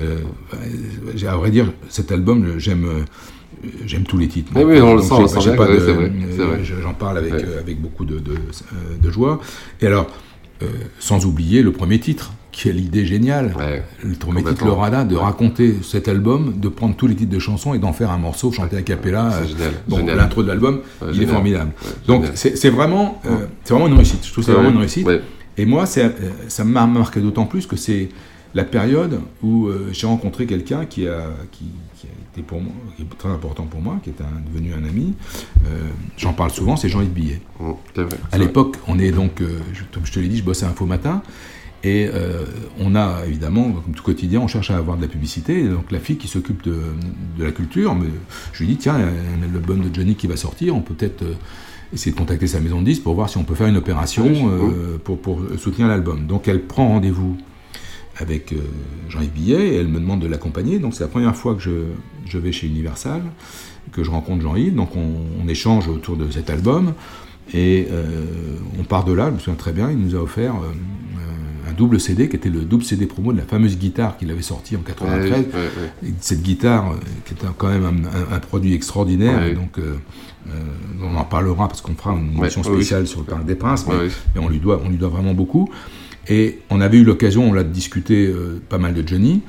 Euh, 0.00 0.18
à 1.26 1.36
vrai 1.36 1.50
dire, 1.50 1.72
cet 1.88 2.12
album, 2.12 2.58
j'aime. 2.58 2.84
euh, 2.84 3.04
J'aime 3.86 4.02
tous 4.04 4.18
les 4.18 4.28
titres. 4.28 4.52
Oui, 4.54 4.64
oui, 4.64 4.80
on 4.82 4.94
le 4.96 5.02
sent. 5.02 5.14
J'en 6.82 6.94
parle 6.94 7.16
avec, 7.18 7.32
Ouais. 7.32 7.44
avec 7.58 7.80
beaucoup 7.80 8.04
de, 8.04 8.18
de, 8.18 8.34
de 9.00 9.10
joie. 9.10 9.40
Et 9.80 9.86
alors, 9.86 10.08
euh, 10.62 10.66
sans 10.98 11.24
oublier 11.24 11.62
le 11.62 11.72
premier 11.72 11.98
titre, 11.98 12.32
qui 12.56 12.70
est 12.70 12.72
l'idée 12.72 13.04
géniale. 13.04 13.52
Ouais. 13.58 13.82
Le 14.02 14.14
premier 14.14 14.38
titre, 14.38 14.50
Complètement. 14.52 14.66
Le 14.68 14.72
Rada, 14.80 15.04
de 15.04 15.14
Ouais. 15.14 15.20
raconter 15.22 15.76
cet 15.82 16.08
album, 16.08 16.54
de 16.56 16.68
prendre 16.68 16.96
tous 16.96 17.06
les 17.06 17.14
titres 17.14 17.30
de 17.32 17.38
chansons 17.38 17.74
et 17.74 17.78
d'en 17.78 17.92
faire 17.92 18.10
un 18.10 18.16
morceau 18.16 18.50
chanté 18.50 18.78
a 18.78 18.82
cappella. 18.82 19.30
Euh, 19.60 19.70
Bon, 19.86 20.04
l'intro 20.06 20.42
de 20.42 20.48
l'album, 20.48 20.80
Ouais, 21.02 21.08
il 21.12 21.22
est 21.22 21.26
formidable. 21.26 21.72
Donc, 22.06 22.24
c'est 22.34 22.70
vraiment, 22.70 23.20
euh, 23.26 23.46
c'est 23.62 23.74
vraiment 23.74 23.88
une 23.88 23.94
réussite. 23.94 24.24
Je 24.26 24.32
trouve 24.32 24.42
c'est 24.42 24.52
vraiment 24.52 24.70
une 24.70 24.78
réussite. 24.78 25.06
Et 25.58 25.66
moi, 25.66 25.84
euh, 25.98 26.08
ça 26.48 26.64
m'a 26.64 26.86
marqué 26.86 27.20
d'autant 27.20 27.44
plus 27.44 27.66
que 27.66 27.76
c'est 27.76 28.08
la 28.54 28.64
période 28.64 29.20
où 29.42 29.66
euh, 29.66 29.88
j'ai 29.92 30.06
rencontré 30.06 30.46
quelqu'un 30.46 30.86
qui 30.86 31.06
a, 31.06 31.24
qui, 31.52 31.66
qui 31.98 32.06
a 32.06 32.10
été 32.32 32.40
pour 32.40 32.62
moi, 32.62 32.72
qui 32.96 33.02
est 33.02 33.18
très 33.18 33.28
important 33.28 33.64
pour 33.64 33.82
moi, 33.82 33.98
qui 34.02 34.08
est 34.10 34.20
un- 34.22 34.50
devenu 34.50 34.72
un 34.72 34.88
ami. 34.88 35.12
J'en 36.16 36.32
parle 36.32 36.50
souvent, 36.50 36.76
c'est 36.76 36.88
Jean-Yves 36.88 37.10
Billet. 37.12 37.40
À 38.32 38.38
l'époque, 38.38 38.76
on 38.88 38.98
est 38.98 39.10
donc, 39.10 39.40
je, 39.40 39.82
comme 39.92 40.06
je 40.06 40.12
te 40.12 40.20
l'ai 40.20 40.28
dit, 40.28 40.38
je 40.38 40.44
bossais 40.44 40.64
à 40.64 40.70
Info 40.70 40.86
Matin. 40.86 41.20
Et 41.84 42.08
euh, 42.12 42.44
on 42.80 42.94
a 42.94 43.20
évidemment, 43.26 43.70
comme 43.70 43.94
tout 43.94 44.02
quotidien, 44.02 44.40
on 44.40 44.48
cherche 44.48 44.70
à 44.70 44.76
avoir 44.76 44.96
de 44.96 45.02
la 45.02 45.08
publicité. 45.08 45.60
Et 45.60 45.68
donc 45.68 45.92
la 45.92 46.00
fille 46.00 46.16
qui 46.16 46.26
s'occupe 46.26 46.62
de, 46.64 46.76
de 47.38 47.44
la 47.44 47.52
culture, 47.52 47.94
je 48.52 48.64
lui 48.64 48.68
dis 48.72 48.76
tiens, 48.76 48.96
il 48.98 49.02
y 49.02 49.04
a 49.04 49.48
un 49.48 49.54
album 49.54 49.88
de 49.88 49.94
Johnny 49.94 50.16
qui 50.16 50.26
va 50.26 50.36
sortir, 50.36 50.74
on 50.74 50.80
peut 50.80 50.94
peut-être 50.94 51.22
euh, 51.22 51.34
essayer 51.92 52.12
de 52.12 52.16
contacter 52.18 52.46
sa 52.48 52.60
maison 52.60 52.80
de 52.80 52.86
disques 52.86 53.02
pour 53.04 53.14
voir 53.14 53.28
si 53.28 53.36
on 53.38 53.44
peut 53.44 53.54
faire 53.54 53.68
une 53.68 53.76
opération 53.76 54.24
Oui, 54.26 54.42
euh, 54.44 54.98
pour, 54.98 55.20
pour 55.20 55.40
soutenir 55.58 55.86
l'album. 55.86 56.26
Donc 56.26 56.48
elle 56.48 56.62
prend 56.62 56.88
rendez-vous 56.88 57.36
avec 58.18 58.52
euh, 58.52 58.56
Jean-Yves 59.08 59.30
Billet 59.30 59.68
et 59.68 59.76
elle 59.76 59.88
me 59.88 60.00
demande 60.00 60.20
de 60.20 60.26
l'accompagner. 60.26 60.78
Donc 60.78 60.94
c'est 60.94 61.04
la 61.04 61.08
première 61.08 61.36
fois 61.36 61.54
que 61.54 61.60
je, 61.60 61.92
je 62.24 62.38
vais 62.38 62.50
chez 62.50 62.66
Universal, 62.66 63.22
que 63.92 64.02
je 64.02 64.10
rencontre 64.10 64.42
Jean-Yves. 64.42 64.74
Donc 64.74 64.96
on, 64.96 65.12
on 65.40 65.46
échange 65.46 65.86
autour 65.88 66.16
de 66.16 66.30
cet 66.30 66.50
album 66.50 66.94
et 67.54 67.86
euh, 67.92 68.24
on 68.80 68.82
part 68.84 69.04
de 69.04 69.12
là. 69.12 69.28
Je 69.28 69.34
me 69.34 69.38
souviens 69.38 69.54
très 69.54 69.72
bien, 69.72 69.90
il 69.90 69.98
nous 69.98 70.16
a 70.16 70.18
offert 70.18 70.54
double 71.76 72.00
CD 72.00 72.28
qui 72.28 72.36
était 72.36 72.48
le 72.48 72.60
double 72.62 72.84
CD 72.84 73.06
promo 73.06 73.32
de 73.32 73.38
la 73.38 73.44
fameuse 73.44 73.76
guitare 73.78 74.16
qu'il 74.16 74.30
avait 74.30 74.42
sortie 74.42 74.76
en 74.76 74.80
93. 74.80 75.30
Ouais, 75.30 75.36
ouais, 75.38 75.44
ouais. 75.54 76.08
Et 76.08 76.14
cette 76.20 76.42
guitare, 76.42 76.92
euh, 76.92 76.96
qui 77.24 77.34
est 77.34 77.36
quand 77.58 77.68
même 77.68 77.84
un, 77.84 78.32
un- 78.32 78.36
un 78.36 78.38
produit 78.40 78.74
extraordinaire, 78.74 79.54
donc 79.54 79.78
euh, 79.78 79.94
euh, 80.48 80.50
on 81.02 81.16
en 81.16 81.24
parlera 81.24 81.68
parce 81.68 81.80
qu'on 81.80 81.94
fera 81.94 82.12
une 82.14 82.36
émission 82.38 82.62
spéciale 82.62 83.06
sur 83.06 83.20
le 83.20 83.26
Parc 83.26 83.44
des 83.44 83.54
Princes, 83.56 83.86
mais, 84.34 84.40
on, 84.40 84.48
lui 84.48 84.58
doit, 84.58 84.80
on 84.84 84.88
lui 84.88 84.96
doit 84.96 85.08
vraiment 85.10 85.34
beaucoup. 85.34 85.68
Et 86.28 86.58
on 86.70 86.80
avait 86.80 86.98
eu 86.98 87.04
l'occasion, 87.04 87.48
on 87.48 87.52
l'a 87.52 87.62
discuté 87.64 88.26
euh, 88.26 88.60
pas 88.68 88.78
mal 88.78 88.94
de 88.94 89.06
Johnny, 89.06 89.42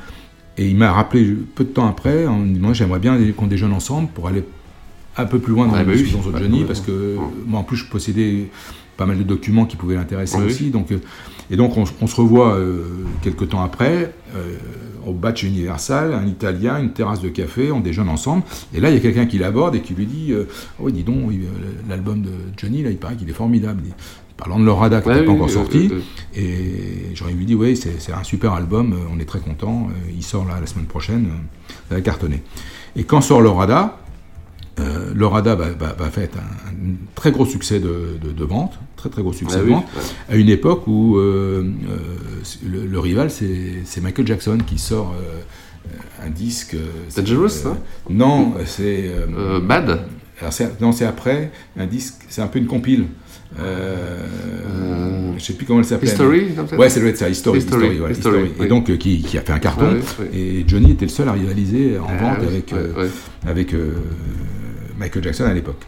et 0.58 0.68
il 0.68 0.76
m'a 0.76 0.92
rappelé 0.92 1.36
peu 1.56 1.64
de 1.64 1.70
temps 1.70 1.88
après 1.88 2.26
en 2.28 2.38
me 2.40 2.54
disant 2.54 2.74
j'aimerais 2.74 3.00
bien 3.00 3.18
qu'on 3.36 3.48
déjeune 3.48 3.74
ensemble 3.74 4.10
pour 4.10 4.28
aller 4.28 4.44
un 5.18 5.26
peu 5.26 5.40
plus 5.40 5.54
loin 5.54 5.66
dans 5.68 5.74
Ah, 5.74 5.80
la 5.80 5.84
bah 5.86 5.94
discussion 5.94 6.22
sur 6.22 6.36
Johnny, 6.38 6.64
parce 6.66 6.82
que 6.82 7.16
moi 7.48 7.60
en 7.60 7.64
plus 7.64 7.78
je 7.78 7.86
possédais 7.86 8.50
pas 8.98 9.06
mal 9.06 9.18
de 9.18 9.24
documents 9.24 9.66
qui 9.66 9.78
pouvaient 9.78 9.96
l'intéresser 9.96 10.38
Oui, 10.38 10.44
oui. 10.48 10.52
aussi. 10.52 10.70
Donc, 10.72 10.92
euh, 10.92 11.00
et 11.50 11.56
donc 11.56 11.78
on, 11.78 11.86
on 12.02 12.08
se 12.08 12.16
revoit 12.16 12.56
euh, 12.56 12.84
quelques 13.22 13.50
temps 13.50 13.62
après, 13.64 14.14
euh, 14.36 14.56
au 15.06 15.14
batch 15.14 15.44
Universal, 15.44 16.14
un 16.14 16.26
Italien, 16.28 16.80
une 16.82 16.92
terrasse 16.92 17.22
de 17.22 17.30
café, 17.30 17.72
on 17.72 17.80
déjeune 17.80 18.10
ensemble. 18.10 18.44
Et 18.74 18.80
là 18.82 18.90
il 18.90 18.96
y 18.96 18.98
a 18.98 19.00
quelqu'un 19.02 19.26
qui 19.28 19.38
l'aborde 19.38 19.76
et 19.76 19.82
qui 19.82 19.94
lui 19.94 20.06
dit 20.06 20.34
euh, 20.34 20.46
Oui, 20.80 20.92
dis 20.92 21.04
donc, 21.04 21.18
oui, 21.28 21.42
l'album 21.88 22.22
de 22.22 22.32
Johnny, 22.58 22.84
là 22.84 22.90
il 22.90 22.98
paraît 22.98 23.16
qu'il 23.16 23.30
est 23.30 23.34
formidable. 23.34 23.84
Parlant 24.36 24.60
de 24.60 24.66
Lorada 24.66 25.02
qui 25.02 25.08
Ouais, 25.08 25.14
n'était 25.16 25.26
pas 25.26 25.32
oui, 25.32 25.38
encore 25.38 25.50
sorti. 25.50 25.90
euh, 25.92 26.00
Et 26.36 27.16
j'aurais 27.16 27.32
lui 27.34 27.46
dit 27.46 27.56
Oui, 27.56 27.76
c'est 27.78 28.12
un 28.14 28.24
super 28.24 28.54
album, 28.54 28.96
on 29.16 29.20
est 29.20 29.26
très 29.26 29.40
content, 29.40 29.88
il 30.16 30.24
sort 30.24 30.46
là 30.46 30.60
la 30.60 30.68
semaine 30.68 30.86
prochaine, 30.86 31.28
ça 31.90 31.96
va 31.96 32.02
cartonner. 32.02 32.44
Et 32.96 33.04
quand 33.04 33.22
sort 33.22 33.42
Lorada, 33.42 33.98
euh, 34.80 35.12
Lorada 35.16 35.56
va, 35.56 35.70
va, 35.70 35.94
va 35.94 36.10
faire 36.12 36.30
un, 36.36 36.70
un 36.72 36.96
très 37.16 37.32
gros 37.32 37.46
succès 37.46 37.80
de, 37.80 38.18
de, 38.22 38.32
de 38.32 38.44
vente, 38.44 38.78
très 38.98 39.10
très 39.10 39.22
gros 39.22 39.32
succès 39.34 39.60
Ah 39.62 39.64
oui, 39.66 39.74
à 40.30 40.36
une 40.36 40.50
époque 40.50 40.86
où 40.88 41.18
euh, 41.18 41.64
euh, 41.90 41.98
le, 42.70 42.86
le 42.86 43.00
rival 43.00 43.30
c'est 43.32 44.02
Michael 44.02 44.28
Jackson 44.28 44.58
qui 44.68 44.78
sort 44.78 45.16
euh, 45.16 46.26
un 46.26 46.30
disque. 46.30 46.76
c'est- 47.08 47.22
Dangerous, 47.22 47.66
hein 47.68 47.78
Non, 48.10 48.54
c'est. 48.66 49.10
Bad 49.64 50.02
non, 50.82 50.92
c'est 50.92 51.06
après 51.06 51.52
un 51.80 51.88
disque, 51.88 52.16
c'est 52.30 52.42
un 52.42 52.48
peu 52.48 52.60
une 52.60 52.68
compile. 52.68 53.06
Euh, 53.60 54.20
Euh, 54.70 55.32
je 55.38 55.44
sais 55.44 55.54
plus 55.54 55.66
comment 55.66 55.80
elle 55.80 55.86
s'appelle. 55.86 56.10
History, 56.10 56.48
Ouais, 56.78 56.90
ça 56.90 57.00
doit 57.00 57.10
être 57.10 57.18
ça, 57.18 57.28
History. 57.30 57.58
History, 57.60 57.86
History, 57.88 58.00
ouais, 58.02 58.12
History, 58.12 58.38
History. 58.42 58.52
oui. 58.60 58.66
Et 58.66 58.70
donc 58.70 58.90
euh, 58.90 58.98
qui, 58.98 59.22
qui 59.24 59.38
a 59.38 59.42
fait 59.42 59.54
un 59.54 59.60
carton. 59.60 59.86
Ah 59.90 59.94
oui, 59.96 60.26
oui. 60.34 60.40
Et 60.40 60.66
Johnny 60.68 60.92
était 60.92 61.06
le 61.06 61.10
seul 61.12 61.28
à 61.30 61.32
rivaliser 61.34 61.98
en 61.98 62.06
Ah 62.08 62.18
vente 62.18 62.40
avec, 62.48 62.74
avec 63.48 63.74
Michael 65.00 65.24
Jackson 65.24 65.46
à 65.46 65.54
l'époque. 65.54 65.82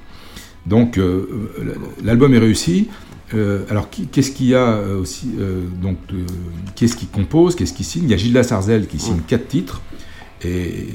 Donc 0.70 0.98
euh, 0.98 1.52
euh, 1.60 1.76
l'album 2.04 2.34
est 2.34 2.40
réussi. 2.40 2.88
Euh, 3.34 3.64
alors 3.70 3.90
qu'est-ce 3.90 4.32
qu'il 4.32 4.48
y 4.48 4.56
a 4.56 4.80
aussi 5.00 5.36
donc 5.82 5.98
Qu'est-ce 6.76 6.96
qui 6.96 7.08
compose 7.08 7.56
Qu'est-ce 7.56 7.74
qui 7.74 7.84
signe? 7.84 8.04
Il 8.04 8.10
y 8.10 8.14
a 8.14 8.18
Gilda 8.18 8.44
Sarzel 8.44 8.88
qui 8.88 9.00
signe 9.00 9.20
quatre 9.28 9.48
titres 9.48 9.82
et 10.44 10.88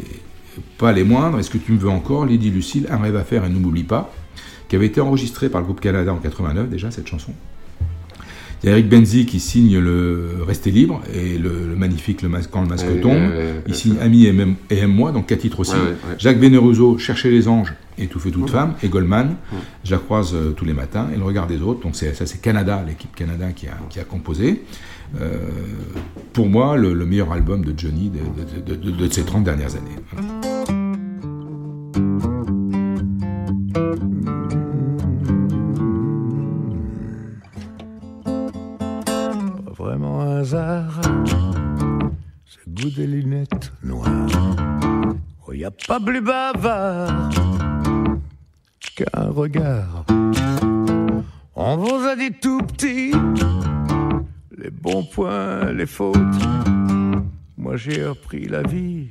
pas 0.79 0.93
les 0.93 1.05
moindres. 1.05 1.39
Est-ce 1.39 1.51
que 1.51 1.59
tu 1.59 1.73
me 1.73 1.79
veux 1.79 1.89
encore 1.89 2.27
Lady 2.27 2.51
Lucille, 2.51 2.87
Un 2.91 2.99
rêve 2.99 3.17
à 3.17 3.25
faire 3.25 3.45
et 3.45 3.49
Ne 3.49 3.59
m'oublie 3.59 3.85
pas, 3.85 4.13
qui 4.69 4.77
avait 4.77 4.87
été 4.87 5.01
enregistré 5.01 5.49
par 5.49 5.61
le 5.61 5.67
groupe 5.67 5.81
Canada 5.81 6.13
en 6.13 6.19
89 6.19 6.69
déjà 6.69 6.91
cette 6.91 7.07
chanson? 7.07 7.33
Il 8.65 8.69
y 8.69 8.71
a 8.71 8.73
Eric 8.79 8.89
Benzi 8.89 9.27
qui 9.27 9.41
signe 9.41 9.79
le 9.79 10.39
Rester 10.47 10.71
libre 10.71 11.03
et 11.13 11.37
le, 11.37 11.51
magnifique 11.77 12.23
le 12.23 12.31
masque, 12.31 12.49
Quand 12.51 12.63
le 12.63 12.69
masque 12.69 12.99
tombe. 13.03 13.21
il 13.67 13.75
signe 13.75 13.97
Ami 14.01 14.25
et 14.25 14.35
Aime-moi, 14.71 15.13
donc 15.13 15.27
quatre 15.27 15.41
titres 15.41 15.61
aussi. 15.61 15.77
Jacques 16.19 16.39
Vénéroso, 16.39 16.97
Chercher 16.97 17.31
les 17.31 17.47
anges 17.47 17.75
et 17.99 18.07
Tout 18.07 18.19
fait 18.19 18.31
toute 18.31 18.49
femme. 18.49 18.73
Et 18.83 18.89
Goldman, 18.89 19.37
je 19.85 19.91
la 19.91 19.99
croise 19.99 20.35
tous 20.57 20.65
les 20.65 20.73
matins. 20.73 21.09
Et 21.15 21.19
le 21.19 21.25
regard 21.25 21.47
des 21.47 21.61
autres. 21.61 21.81
Donc 21.81 21.95
ça 21.95 22.07
c'est 22.15 22.41
Canada, 22.41 22.83
l'équipe 22.87 23.15
Canada 23.15 23.53
qui 23.55 23.67
a, 23.67 23.77
qui 23.91 24.01
a 24.01 24.05
composé. 24.05 24.63
pour 26.33 26.49
moi, 26.49 26.79
le, 26.79 26.95
meilleur 27.05 27.33
album 27.33 27.63
de 27.63 27.79
Johnny 27.79 28.11
de, 28.11 28.75
de, 28.75 28.91
de 28.91 29.13
ces 29.13 29.25
30 29.25 29.45
dernières 29.45 29.75
années. 29.77 29.99
Ce 40.45 40.99
goût 42.69 42.91
des 42.91 43.07
lunettes 43.07 43.73
noires. 43.83 44.57
Oh, 45.47 45.53
y 45.55 45.65
a 45.65 45.71
pas 45.71 45.99
plus 45.99 46.21
bavard 46.21 47.31
qu'un 48.95 49.31
regard. 49.31 50.05
On 51.55 51.77
vous 51.79 52.07
a 52.07 52.15
dit 52.15 52.33
tout 52.33 52.59
petit 52.59 53.13
les 54.59 54.71
bons 54.71 55.05
points, 55.05 55.73
les 55.73 55.87
fautes. 55.87 56.19
Moi 57.57 57.77
j'ai 57.77 58.05
appris 58.05 58.47
la 58.47 58.63
vie 58.63 59.09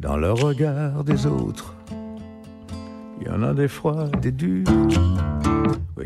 dans 0.00 0.18
le 0.18 0.32
regard 0.32 1.02
des 1.02 1.26
autres. 1.26 1.74
Il 3.20 3.26
y 3.26 3.30
en 3.30 3.42
a 3.42 3.54
des 3.54 3.68
froids, 3.68 4.08
des 4.20 4.32
durs, 4.32 4.66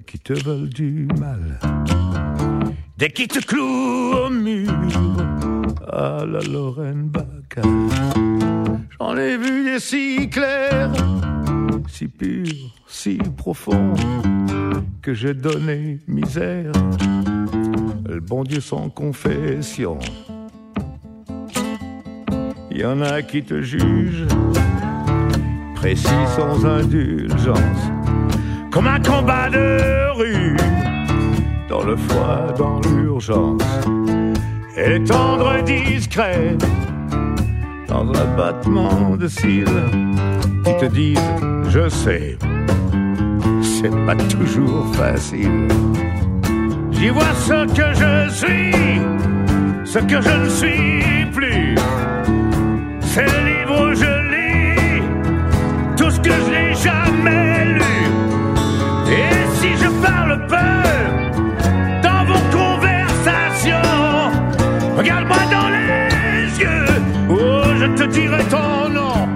qui 0.06 0.18
te 0.18 0.32
veulent 0.32 0.68
du 0.68 1.08
mal. 1.18 1.58
Dès 3.02 3.10
qu'il 3.10 3.26
te 3.26 3.40
cloue 3.40 4.14
au 4.26 4.30
mur, 4.30 4.70
à 5.92 6.24
la 6.24 6.38
Lorraine 6.38 7.08
Baca. 7.08 7.62
J'en 8.96 9.16
ai 9.16 9.36
vu 9.36 9.64
des 9.64 9.80
si 9.80 10.30
clairs, 10.30 10.92
si 11.88 12.06
purs, 12.06 12.46
si 12.86 13.18
profonds, 13.36 13.94
que 15.02 15.14
j'ai 15.14 15.34
donné 15.34 15.98
misère. 16.06 16.70
Le 18.08 18.20
bon 18.20 18.44
Dieu 18.44 18.60
sans 18.60 18.88
confession. 18.88 19.98
Il 22.70 22.76
y 22.76 22.84
en 22.84 23.00
a 23.00 23.20
qui 23.22 23.42
te 23.42 23.62
jugent, 23.62 24.28
précis 25.74 26.06
sans 26.36 26.64
indulgence, 26.64 27.82
comme 28.70 28.86
un 28.86 29.00
combat 29.00 29.50
de 29.50 30.16
rue 30.16 30.56
dans 31.72 31.84
le 31.84 31.96
froid, 31.96 32.52
dans 32.58 32.80
l'urgence, 32.80 33.62
et 34.76 35.02
tendre 35.04 35.62
discret 35.62 36.58
dans 37.88 38.06
un 38.12 38.36
battement 38.36 39.16
de 39.16 39.26
cils 39.26 39.82
qui 40.64 40.76
te 40.76 40.84
disent 40.84 41.32
je 41.70 41.88
sais, 41.88 42.36
c'est 43.62 43.96
pas 44.04 44.16
toujours 44.34 44.86
facile. 44.94 45.68
J'y 46.90 47.08
vois 47.08 47.34
ce 47.48 47.58
que 47.78 47.88
je 48.02 48.12
suis, 48.40 49.00
ce 49.92 49.98
que 50.10 50.18
je 50.26 50.34
ne 50.42 50.48
suis 50.60 51.26
plus. 51.32 51.74
C'est 53.00 53.32
livre 53.48 53.76
où 53.84 53.94
je 54.02 54.12
lis, 54.32 55.02
tout 55.96 56.10
ce 56.10 56.20
que 56.20 56.34
je 56.44 56.50
n'ai 56.54 56.74
jamais 56.74 57.64
lu. 57.78 57.96
Et 59.20 59.32
si 59.58 59.70
je 59.82 59.88
parle 60.06 60.46
peu, 60.48 60.91
dirai 68.12 68.44
ton 68.44 68.88
nom, 68.90 69.28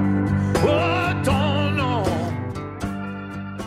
oh, 0.65 1.25
ton 1.25 1.71
nom. 1.77 2.03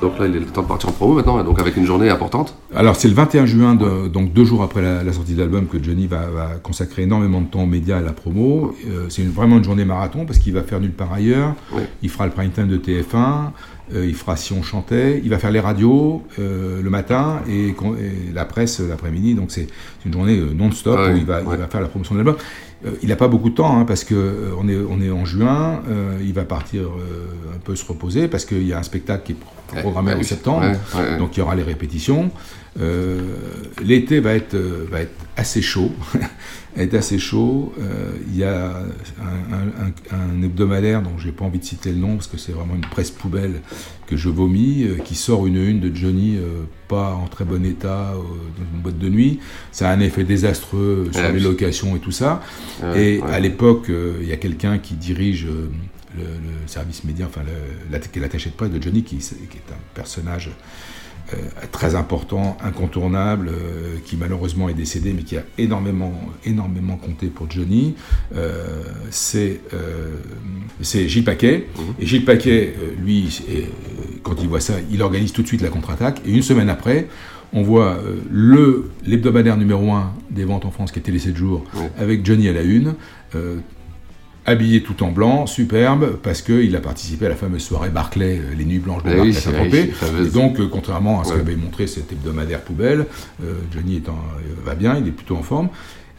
Donc 0.02 0.20
là, 0.20 0.28
il 0.28 0.36
est 0.36 0.40
le 0.40 0.46
temps 0.46 0.62
de 0.62 0.68
partir 0.68 0.90
en 0.90 0.92
promo 0.94 1.16
maintenant, 1.16 1.44
donc 1.44 1.60
avec 1.60 1.76
une 1.76 1.86
journée 1.86 2.10
importante. 2.10 2.54
Alors 2.80 2.96
c'est 2.96 3.10
le 3.10 3.14
21 3.14 3.46
juin, 3.46 3.76
donc 3.76 4.32
deux 4.32 4.46
jours 4.46 4.64
après 4.64 4.82
la, 4.82 5.12
sortie 5.12 5.34
de 5.34 5.40
l'album, 5.40 5.68
que 5.68 5.84
Johnny 5.84 6.08
va, 6.08 6.30
consacrer 6.64 7.02
énormément 7.02 7.42
de 7.42 7.48
temps 7.48 7.64
aux 7.64 7.66
médias 7.66 7.98
et 7.98 8.00
à 8.00 8.02
la 8.02 8.14
promo. 8.14 8.74
Euh, 8.88 9.08
c'est 9.10 9.26
vraiment 9.26 9.58
une 9.58 9.66
journée 9.66 9.84
marathon 9.84 10.26
parce 10.26 10.40
qu'il 10.40 10.54
va 10.54 10.64
faire 10.64 10.80
nulle 10.80 10.94
part 10.94 11.12
ailleurs. 11.12 11.56
Il 12.02 12.10
fera 12.10 12.26
le 12.26 12.32
prime 12.32 12.52
time 12.52 12.70
de 12.70 12.78
TF1. 12.78 13.52
Euh, 13.94 14.06
il 14.08 14.16
fera 14.16 14.38
Si 14.38 14.54
on 14.54 14.64
chantait, 14.64 15.20
il 15.22 15.30
va 15.30 15.40
faire 15.40 15.52
les 15.52 15.60
radios 15.60 16.24
euh, 16.40 16.82
le 16.82 16.90
matin 16.90 17.42
et, 17.50 17.76
la 18.34 18.46
presse 18.46 18.80
l'après-midi. 18.80 19.34
Donc 19.34 19.52
c'est 19.52 19.68
une 20.06 20.14
journée 20.14 20.40
non-stop 20.56 20.98
où 21.12 21.18
il 21.18 21.26
va, 21.26 21.42
faire 21.70 21.82
la 21.82 21.90
promotion 21.90 22.16
de 22.16 22.20
l'album. 22.20 22.38
il 23.04 23.10
n'a 23.10 23.18
pas 23.18 23.28
beaucoup 23.28 23.50
de 23.50 23.56
temps 23.56 23.78
hein, 23.78 23.84
parce 23.84 24.06
que 24.06 24.54
on 24.58 24.70
est, 24.70 24.78
on 24.78 25.02
est 25.02 25.12
en 25.12 25.26
juin. 25.26 25.82
il 26.22 26.32
va 26.32 26.46
partir 26.46 26.84
un 26.84 27.60
peu 27.60 27.76
se 27.76 27.86
reposer 27.86 28.30
parce 28.30 28.46
qu'il 28.46 28.66
y 28.66 28.72
a 28.72 28.80
un 28.80 28.84
spectacle 28.84 29.24
qui 29.26 29.32
est 29.34 29.82
programmé 29.82 30.14
en 30.14 30.24
septembre. 30.24 30.72
donc 31.18 31.36
il 31.36 31.42
y 31.42 31.44
aura 31.44 31.56
les 31.56 31.64
répétitions. 31.64 32.32
L'été 33.84 34.20
va 34.20 34.34
être, 34.34 34.56
va 34.56 35.02
être 35.02 35.26
assez 35.36 35.62
chaud. 35.62 35.92
est 36.76 36.94
assez 36.94 37.20
chaud. 37.20 37.74
Euh, 37.80 38.12
il 38.28 38.38
y 38.38 38.44
a 38.44 38.84
un, 40.12 40.44
hebdomadaire 40.44 41.02
dont 41.02 41.18
j'ai 41.18 41.32
pas 41.32 41.46
envie 41.46 41.60
de 41.60 41.64
citer 41.64 41.92
le 41.92 41.98
nom 41.98 42.16
parce 42.16 42.28
que 42.28 42.38
c'est 42.38 42.52
vraiment 42.52 42.76
une 42.76 42.82
presse 42.82 43.12
poubelle 43.12 43.62
que 44.08 44.16
je 44.18 44.30
vomis, 44.30 44.84
euh, 44.84 44.98
qui 44.98 45.16
sort 45.16 45.46
une 45.48 45.58
une 45.58 45.80
de 45.80 45.94
Johnny 45.96 46.38
euh, 46.38 46.64
pas 46.88 47.14
en 47.14 47.28
très 47.28 47.46
bon 47.46 47.66
état 47.66 48.14
dans 48.16 48.76
une 48.76 48.82
boîte 48.82 48.98
de 48.98 49.10
nuit. 49.10 49.40
Ça 49.72 49.90
a 49.90 49.94
un 49.94 50.00
effet 50.00 50.24
désastreux 50.24 51.10
sur 51.12 51.32
les 51.32 51.40
locations 51.40 51.96
et 51.96 52.00
tout 52.00 52.12
ça. 52.12 52.42
et 52.96 53.22
à 53.28 53.40
l'époque, 53.40 53.92
il 54.22 54.28
y 54.28 54.32
a 54.32 54.38
quelqu'un 54.38 54.80
qui 54.80 54.96
dirige 54.96 55.48
le, 56.18 56.24
service 56.66 57.04
média, 57.04 57.28
enfin, 57.28 57.42
qui 58.12 58.20
est 58.20 58.22
l'attaché 58.22 58.50
de 58.50 58.56
presse 58.56 58.72
de 58.72 58.82
Johnny, 58.82 59.04
qui, 59.04 59.18
qui 59.18 59.58
est 59.58 59.72
un 59.72 59.82
personnage 59.94 60.50
euh, 60.50 60.52
très 61.72 61.96
important, 61.96 62.58
incontournable, 62.64 63.50
euh, 63.50 63.98
qui 64.06 64.18
malheureusement 64.18 64.70
est 64.70 64.74
décédé, 64.74 65.14
mais 65.14 65.24
qui 65.24 65.38
a 65.38 65.44
énormément, 65.58 66.14
énormément 66.46 66.98
compté 66.98 67.28
pour 67.28 67.50
Johnny, 67.50 67.96
euh, 68.36 68.84
c'est 69.10 69.60
Gilles 71.08 71.24
Paquet. 71.24 71.68
Mhm. 71.78 71.84
Et 72.00 72.06
Gilles 72.06 72.26
Paquet, 72.26 72.74
lui, 73.02 73.42
quand 74.24 74.36
il 74.42 74.48
voit 74.48 74.60
ça, 74.60 74.76
il 74.92 75.02
organise 75.02 75.32
tout 75.32 75.42
de 75.42 75.48
suite 75.48 75.62
la 75.62 75.70
contre-attaque. 75.70 76.22
Et 76.26 76.32
une 76.32 76.42
semaine 76.42 76.70
après, 76.70 77.08
on 77.54 77.64
voit 77.64 78.00
le 78.30 78.92
l'hebdomadaire 79.06 79.58
numéro 79.58 79.92
1 79.92 80.14
des 80.30 80.46
ventes 80.46 80.66
en 80.66 80.72
France 80.72 80.92
qui 80.92 81.00
était 81.00 81.12
les 81.12 81.20
7 81.20 81.36
jours, 81.36 81.64
avec 81.98 82.26
Johnny 82.26 82.48
à 82.48 82.54
la 82.54 82.62
une 82.62 82.94
habillé 84.50 84.82
tout 84.82 85.04
en 85.04 85.12
blanc, 85.12 85.46
superbe, 85.46 86.18
parce 86.24 86.42
qu'il 86.42 86.76
a 86.76 86.82
participé 86.82 87.28
à 87.28 87.30
la 87.30 87.36
fameuse 87.36 87.62
soirée 87.62 87.90
Barclay, 87.90 88.40
euh, 88.40 88.56
les 88.58 88.66
nuits 88.66 88.80
blanches 88.80 89.04
de 89.04 89.16
Barclay 89.16 89.92
à 90.12 90.22
Et 90.22 90.30
donc, 90.30 90.60
euh, 90.60 90.68
contrairement 90.68 91.22
à 91.22 91.24
ce 91.24 91.34
qu'avait 91.34 91.56
montré 91.56 91.88
cet 91.88 92.12
hebdomadaire 92.12 92.62
poubelle, 92.62 93.06
euh, 93.44 93.54
Johnny 93.72 93.98
étant, 93.98 94.18
va 94.66 94.76
bien, 94.76 94.98
il 94.98 95.08
est 95.08 95.12
plutôt 95.12 95.38
en 95.38 95.44
forme. 95.44 95.70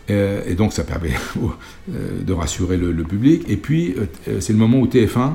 et 0.08 0.54
donc, 0.54 0.72
ça 0.72 0.84
permet 0.84 1.12
de 1.88 2.32
rassurer 2.32 2.76
le, 2.76 3.04
public. 3.04 3.44
Et 3.48 3.56
puis, 3.56 3.94
c'est 4.40 4.52
le 4.52 4.58
moment 4.58 4.78
où 4.78 4.86
TF1 4.86 5.34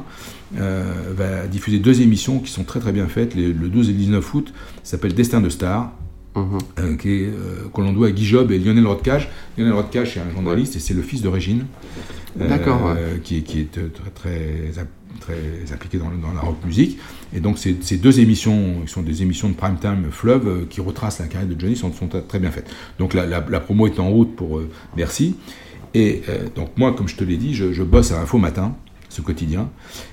va 0.54 1.48
diffuser 1.48 1.80
deux 1.80 2.02
émissions 2.02 2.40
qui 2.40 2.52
sont 2.52 2.64
très 2.64 2.80
très 2.80 2.92
bien 2.92 3.08
faites, 3.08 3.36
le 3.36 3.54
12 3.54 3.90
et 3.90 3.92
le 3.94 3.98
19 3.98 4.34
août, 4.34 4.54
s'appelle 4.84 5.14
Destin 5.14 5.42
de 5.42 5.50
star. 5.50 5.94
Mhm. 6.36 6.98
qui 6.98 7.26
que 7.74 7.82
l'on 7.82 7.94
doit 7.94 8.08
à 8.08 8.12
Guy 8.12 8.26
Job 8.26 8.52
et 8.52 8.60
Lionel 8.60 8.86
Rodcage. 8.86 9.30
Lionel 9.58 9.74
Rodcage 9.74 10.18
est 10.18 10.20
un 10.20 10.32
journaliste 10.32 10.76
et 10.76 10.80
c'est 10.80 10.94
le 10.94 11.02
fils 11.02 11.22
de 11.22 11.28
Régine. 11.28 11.66
D'accord. 12.36 12.94
Euh, 12.98 13.18
qui, 13.24 13.38
est 13.38 13.72
très, 13.72 14.10
très, 14.14 14.88
très 15.22 15.74
impliqué 15.74 15.98
dans, 15.98 16.34
la 16.34 16.42
rock 16.42 16.58
musique. 16.66 17.00
Et 17.34 17.40
donc 17.40 17.58
ces, 17.58 17.98
deux 17.98 18.20
émissions, 18.20 18.82
qui 18.86 18.92
sont 18.92 19.02
des 19.02 19.22
émissions 19.22 19.50
de 19.50 19.54
prime 19.54 19.78
time 19.80 20.08
fleuve, 20.12 20.48
euh, 20.48 20.66
qui 20.70 20.82
retracent 20.82 21.20
la 21.20 21.28
carrière 21.28 21.50
de 21.50 21.60
Johnny, 21.60 21.76
sont, 21.76 21.94
sont 21.94 22.10
très 22.28 22.40
bien 22.40 22.52
faites. 22.52 22.70
Donc 23.00 23.14
la, 23.14 23.42
promo 23.62 23.88
est 23.88 24.00
en 24.00 24.10
route 24.10 24.36
pour 24.36 24.58
euh, 24.58 24.70
Merci. 24.98 25.36
Et 25.94 26.24
donc 26.58 26.72
moi, 26.76 26.92
comme 26.92 27.08
je 27.08 27.16
te 27.16 27.24
l'ai 27.24 27.38
dit, 27.38 27.54
je, 27.54 27.72
je 27.72 27.82
bosse 27.82 28.12
à 28.12 28.20
Info 28.20 28.38
Matin 28.38 28.76
ce 29.16 29.22
quotidien. 29.22 29.70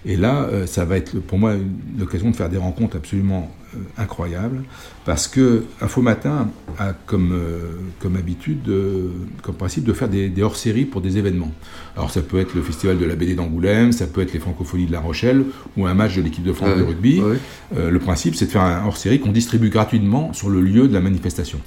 Et 0.07 0.17
là, 0.17 0.45
euh, 0.45 0.67
ça 0.67 0.85
va 0.85 0.97
être 0.97 1.19
pour 1.19 1.39
moi 1.39 1.55
l'occasion 1.99 2.31
de 2.31 2.37
faire 2.37 2.49
des 2.49 2.59
rencontres 2.59 2.97
absolument 2.97 3.51
euh, 3.75 3.79
incroyables, 3.99 4.63
parce 5.05 5.29
que 5.29 5.65
Info 5.81 6.03
Matin 6.03 6.49
a 6.79 6.93
comme, 6.93 7.33
euh, 7.33 7.77
comme 8.01 8.17
habitude, 8.17 8.71
comme 9.43 9.55
principe 9.55 9.85
de 9.85 9.93
faire 9.93 10.09
des, 10.09 10.33
hors-séries 10.43 10.85
pour 10.85 11.01
des 11.01 11.19
événements. 11.19 11.53
Alors 11.97 12.11
ça 12.11 12.23
peut 12.23 12.39
être 12.39 12.55
le 12.55 12.63
Festival 12.63 12.99
de 12.99 13.05
la 13.05 13.15
BD 13.15 13.35
d'Angoulême, 13.35 13.93
ça 13.93 14.07
peut 14.07 14.21
être 14.21 14.33
les 14.33 14.39
Francophonies 14.39 14.87
de 14.87 14.93
La 14.93 15.01
Rochelle, 15.01 15.45
ou 15.77 15.87
un 15.87 15.95
match 15.95 16.17
de 16.17 16.23
l'équipe 16.23 16.45
de 16.45 16.53
France 16.53 16.77
de 16.77 16.83
rugby. 16.83 17.21
le 17.77 17.99
principe, 17.99 18.35
c'est 18.35 18.47
de 18.47 18.51
faire 18.51 18.63
un 18.63 18.85
hors-série 18.87 19.21
qu'on 19.21 19.33
distribue 19.33 19.71
gratuitement 19.71 20.33
sur 20.33 20.49
le 20.49 20.61
lieu 20.61 20.89
de 20.89 20.95
la 20.95 21.01
manifestation. 21.01 21.61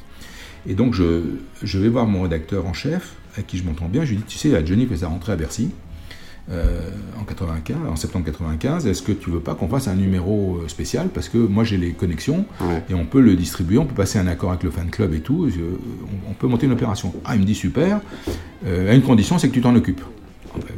Et 0.67 0.73
donc 0.73 0.93
je, 0.93 1.21
je 1.61 1.79
vais 1.79 1.89
voir 1.89 2.07
mon 2.07 2.23
rédacteur 2.23 2.65
en 2.65 2.73
chef, 2.73 3.13
avec 3.33 3.47
qui 3.47 3.57
je 3.57 3.63
m'entends 3.63 3.87
bien, 3.87 4.03
je 4.05 4.11
lui 4.11 4.17
dis, 4.17 4.23
tu 4.27 4.37
sais, 4.37 4.65
Johnny 4.65 4.85
fait 4.85 4.97
sa 4.97 5.07
rentrée 5.07 5.33
à 5.33 5.35
Bercy, 5.35 5.69
euh, 6.51 6.79
en 7.19 7.23
95, 7.23 7.75
en 7.91 7.95
septembre 7.95 8.25
95, 8.25 8.85
est-ce 8.87 9.01
que 9.01 9.11
tu 9.11 9.31
veux 9.31 9.39
pas 9.39 9.55
qu'on 9.55 9.67
fasse 9.67 9.87
un 9.87 9.95
numéro 9.95 10.57
euh, 10.63 10.67
spécial? 10.67 11.09
Parce 11.13 11.27
que 11.29 11.37
moi 11.37 11.63
j'ai 11.63 11.77
les 11.77 11.91
connexions 11.93 12.45
et 12.89 12.93
on 12.93 13.05
peut 13.05 13.21
le 13.21 13.35
distribuer, 13.35 13.77
on 13.79 13.85
peut 13.85 13.95
passer 13.95 14.19
un 14.19 14.27
accord 14.27 14.51
avec 14.51 14.63
le 14.63 14.69
fan 14.71 14.89
club 14.89 15.13
et 15.15 15.21
tout, 15.21 15.49
je- 15.49 15.59
on, 15.61 16.31
on 16.31 16.33
peut 16.33 16.47
monter 16.47 16.67
une 16.67 16.73
opération. 16.73 17.13
Ah, 17.25 17.35
il 17.35 17.41
me 17.41 17.45
dit 17.45 17.55
super, 17.55 17.99
euh, 18.67 18.91
à 18.91 18.93
une 18.93 19.01
condition, 19.01 19.39
c'est 19.39 19.49
que 19.49 19.53
tu 19.53 19.61
t'en 19.61 19.75
occupes. 19.75 20.01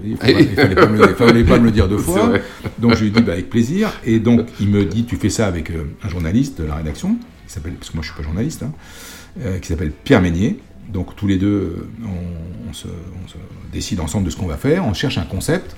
Il 0.04 0.12
il 0.12 0.18
fallait 0.18 0.74
pas 0.76 0.88
me 0.88 0.98
le- 0.98 1.10
il 1.10 1.16
fallait 1.16 1.44
pas 1.44 1.60
me 1.60 1.66
le 1.66 1.72
dire 1.72 1.88
deux 1.90 1.98
fois. 2.14 2.32
Donc 2.80 2.96
je 2.96 3.02
lui 3.02 3.08
ai 3.08 3.12
dit 3.12 3.22
bah, 3.22 3.34
avec 3.34 3.50
plaisir. 3.50 3.92
Et 4.06 4.20
donc 4.20 4.48
il 4.60 4.70
me 4.70 4.86
dit 4.86 5.04
tu 5.06 5.18
fais 5.18 5.30
ça 5.30 5.48
avec 5.48 5.72
un 6.04 6.10
journaliste 6.10 6.60
de 6.62 6.66
la 6.66 6.76
rédaction, 6.76 7.18
qui 7.46 7.54
s'appelle, 7.54 7.74
parce 7.74 7.90
que 7.92 7.96
moi 7.98 8.04
je 8.04 8.08
suis 8.10 8.18
pas 8.18 8.24
journaliste, 8.24 8.64
hein, 8.64 8.72
qui 9.62 9.68
s'appelle 9.68 9.92
Pierre 9.92 10.22
Meignier. 10.22 10.60
Donc 10.90 11.16
tous 11.16 11.28
les 11.28 11.38
deux, 11.38 11.48
euh, 11.48 11.88
on, 12.06 12.70
on 12.70 12.74
se, 12.74 12.88
on 12.88 13.28
se 13.28 13.36
décide 13.74 14.00
ensemble 14.00 14.26
de 14.26 14.30
ce 14.30 14.38
qu'on 14.38 14.48
va 14.48 14.58
faire, 14.58 14.86
on 14.86 14.94
cherche 14.94 15.18
un 15.18 15.24
concept. 15.26 15.76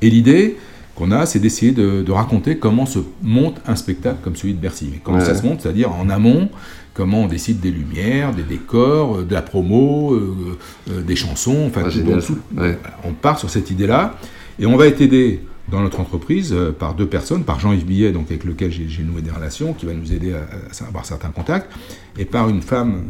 Et 0.00 0.10
l'idée 0.10 0.56
qu'on 0.94 1.10
a, 1.12 1.24
c'est 1.26 1.38
d'essayer 1.38 1.72
de, 1.72 2.02
de 2.02 2.12
raconter 2.12 2.58
comment 2.58 2.84
se 2.84 2.98
monte 3.22 3.60
un 3.66 3.76
spectacle 3.76 4.18
comme 4.22 4.36
celui 4.36 4.54
de 4.54 4.58
Bercy. 4.60 4.88
Mais 4.92 5.00
comment 5.02 5.18
Ouais. 5.18 5.24
ça 5.24 5.34
se 5.34 5.42
monte, 5.46 5.62
c'est-à-dire 5.62 5.92
en 5.92 6.10
amont, 6.10 6.50
comment 6.94 7.22
on 7.22 7.26
décide 7.28 7.60
des 7.60 7.70
lumières, 7.70 8.34
des 8.34 8.42
décors, 8.42 9.18
euh, 9.18 9.24
de 9.24 9.32
la 9.32 9.40
promo, 9.42 10.12
euh, 10.12 10.58
euh, 10.90 11.02
des 11.02 11.16
chansons, 11.16 11.64
enfin 11.68 11.82
Ah, 11.86 11.88
tout- 11.90 11.96
génial, 11.98 12.16
donc, 12.18 12.26
tout-. 12.26 12.38
Ouais. 12.56 12.78
on 13.04 13.12
part 13.12 13.38
sur 13.38 13.48
cette 13.48 13.70
idée-là 13.70 14.16
et 14.58 14.66
on 14.66 14.76
va 14.76 14.86
être 14.88 15.00
aidé 15.00 15.40
dans 15.70 15.80
notre 15.80 16.00
entreprise 16.00 16.52
euh, 16.52 16.72
par 16.72 16.94
deux 16.94 17.06
personnes, 17.06 17.44
par 17.44 17.58
Jean-Yves 17.60 17.86
Billet, 17.86 18.12
donc 18.12 18.26
avec 18.30 18.44
lequel 18.44 18.70
j'ai 18.72 19.02
noué 19.04 19.22
des 19.22 19.30
relations, 19.30 19.72
qui 19.72 19.86
va 19.86 19.94
nous 19.94 20.12
aider 20.12 20.34
à, 20.34 20.38
à 20.84 20.88
avoir 20.88 21.06
certains 21.06 21.30
contacts, 21.30 21.72
et 22.18 22.24
par 22.26 22.48
une 22.50 22.60
femme 22.60 23.04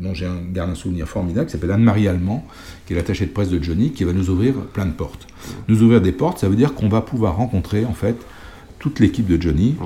dont 0.00 0.14
j'ai 0.14 0.26
un, 0.26 0.40
garde 0.52 0.70
un 0.70 0.74
souvenir 0.74 1.08
formidable, 1.08 1.46
qui 1.46 1.52
s'appelle 1.52 1.70
Anne-Marie 1.70 2.08
Allemand, 2.08 2.46
qui 2.86 2.92
est 2.92 2.96
l'attachée 2.96 3.26
de 3.26 3.30
presse 3.30 3.50
de 3.50 3.62
Johnny, 3.62 3.92
qui 3.92 4.04
va 4.04 4.12
nous 4.12 4.30
ouvrir 4.30 4.54
plein 4.54 4.86
de 4.86 4.92
portes. 4.92 5.26
Nous 5.68 5.82
ouvrir 5.82 6.00
des 6.00 6.12
portes, 6.12 6.38
ça 6.38 6.48
veut 6.48 6.56
dire 6.56 6.74
qu'on 6.74 6.88
va 6.88 7.00
pouvoir 7.00 7.36
rencontrer 7.36 7.84
en 7.84 7.94
fait 7.94 8.16
toute 8.78 9.00
l'équipe 9.00 9.26
de 9.26 9.40
Johnny, 9.40 9.76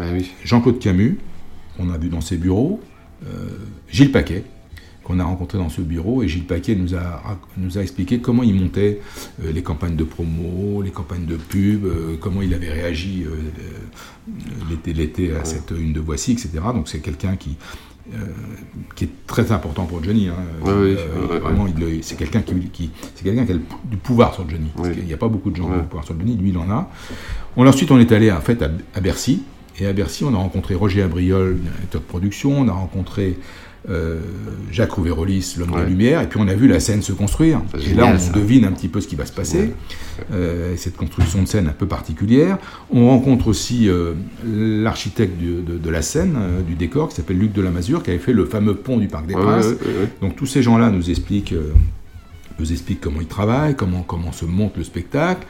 Jean-Claude 0.44 0.78
Camus, 0.78 1.18
qu'on 1.76 1.90
a 1.90 1.98
vu 1.98 2.08
dans 2.08 2.20
ses 2.20 2.36
bureaux, 2.36 2.80
euh, 3.24 3.48
Gilles 3.88 4.12
Paquet, 4.12 4.44
qu'on 5.02 5.18
a 5.18 5.24
rencontré 5.24 5.58
dans 5.58 5.68
ce 5.68 5.80
bureau, 5.80 6.22
et 6.22 6.28
Gilles 6.28 6.44
Paquet 6.44 6.74
nous 6.74 6.94
a, 6.94 7.38
nous 7.56 7.78
a 7.78 7.82
expliqué 7.82 8.20
comment 8.20 8.42
il 8.42 8.54
montait 8.54 9.00
euh, 9.42 9.52
les 9.52 9.62
campagnes 9.62 9.96
de 9.96 10.04
promo, 10.04 10.82
les 10.82 10.90
campagnes 10.90 11.26
de 11.26 11.36
pub, 11.36 11.84
euh, 11.84 12.16
comment 12.20 12.42
il 12.42 12.54
avait 12.54 12.72
réagi 12.72 13.24
euh, 13.24 14.30
l'été, 14.70 14.92
l'été 14.92 15.34
à 15.34 15.44
cette 15.44 15.70
une 15.70 15.92
de 15.92 16.00
Voici, 16.00 16.32
etc. 16.32 16.50
Donc 16.74 16.88
c'est 16.88 17.00
quelqu'un 17.00 17.36
qui, 17.36 17.56
euh, 18.14 18.16
qui 18.96 19.04
est 19.04 19.10
très 19.26 19.52
important 19.52 19.84
pour 19.86 20.02
Johnny. 20.02 20.28
hein. 20.28 20.34
Oui, 20.64 20.70
Euh, 20.70 21.38
vraiment, 21.40 21.66
il 21.66 21.74
le- 21.80 22.02
c'est 22.02 22.16
quelqu'un 22.16 22.40
qui, 22.42 22.54
qui- 22.72 22.90
c'est 23.14 23.22
quelqu'un 23.24 23.44
qui 23.44 23.52
a 23.52 23.54
le- 23.54 23.62
du 23.84 23.96
pouvoir 23.96 24.34
sur 24.34 24.48
Johnny. 24.48 24.70
Parce 24.76 24.90
qu'il 24.90 25.04
n'y 25.04 25.12
a 25.14 25.16
pas 25.16 25.28
beaucoup 25.28 25.50
de 25.50 25.56
gens 25.56 25.66
qui 25.66 25.70
ont 25.72 25.76
du 25.78 25.82
pouvoir 25.84 26.04
sur 26.04 26.18
Johnny, 26.18 26.36
lui 26.36 26.50
il 26.50 26.58
en 26.58 26.68
a. 26.70 26.90
On, 27.56 27.66
ensuite, 27.66 27.90
on 27.90 27.98
est 28.00 28.10
allé 28.12 28.30
en 28.32 28.40
fait 28.40 28.60
à, 28.62 28.70
à 28.94 29.00
Bercy. 29.00 29.42
Et 29.78 29.86
à 29.86 29.92
Bercy, 29.94 30.24
on 30.24 30.34
a 30.34 30.36
rencontré 30.36 30.74
Roger 30.74 31.02
Abriol, 31.02 31.56
directeur 31.58 32.00
de 32.02 32.06
production, 32.06 32.58
on 32.60 32.68
a 32.68 32.72
rencontré 32.72 33.38
euh, 33.90 34.20
Jacques 34.70 34.92
Rouvérolis, 34.92 35.56
l'homme 35.58 35.72
de 35.72 35.84
lumière, 35.88 36.20
et 36.22 36.28
puis 36.28 36.38
on 36.40 36.48
a 36.48 36.54
vu 36.54 36.68
la 36.68 36.80
scène 36.80 37.02
se 37.02 37.12
construire. 37.12 37.60
Et 37.76 37.80
génial, 37.80 37.96
là, 37.96 38.12
on 38.14 38.18
ça. 38.18 38.32
devine 38.32 38.64
un 38.64 38.72
petit 38.72 38.88
peu 38.88 39.00
ce 39.00 39.08
qui 39.08 39.16
va 39.16 39.26
se 39.26 39.32
passer, 39.32 39.72
euh, 40.32 40.74
cette 40.76 40.96
construction 40.96 41.42
de 41.42 41.48
scène 41.48 41.66
un 41.66 41.72
peu 41.72 41.86
particulière. 41.86 42.58
On 42.92 43.08
rencontre 43.08 43.48
aussi 43.48 43.88
euh, 43.88 44.14
l'architecte 44.46 45.40
de, 45.40 45.78
de 45.78 45.90
la 45.90 46.02
scène, 46.02 46.36
du 46.66 46.74
décor, 46.74 47.08
qui 47.08 47.16
s'appelle 47.16 47.38
Luc 47.38 47.52
de 47.52 47.62
la 47.62 47.70
Masure, 47.70 48.02
qui 48.02 48.10
avait 48.10 48.18
fait 48.18 48.32
le 48.32 48.44
fameux 48.44 48.74
pont 48.76 48.98
du 48.98 49.08
Parc 49.08 49.26
des 49.26 49.34
Ouais, 49.34 49.42
Princes. 49.42 49.66
ouais, 49.66 49.72
ouais, 49.72 50.00
ouais. 50.02 50.08
Donc 50.20 50.36
tous 50.36 50.46
ces 50.46 50.62
gens-là 50.62 50.90
nous 50.90 51.10
expliquent, 51.10 51.54
nous 52.58 52.66
comment 53.00 53.20
ils 53.20 53.26
travaillent, 53.26 53.74
comment, 53.74 54.02
comment 54.02 54.32
se 54.32 54.44
monte 54.44 54.76
le 54.76 54.84
spectacle. 54.84 55.46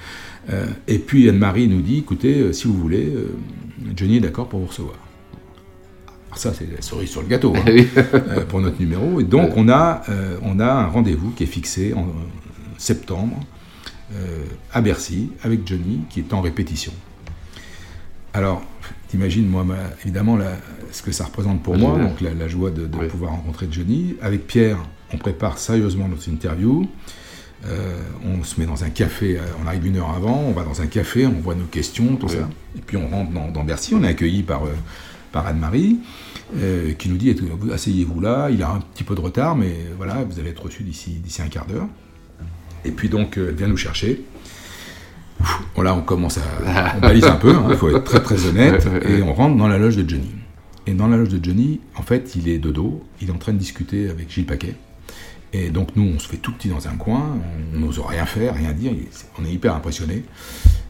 Euh, 0.50 0.66
et 0.88 0.98
puis 0.98 1.28
Anne-Marie 1.28 1.68
nous 1.68 1.80
dit, 1.82 1.98
écoutez, 1.98 2.40
euh, 2.40 2.52
si 2.52 2.66
vous 2.66 2.74
voulez, 2.74 3.06
euh, 3.14 3.28
Johnny 3.96 4.16
est 4.16 4.20
d'accord 4.20 4.48
pour 4.48 4.60
vous 4.60 4.66
recevoir. 4.66 4.96
Alors 6.32 6.38
ça, 6.38 6.54
c'est 6.54 6.66
la 6.74 6.80
cerise 6.80 7.10
sur 7.10 7.20
le 7.20 7.28
gâteau 7.28 7.52
hein, 7.56 7.62
Oui. 7.66 7.86
euh, 7.94 8.44
pour 8.46 8.60
notre 8.62 8.80
numéro. 8.80 9.20
Et 9.20 9.24
donc, 9.24 9.48
Ouais. 9.50 9.54
on, 9.56 9.68
a, 9.68 10.02
euh, 10.08 10.38
on 10.42 10.58
a 10.60 10.66
un 10.72 10.86
rendez-vous 10.86 11.30
qui 11.32 11.42
est 11.44 11.46
fixé 11.46 11.92
en 11.92 12.04
euh, 12.04 12.12
septembre 12.78 13.38
euh, 14.14 14.44
à 14.72 14.80
Bercy 14.80 15.30
avec 15.42 15.66
Johnny 15.66 16.00
qui 16.08 16.20
est 16.20 16.32
en 16.32 16.40
répétition. 16.40 16.92
Alors, 18.34 18.62
t'imagines, 19.08 19.46
moi, 19.46 19.62
ma- 19.62 19.76
évidemment, 20.02 20.36
la- 20.38 20.56
ce 20.90 21.02
que 21.02 21.12
ça 21.12 21.24
représente 21.24 21.62
pour 21.62 21.74
Ah, 21.74 21.78
moi, 21.78 21.98
donc 21.98 22.20
la, 22.22 22.32
la 22.32 22.48
joie 22.48 22.70
de, 22.70 22.86
de 22.86 22.96
pouvoir 23.08 23.32
rencontrer 23.32 23.68
Johnny. 23.70 24.14
Avec 24.22 24.46
Pierre, 24.46 24.78
on 25.12 25.18
prépare 25.18 25.58
sérieusement 25.58 26.08
notre 26.08 26.28
interview. 26.30 26.88
Euh, 27.66 28.00
on 28.24 28.42
se 28.42 28.58
met 28.58 28.66
dans 28.66 28.82
un 28.84 28.90
café, 28.90 29.36
euh, 29.38 29.42
on 29.62 29.66
arrive 29.68 29.86
une 29.86 29.96
heure 29.98 30.10
avant, 30.10 30.36
on 30.48 30.52
va 30.52 30.64
dans 30.64 30.80
un 30.82 30.86
café, 30.86 31.26
on 31.26 31.40
voit 31.40 31.54
nos 31.54 31.66
questions, 31.66 32.16
tout 32.16 32.26
Ouais. 32.26 32.36
ça. 32.36 32.48
Et 32.76 32.80
puis 32.80 32.96
on 32.96 33.06
rentre 33.08 33.30
dans, 33.32 33.48
dans 33.50 33.62
Bercy, 33.64 33.94
on 33.94 34.02
est 34.02 34.08
accueilli 34.08 34.42
par, 34.42 34.64
euh, 34.64 34.70
par 35.32 35.46
Anne-Marie, 35.46 35.98
euh, 36.56 36.92
qui 36.92 37.08
nous 37.08 37.16
dit 37.16 37.34
asseyez-vous 37.72 38.20
là, 38.20 38.50
il 38.50 38.62
a 38.62 38.70
un 38.70 38.80
petit 38.80 39.04
peu 39.04 39.14
de 39.14 39.20
retard, 39.20 39.56
mais 39.56 39.74
voilà, 39.96 40.22
vous 40.24 40.38
allez 40.38 40.50
être 40.50 40.62
reçu 40.62 40.82
d'ici 40.82 41.42
un 41.42 41.48
quart 41.48 41.66
d'heure. 41.66 41.88
Et 42.84 42.90
puis 42.90 43.08
donc, 43.08 43.38
euh, 43.38 43.48
elle 43.48 43.56
vient 43.56 43.68
nous 43.68 43.76
chercher. 43.76 44.22
Bon, 45.74 45.82
là, 45.82 45.94
on 45.94 46.02
commence 46.02 46.38
à. 46.38 46.42
On 46.96 47.00
balise 47.00 47.24
un 47.24 47.36
peu, 47.36 47.54
il 47.70 47.76
faut 47.76 47.88
être 47.88 48.04
très 48.04 48.22
très 48.22 48.46
honnête, 48.46 48.86
et 49.08 49.22
on 49.22 49.32
rentre 49.32 49.56
dans 49.56 49.68
la 49.68 49.78
loge 49.78 49.96
de 49.96 50.08
Johnny. 50.08 50.30
Et 50.86 50.94
dans 50.94 51.08
la 51.08 51.16
loge 51.16 51.28
de 51.28 51.42
Johnny, 51.42 51.80
en 51.96 52.02
fait, 52.02 52.34
il 52.36 52.48
est 52.48 52.58
de 52.58 52.70
dos, 52.70 53.02
il 53.20 53.28
est 53.28 53.32
en 53.32 53.38
train 53.38 53.52
de 53.52 53.58
discuter 53.58 54.08
avec 54.08 54.30
Gilles 54.30 54.46
Paquet. 54.46 54.74
Et 55.54 55.68
donc, 55.68 55.96
nous, 55.96 56.10
on 56.14 56.18
se 56.18 56.28
fait 56.28 56.38
tout 56.38 56.52
petit 56.52 56.68
dans 56.68 56.88
un 56.88 56.96
coin, 56.96 57.36
on 57.74 57.78
n'ose 57.78 57.98
rien 57.98 58.24
faire, 58.24 58.54
rien 58.54 58.72
dire, 58.72 58.92
on 59.38 59.44
est 59.44 59.52
hyper 59.52 59.74
impressionnés. 59.74 60.24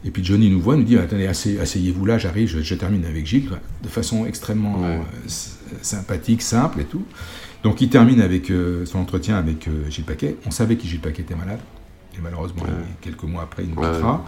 Et 0.05 0.11
puis 0.11 0.23
Johnny 0.23 0.49
nous 0.49 0.61
voit, 0.61 0.75
nous 0.77 0.83
dit 0.83 0.97
Attendez, 0.97 1.27
assey- 1.27 1.59
asseyez-vous 1.59 2.05
là, 2.05 2.17
j'arrive, 2.17 2.47
je, 2.47 2.61
je 2.61 2.75
termine 2.75 3.03
avec 3.05 3.25
Gilles, 3.25 3.49
de 3.83 3.87
façon 3.89 4.25
extrêmement 4.25 4.83
euh, 4.85 4.99
sympathique, 5.81 6.41
simple 6.41 6.81
et 6.81 6.85
tout. 6.85 7.03
Donc, 7.63 7.81
il 7.81 7.89
termine 7.89 8.21
avec 8.21 8.51
euh, 8.51 8.85
son 8.85 8.99
entretien 8.99 9.35
avec 9.37 9.67
euh, 9.67 9.89
Gilles 9.89 10.03
Paquet. 10.05 10.35
On 10.45 10.51
savait 10.51 10.75
que 10.75 10.83
Gilles 10.83 10.99
Paquet 10.99 11.21
était 11.23 11.35
malade. 11.35 11.59
Et 12.15 12.19
malheureusement, 12.21 12.63
quelques 13.01 13.23
mois 13.23 13.41
après, 13.43 13.63
il 13.63 13.69
nous 13.71 13.81
Ouais. 13.81 13.89
quittera. 13.91 14.23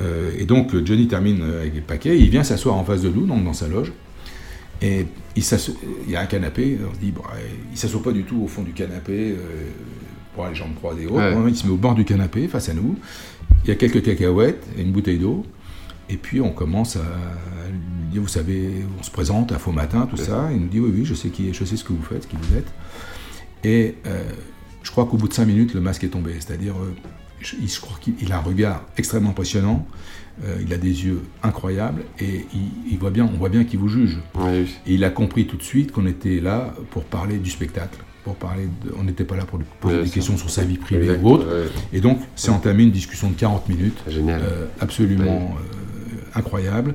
Euh, 0.00 0.30
et 0.38 0.44
donc, 0.46 0.74
Johnny 0.84 1.06
termine 1.08 1.42
avec 1.42 1.86
paquet. 1.86 2.18
Il 2.18 2.30
vient 2.30 2.42
s'asseoir 2.42 2.76
en 2.76 2.84
face 2.84 3.02
de 3.02 3.10
nous, 3.10 3.26
donc 3.26 3.44
dans 3.44 3.52
sa 3.52 3.68
loge. 3.68 3.92
Et 4.80 5.06
il, 5.38 5.74
il 6.06 6.12
y 6.12 6.16
a 6.16 6.20
un 6.20 6.26
canapé. 6.26 6.78
On 6.88 6.94
se 6.94 7.00
dit, 7.00 7.10
bon, 7.10 7.22
euh, 7.34 7.40
il 7.70 7.78
s'assoit 7.78 8.02
pas 8.02 8.12
du 8.12 8.24
tout 8.24 8.42
au 8.42 8.48
fond 8.48 8.62
du 8.62 8.72
canapé 8.72 9.32
euh, 9.32 9.36
pour 10.34 10.44
avoir 10.44 10.50
les 10.50 10.56
jambes 10.56 10.74
croisées. 10.74 11.06
Ouais. 11.06 11.34
Il 11.48 11.56
se 11.56 11.66
met 11.66 11.72
au 11.72 11.76
bord 11.76 11.94
du 11.94 12.04
canapé, 12.04 12.48
face 12.48 12.68
à 12.68 12.74
nous. 12.74 12.96
Il 13.64 13.68
y 13.68 13.70
a 13.72 13.76
quelques 13.76 14.02
cacahuètes 14.02 14.66
et 14.76 14.82
une 14.82 14.92
bouteille 14.92 15.18
d'eau. 15.18 15.44
Et 16.10 16.16
puis 16.16 16.40
on 16.40 16.50
commence 16.50 16.96
à 16.96 17.00
lui 17.70 18.12
dire, 18.12 18.22
vous 18.22 18.28
savez, 18.28 18.84
on 18.98 19.02
se 19.02 19.10
présente 19.10 19.52
à 19.52 19.58
faux 19.58 19.72
matin, 19.72 20.06
tout 20.10 20.16
ça. 20.16 20.48
Il 20.52 20.60
nous 20.60 20.68
dit, 20.68 20.80
oui, 20.80 20.90
oui, 20.94 21.04
je 21.04 21.14
sais, 21.14 21.28
qui, 21.28 21.52
je 21.52 21.64
sais 21.64 21.76
ce 21.76 21.84
que 21.84 21.92
vous 21.92 22.02
faites, 22.02 22.26
qui 22.26 22.36
vous 22.36 22.56
êtes. 22.56 22.72
Et 23.64 23.96
euh, 24.06 24.30
je 24.82 24.90
crois 24.90 25.06
qu'au 25.06 25.16
bout 25.16 25.28
de 25.28 25.34
cinq 25.34 25.46
minutes, 25.46 25.74
le 25.74 25.80
masque 25.80 26.04
est 26.04 26.08
tombé. 26.08 26.34
C'est-à-dire, 26.34 26.74
euh, 26.76 26.94
je, 27.40 27.80
crois 27.80 27.98
qu'il 28.00 28.14
il 28.20 28.32
a 28.32 28.38
un 28.38 28.40
regard 28.40 28.84
extrêmement 28.96 29.30
impressionnant. 29.30 29.86
Euh, 30.44 30.56
il 30.64 30.72
a 30.72 30.76
des 30.78 31.04
yeux 31.04 31.22
incroyables 31.42 32.02
et 32.20 32.46
il, 32.54 32.92
il 32.92 32.98
voit 32.98 33.10
bien, 33.10 33.24
on 33.32 33.36
voit 33.36 33.48
bien 33.48 33.64
qu'il 33.64 33.78
vous 33.80 33.88
juge. 33.88 34.18
Et 34.86 34.94
il 34.94 35.04
a 35.04 35.10
compris 35.10 35.46
tout 35.46 35.56
de 35.56 35.62
suite 35.62 35.90
qu'on 35.92 36.06
était 36.06 36.40
là 36.40 36.74
pour 36.90 37.04
parler 37.04 37.38
du 37.38 37.50
spectacle. 37.50 37.98
Pour 38.24 38.36
parler 38.36 38.64
de- 38.84 38.92
on 38.98 39.04
n'était 39.04 39.24
pas 39.24 39.36
là 39.36 39.44
pour 39.44 39.58
lui 39.58 39.64
poser 39.80 40.00
des 40.02 40.06
ça. 40.08 40.14
questions 40.14 40.36
sur 40.36 40.50
sa 40.50 40.62
vie 40.64 40.76
privée 40.76 41.16
ou 41.22 41.30
autre. 41.30 41.46
ouais. 41.46 41.68
Et 41.92 42.00
donc, 42.00 42.18
c'est 42.36 42.50
entamé 42.50 42.82
une 42.84 42.90
discussion 42.90 43.30
de 43.30 43.34
40 43.36 43.68
minutes. 43.68 43.98
Euh, 44.08 44.66
absolument 44.80 45.56
euh, 45.56 46.38
incroyable. 46.38 46.94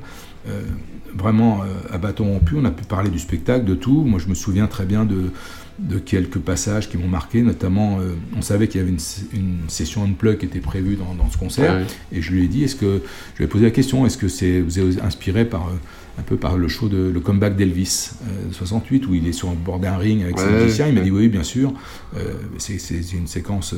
Vraiment 1.16 1.62
à 1.92 1.98
bâton 1.98 2.24
rompu, 2.24 2.54
on 2.56 2.64
a 2.64 2.72
pu 2.72 2.82
parler 2.84 3.08
du 3.08 3.20
spectacle, 3.20 3.64
de 3.64 3.74
tout. 3.76 4.02
Moi, 4.02 4.18
je 4.18 4.28
me 4.28 4.34
souviens 4.34 4.66
très 4.66 4.84
bien 4.84 5.04
de, 5.04 5.30
de 5.78 5.98
quelques 5.98 6.38
passages 6.38 6.88
qui 6.88 6.96
m'ont 6.96 7.08
marqué, 7.08 7.42
notamment, 7.42 7.98
euh, 8.00 8.12
on 8.36 8.42
savait 8.42 8.68
qu'il 8.68 8.80
y 8.80 8.84
avait 8.84 8.92
une, 8.92 9.00
une 9.40 9.58
session 9.68 10.04
unplug 10.04 10.38
qui 10.38 10.46
était 10.46 10.60
prévue 10.60 10.94
dans, 10.94 11.14
dans 11.14 11.28
ce 11.30 11.36
concert, 11.36 11.74
Ouais. 11.74 11.84
et 12.12 12.22
je 12.22 12.30
lui 12.32 12.44
ai 12.44 12.48
dit, 12.48 12.62
est-ce 12.62 12.76
que, 12.76 13.00
je 13.34 13.38
lui 13.38 13.44
ai 13.44 13.48
posé 13.48 13.64
la 13.64 13.70
question, 13.72 14.06
est-ce 14.06 14.16
que 14.16 14.28
c'est, 14.28 14.60
vous 14.60 14.78
êtes 14.78 15.02
inspiré 15.02 15.44
par, 15.44 15.66
euh, 15.66 15.72
un 16.20 16.22
peu 16.22 16.36
par 16.36 16.56
le 16.56 16.68
show 16.68 16.88
de 16.88 17.10
le 17.12 17.18
comeback 17.18 17.56
d'Elvis, 17.56 18.10
euh, 18.22 18.52
68, 18.52 19.04
où 19.08 19.14
il 19.14 19.26
est 19.26 19.32
sur 19.32 19.50
le 19.50 19.56
bord 19.56 19.80
d'un 19.80 19.96
ring 19.96 20.22
avec 20.22 20.38
ses 20.38 20.46
musiciens, 20.48 20.86
il 20.86 20.94
m'a 20.94 21.00
dit, 21.00 21.10
oui, 21.10 21.26
bien 21.28 21.42
sûr, 21.42 21.72
euh, 22.16 22.34
c'est, 22.58 22.76
une 23.12 23.26
séquence 23.26 23.74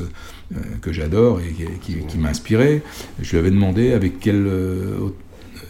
que 0.81 0.93
j'adore 0.93 1.39
et 1.41 1.51
qui, 1.51 1.93
qui- 1.95 2.05
qui 2.05 2.17
m'a 2.19 2.29
inspiré. 2.29 2.83
Je 3.21 3.31
lui 3.31 3.37
avais 3.39 3.49
demandé 3.49 3.91
avec 3.93 4.19
quel 4.19 4.45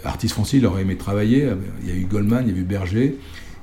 artiste 0.04 0.34
français 0.34 0.58
il 0.58 0.66
aurait 0.66 0.82
aimé 0.82 0.98
travailler. 0.98 1.50
Il 1.84 1.90
y 1.90 1.92
a 1.92 1.96
eu 1.96 2.06
Goldman, 2.06 2.44
il 2.48 2.54
y 2.54 2.58
a 2.58 2.60
eu 2.60 2.64
Berger, 2.66 3.16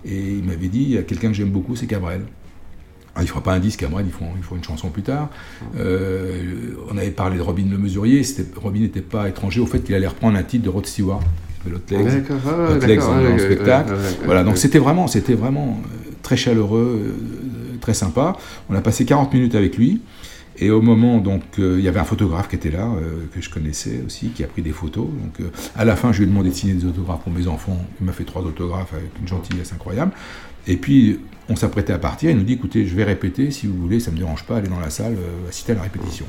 et 0.07 0.17
il 0.39 0.45
m'avait 0.45 0.69
dit, 0.69 0.83
il 0.83 0.91
y 0.91 0.99
a 0.99 1.03
quelqu'un 1.03 1.29
que 1.29 1.35
j'aime 1.35 1.51
beaucoup, 1.51 1.77
c'est 1.77 1.87
Cabrel. 1.87 2.23
Ah, 3.17 3.21
il 3.21 3.25
ne 3.25 3.29
fera 3.29 3.43
pas 3.43 3.53
un 3.53 3.61
disque 3.61 3.83
ils 3.83 4.11
feront, 4.11 4.31
ils 4.37 4.43
feront 4.43 4.57
une 4.57 4.65
chanson 4.65 4.89
plus 4.89 5.03
tard. 5.03 5.29
Euh, 5.77 6.75
on 6.93 6.99
avait 6.99 7.11
parlé 7.11 7.37
de 7.37 7.43
Robin 7.43 7.65
Le 7.71 7.79
Mesurier, 7.79 8.23
Robin 8.57 8.81
n'était 8.81 9.01
pas 9.01 9.29
étranger 9.29 9.61
au 9.61 9.67
fait 9.67 9.81
qu'il 9.81 9.95
allait 9.95 10.07
reprendre 10.07 10.37
un 10.37 10.43
titre 10.43 10.65
de 10.65 10.69
Rod 10.69 10.87
Stewart, 10.87 11.21
de 11.65 11.75
Hot 11.75 11.81
Legs, 11.91 12.25
D'accord, 12.27 13.15
ah 13.15 13.23
ouais, 13.23 13.39
spectacle. 13.39 13.95
voilà, 14.25 14.43
donc 14.43 14.59
c'était 14.59 14.81
vraiment, 14.81 15.07
c'était 15.07 15.35
vraiment 15.35 15.81
euh, 15.85 16.11
très 16.23 16.37
chaleureux, 16.37 17.15
euh, 17.17 17.77
très 17.81 17.95
sympa. 17.95 18.37
On 18.69 18.75
a 18.75 18.81
passé 18.81 19.05
40 19.05 19.33
minutes 19.33 19.55
avec 19.55 19.77
lui. 19.77 20.01
Et 20.57 20.71
au 20.71 20.81
moment, 20.81 21.19
donc, 21.19 21.43
euh, 21.59 21.77
il 21.79 21.85
y 21.85 21.89
avait 21.89 21.99
un 21.99 22.05
photographe 22.05 22.49
qui 22.49 22.57
était 22.57 22.71
là, 22.71 22.87
euh, 22.87 23.27
que 23.35 23.41
je 23.41 23.51
connaissais 23.51 24.03
aussi, 24.07 24.29
qui 24.29 24.45
a 24.45 24.47
pris 24.47 24.63
des 24.63 24.71
photos. 24.71 25.07
Donc, 25.07 25.41
euh, 25.41 25.51
à 25.75 25.85
la 25.85 25.97
fin, 25.97 26.13
je 26.13 26.19
lui 26.19 26.25
ai 26.25 26.29
demandé 26.29 26.51
de 26.51 26.55
signer 26.55 26.75
des 26.75 26.85
autographes 26.85 27.23
pour 27.23 27.33
mes 27.33 27.49
enfants. 27.49 27.79
Il 28.01 28.07
m'a 28.07 28.13
fait 28.13 28.25
trois 28.25 28.43
autographes 28.43 28.93
avec 28.93 29.11
une 29.21 29.27
gentillesse 29.27 29.73
incroyable. 29.73 30.13
Et 30.67 30.77
puis, 30.77 31.21
on 31.49 31.57
s'apprêtait 31.57 31.93
à 31.93 31.99
partir. 31.99 32.31
Il 32.31 32.37
nous 32.37 32.43
dit 32.43 32.55
écoutez, 32.55 32.87
je 32.87 32.95
vais 32.95 33.05
répéter, 33.05 33.51
si 33.51 33.67
vous 33.67 33.77
voulez, 33.77 34.01
ça 34.01 34.11
ne 34.11 34.17
me 34.17 34.21
dérange 34.21 34.45
pas, 34.45 34.57
aller 34.59 34.69
dans 34.69 34.81
la 34.81 34.91
salle, 34.91 35.17
assister 35.49 35.73
à 35.73 35.77
la 35.77 35.83
répétition. 35.83 36.27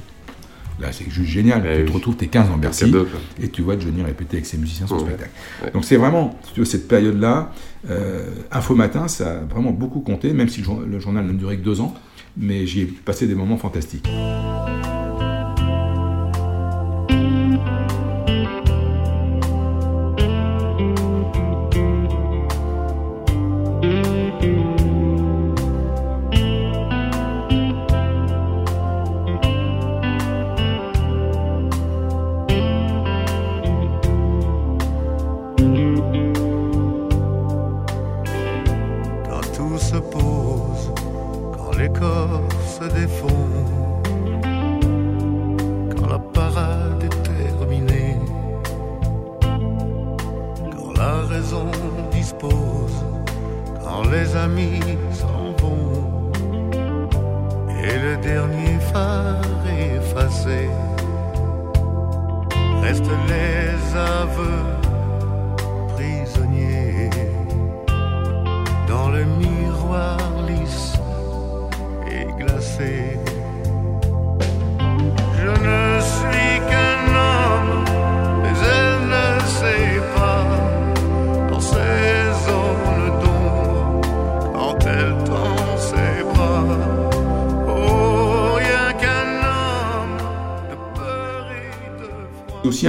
Là, 0.79 0.91
c'est 0.91 1.09
juste 1.09 1.29
génial. 1.29 1.63
Eh 1.65 1.75
tu 1.77 1.81
oui. 1.83 1.87
te 1.87 1.93
retrouves, 1.93 2.15
t'es 2.17 2.27
15 2.27 2.49
en 2.51 2.57
Bercy, 2.57 2.93
et 3.41 3.47
tu 3.47 3.61
vois 3.61 3.79
Johnny 3.79 4.03
répéter 4.03 4.35
avec 4.37 4.45
ses 4.45 4.57
musiciens 4.57 4.87
son 4.87 4.95
Ouais. 4.95 5.01
spectacle. 5.05 5.31
Ouais. 5.63 5.71
Donc 5.71 5.85
c'est 5.85 5.95
vraiment, 5.95 6.37
si 6.45 6.51
tu 6.53 6.59
veux, 6.59 6.65
cette 6.65 6.89
période-là, 6.89 7.53
euh, 7.89 8.25
Info 8.51 8.75
Matin, 8.75 9.07
ça 9.07 9.37
a 9.37 9.39
vraiment 9.45 9.71
beaucoup 9.71 10.01
compté, 10.01 10.33
même 10.33 10.49
si 10.49 10.61
le 10.85 10.99
journal 10.99 11.25
ne 11.25 11.31
durait 11.31 11.55
que 11.55 11.63
deux 11.63 11.79
ans, 11.79 11.93
mais 12.35 12.67
j'y 12.67 12.81
ai 12.81 12.85
passé 12.85 13.25
des 13.25 13.35
moments 13.35 13.55
fantastiques. 13.57 14.09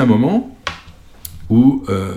Un 0.07 0.19
moment 0.19 0.57
où 1.49 1.85
euh, 1.89 2.15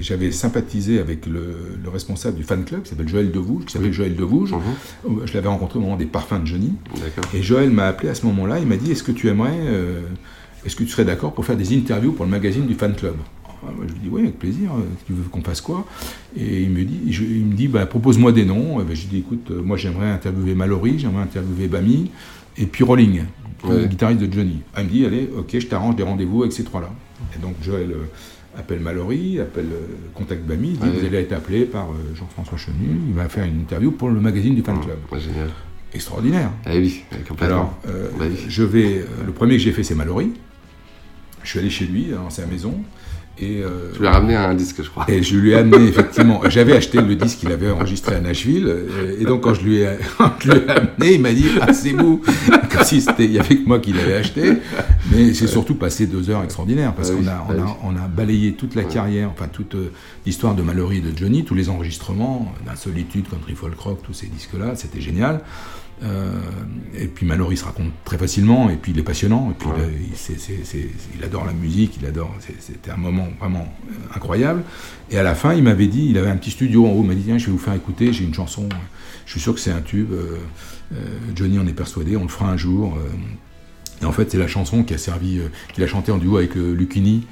j'avais 0.00 0.32
sympathisé 0.32 0.98
avec 0.98 1.26
le, 1.26 1.56
le 1.82 1.88
responsable 1.88 2.36
du 2.36 2.42
fan 2.42 2.64
club 2.64 2.82
qui 2.82 2.90
s'appelle 2.90 3.08
Joël 3.08 3.30
Devouge, 3.30 3.64
qui 3.66 3.72
s'appelle 3.72 3.92
Joël 3.92 4.14
Devouge. 4.16 4.54
Je 5.24 5.34
l'avais 5.34 5.48
rencontré 5.48 5.78
au 5.78 5.82
moment 5.82 5.96
des 5.96 6.06
parfums 6.06 6.40
de 6.42 6.46
Johnny. 6.46 6.72
Et 7.34 7.42
Joël 7.42 7.70
m'a 7.70 7.86
appelé 7.86 8.08
à 8.08 8.14
ce 8.14 8.26
moment-là, 8.26 8.58
il 8.58 8.66
m'a 8.66 8.76
dit 8.76 8.90
Est-ce 8.92 9.02
que 9.02 9.12
tu 9.12 9.28
aimerais, 9.28 9.52
euh, 9.60 10.00
est-ce 10.64 10.76
que 10.76 10.84
tu 10.84 10.90
serais 10.90 11.04
d'accord 11.04 11.32
pour 11.34 11.44
faire 11.44 11.56
des 11.56 11.76
interviews 11.76 12.12
pour 12.12 12.24
le 12.24 12.30
magazine 12.30 12.66
du 12.66 12.74
fan 12.74 12.94
club? 12.94 13.14
Ah, 13.46 13.70
Je 13.86 13.92
lui 13.92 14.00
dis 14.00 14.08
Oui, 14.10 14.22
avec 14.22 14.38
plaisir, 14.38 14.70
euh, 14.74 14.80
tu 15.06 15.12
veux 15.12 15.22
qu'on 15.30 15.42
fasse 15.42 15.60
quoi? 15.60 15.86
Et 16.36 16.62
il 16.62 16.70
me 16.70 16.84
dit, 16.84 17.12
je- 17.12 17.24
il 17.24 17.44
me 17.46 17.54
dit 17.54 17.68
bah, 17.68 17.86
Propose-moi 17.86 18.32
des 18.32 18.44
noms. 18.44 18.80
Et 18.80 18.84
ben, 18.84 18.94
je 18.94 19.02
lui 19.02 19.08
dis 19.08 19.18
Écoute, 19.18 19.50
moi 19.50 19.76
j'aimerais 19.76 20.10
interviewer 20.10 20.54
Mallory, 20.54 20.98
j'aimerais 20.98 21.22
interviewer 21.22 21.68
Bamy, 21.68 22.10
et 22.58 22.66
puis 22.66 22.84
Rolling, 22.84 23.22
le 23.72 23.86
guitariste 23.86 24.20
de 24.20 24.32
Johnny. 24.32 24.62
Ah, 24.74 24.82
il 24.82 24.86
me 24.86 24.90
dit 24.90 25.06
Allez, 25.06 25.30
ok, 25.36 25.58
je 25.58 25.66
t'arrange 25.66 25.96
des 25.96 26.02
rendez-vous 26.02 26.42
avec 26.42 26.52
ces 26.52 26.64
trois-là. 26.64 26.90
Et 27.34 27.38
donc 27.38 27.54
Joël 27.62 27.90
euh, 27.92 28.04
appelle 28.58 28.80
Mallory, 28.80 29.40
appelle 29.40 29.66
euh, 29.72 29.86
Contact 30.14 30.42
Bamy, 30.44 30.70
il 30.70 30.78
dit. 30.78 30.98
Vous 30.98 31.04
allez 31.06 31.18
être 31.18 31.32
appelé 31.32 31.64
par 31.64 31.90
euh, 31.90 32.14
Jean-François 32.14 32.58
Chenu, 32.58 33.00
il 33.08 33.14
va 33.14 33.28
faire 33.28 33.44
une 33.44 33.60
interview 33.60 33.90
pour 33.90 34.08
le 34.10 34.20
magazine 34.20 34.54
du 34.54 34.62
fan 34.62 34.80
club. 34.80 34.98
génial. 35.20 35.48
Extraordinaire. 35.94 36.50
Ah 36.64 36.70
oui, 36.74 37.04
complètement. 37.28 37.56
Alors, 37.56 37.78
euh, 37.88 38.10
je 38.48 38.62
vais. 38.62 39.04
le 39.24 39.32
premier 39.32 39.56
que 39.56 39.62
j'ai 39.62 39.72
fait, 39.72 39.82
c'est 39.82 39.94
Mallory. 39.94 40.32
Je 41.42 41.50
suis 41.50 41.58
allé 41.60 41.70
chez 41.70 41.86
lui, 41.86 42.06
dans 42.06 42.28
sa 42.28 42.44
maison. 42.44 42.74
Et, 43.38 43.62
euh, 43.62 43.92
Tu 43.92 44.00
lui 44.00 44.06
as 44.06 44.12
ramené 44.12 44.34
un 44.34 44.54
disque, 44.54 44.82
je 44.82 44.88
crois. 44.88 45.04
Et 45.08 45.22
je 45.22 45.36
lui 45.36 45.50
ai 45.50 45.56
amené, 45.56 45.88
effectivement. 45.88 46.40
J'avais 46.48 46.74
acheté 46.74 47.00
le 47.00 47.14
disque 47.16 47.38
qu'il 47.38 47.52
avait 47.52 47.70
enregistré 47.70 48.14
à 48.14 48.20
Nashville. 48.20 48.74
Et 49.18 49.24
donc, 49.24 49.42
quand 49.42 49.54
je 49.54 49.62
lui 49.62 49.76
ai, 49.80 49.98
je 50.40 50.52
lui 50.52 50.58
ai 50.58 50.70
amené, 50.70 51.14
il 51.14 51.20
m'a 51.20 51.32
dit 51.32 51.46
Ah, 51.60 51.72
c'est 51.72 51.92
vous 51.92 52.22
Comme 52.70 52.84
si 52.84 53.00
c'était, 53.00 53.24
il 53.24 53.32
y 53.32 53.38
avait 53.38 53.56
que 53.56 53.68
moi 53.68 53.78
qui 53.78 53.92
l'avais 53.92 54.14
acheté. 54.14 54.54
Mais 55.10 55.34
j'ai 55.34 55.46
surtout 55.46 55.74
passé 55.74 56.06
deux 56.06 56.30
heures 56.30 56.42
extraordinaires 56.42 56.94
parce 56.94 57.10
Ah 57.10 57.14
oui, 57.18 57.24
qu'on 57.24 57.30
a, 57.30 57.46
on 57.48 57.62
ah 57.62 57.70
a, 57.70 57.76
on 57.84 57.96
a 57.96 58.08
balayé 58.08 58.52
toute 58.52 58.74
la 58.74 58.84
carrière, 58.84 59.30
enfin, 59.30 59.48
toute 59.52 59.74
euh, 59.74 59.92
l'histoire 60.24 60.54
de 60.54 60.62
Mallory 60.62 60.98
et 60.98 61.00
de 61.00 61.16
Johnny, 61.16 61.44
tous 61.44 61.54
les 61.54 61.68
enregistrements, 61.68 62.52
d'Insolitude, 62.64 63.28
Country 63.28 63.54
Folk 63.54 63.78
Rock, 63.78 63.98
tous 64.02 64.14
ces 64.14 64.26
disques-là. 64.26 64.76
C'était 64.76 65.00
génial. 65.00 65.42
Euh, 66.02 66.30
et 66.98 67.06
puis 67.06 67.24
Mallory 67.24 67.56
se 67.56 67.64
raconte 67.64 67.90
très 68.04 68.18
facilement, 68.18 68.68
et 68.68 68.76
puis 68.76 68.92
il 68.92 68.98
est 68.98 69.02
passionnant, 69.02 69.50
et 69.50 69.54
puis 69.54 69.68
il, 69.78 70.12
il- 70.74 70.90
il 71.18 71.24
adore 71.24 71.46
la 71.46 71.52
musique, 71.54 71.96
il 72.00 72.06
adore. 72.06 72.34
C'était 72.60 72.90
un 72.90 72.96
moment 72.98 73.28
vraiment 73.40 73.66
euh, 73.90 73.92
incroyable. 74.14 74.62
Et 75.10 75.18
à 75.18 75.22
la 75.22 75.34
fin, 75.34 75.54
il 75.54 75.62
m'avait 75.62 75.86
dit, 75.86 76.06
il 76.10 76.18
avait 76.18 76.28
un 76.30 76.36
petit 76.36 76.50
studio 76.50 76.86
en 76.86 76.90
haut, 76.90 77.00
il 77.02 77.08
m'a 77.08 77.14
dit 77.14 77.22
tiens, 77.24 77.38
je 77.38 77.46
vais 77.46 77.52
vous 77.52 77.58
faire 77.58 77.74
écouter, 77.74 78.12
j'ai 78.12 78.24
une 78.24 78.34
chanson, 78.34 78.68
je 79.24 79.30
suis 79.32 79.40
sûr 79.40 79.54
que 79.54 79.60
c'est 79.60 79.72
un 79.72 79.80
tube. 79.80 80.12
euh, 80.12 80.36
euh, 80.94 80.96
Johnny 81.34 81.58
en 81.58 81.66
est 81.66 81.72
persuadé, 81.72 82.16
on 82.16 82.22
le 82.22 82.28
fera 82.28 82.50
un 82.50 82.56
jour. 82.56 82.96
Et 84.02 84.04
en 84.04 84.12
fait, 84.12 84.30
c'est 84.30 84.38
la 84.38 84.46
chanson 84.46 84.82
qui 84.82 84.92
a 84.94 84.98
servi, 84.98 85.38
euh, 85.38 85.48
qu'il 85.74 85.82
a 85.82 85.86
chanté 85.86 86.12
en 86.12 86.18
duo 86.18 86.36
avec 86.36 86.56
euh, 86.56 86.74
Lucchini, 86.74 87.26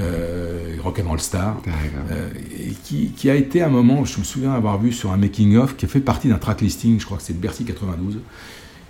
euh, 0.00 0.74
Rock'n'Roll 0.82 1.20
Star, 1.20 1.60
euh, 2.10 2.28
et 2.58 2.72
qui, 2.84 3.08
qui 3.16 3.30
a 3.30 3.34
été 3.34 3.62
un 3.62 3.68
moment, 3.68 4.04
je 4.04 4.18
me 4.18 4.24
souviens 4.24 4.52
avoir 4.52 4.80
vu 4.80 4.92
sur 4.92 5.12
un 5.12 5.16
making-of, 5.16 5.76
qui 5.76 5.84
a 5.84 5.88
fait 5.88 6.00
partie 6.00 6.28
d'un 6.28 6.38
track 6.38 6.60
listing, 6.60 6.98
je 7.00 7.04
crois 7.04 7.18
que 7.18 7.22
c'est 7.22 7.38
Bercy 7.38 7.64
92, 7.64 8.18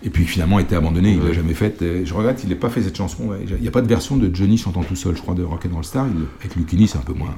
et 0.04 0.10
puis 0.10 0.24
finalement 0.24 0.58
a 0.58 0.60
été 0.60 0.76
abandonné, 0.76 1.12
il 1.12 1.22
l'a 1.26 1.32
jamais 1.32 1.54
faite. 1.54 1.82
Je 2.04 2.14
regrette 2.14 2.36
qu'il 2.38 2.48
n'ait 2.48 2.54
pas 2.54 2.68
fait 2.70 2.82
cette 2.82 2.96
chanson. 2.96 3.24
ouais. 3.28 3.38
Il 3.48 3.56
n'y 3.62 3.68
a 3.68 3.70
pas 3.72 3.82
de 3.82 3.88
version 3.88 4.16
de 4.16 4.32
Johnny 4.34 4.56
chantant 4.58 4.82
tout 4.82 4.94
seul, 4.96 5.16
je 5.16 5.22
crois, 5.22 5.34
de 5.34 5.42
Rock'n'Roll 5.42 5.84
Star. 5.84 6.06
Il- 6.06 6.26
avec 6.40 6.54
Lucchini, 6.54 6.86
c'est 6.86 6.98
un 6.98 7.02
peu 7.02 7.14
moins, 7.14 7.34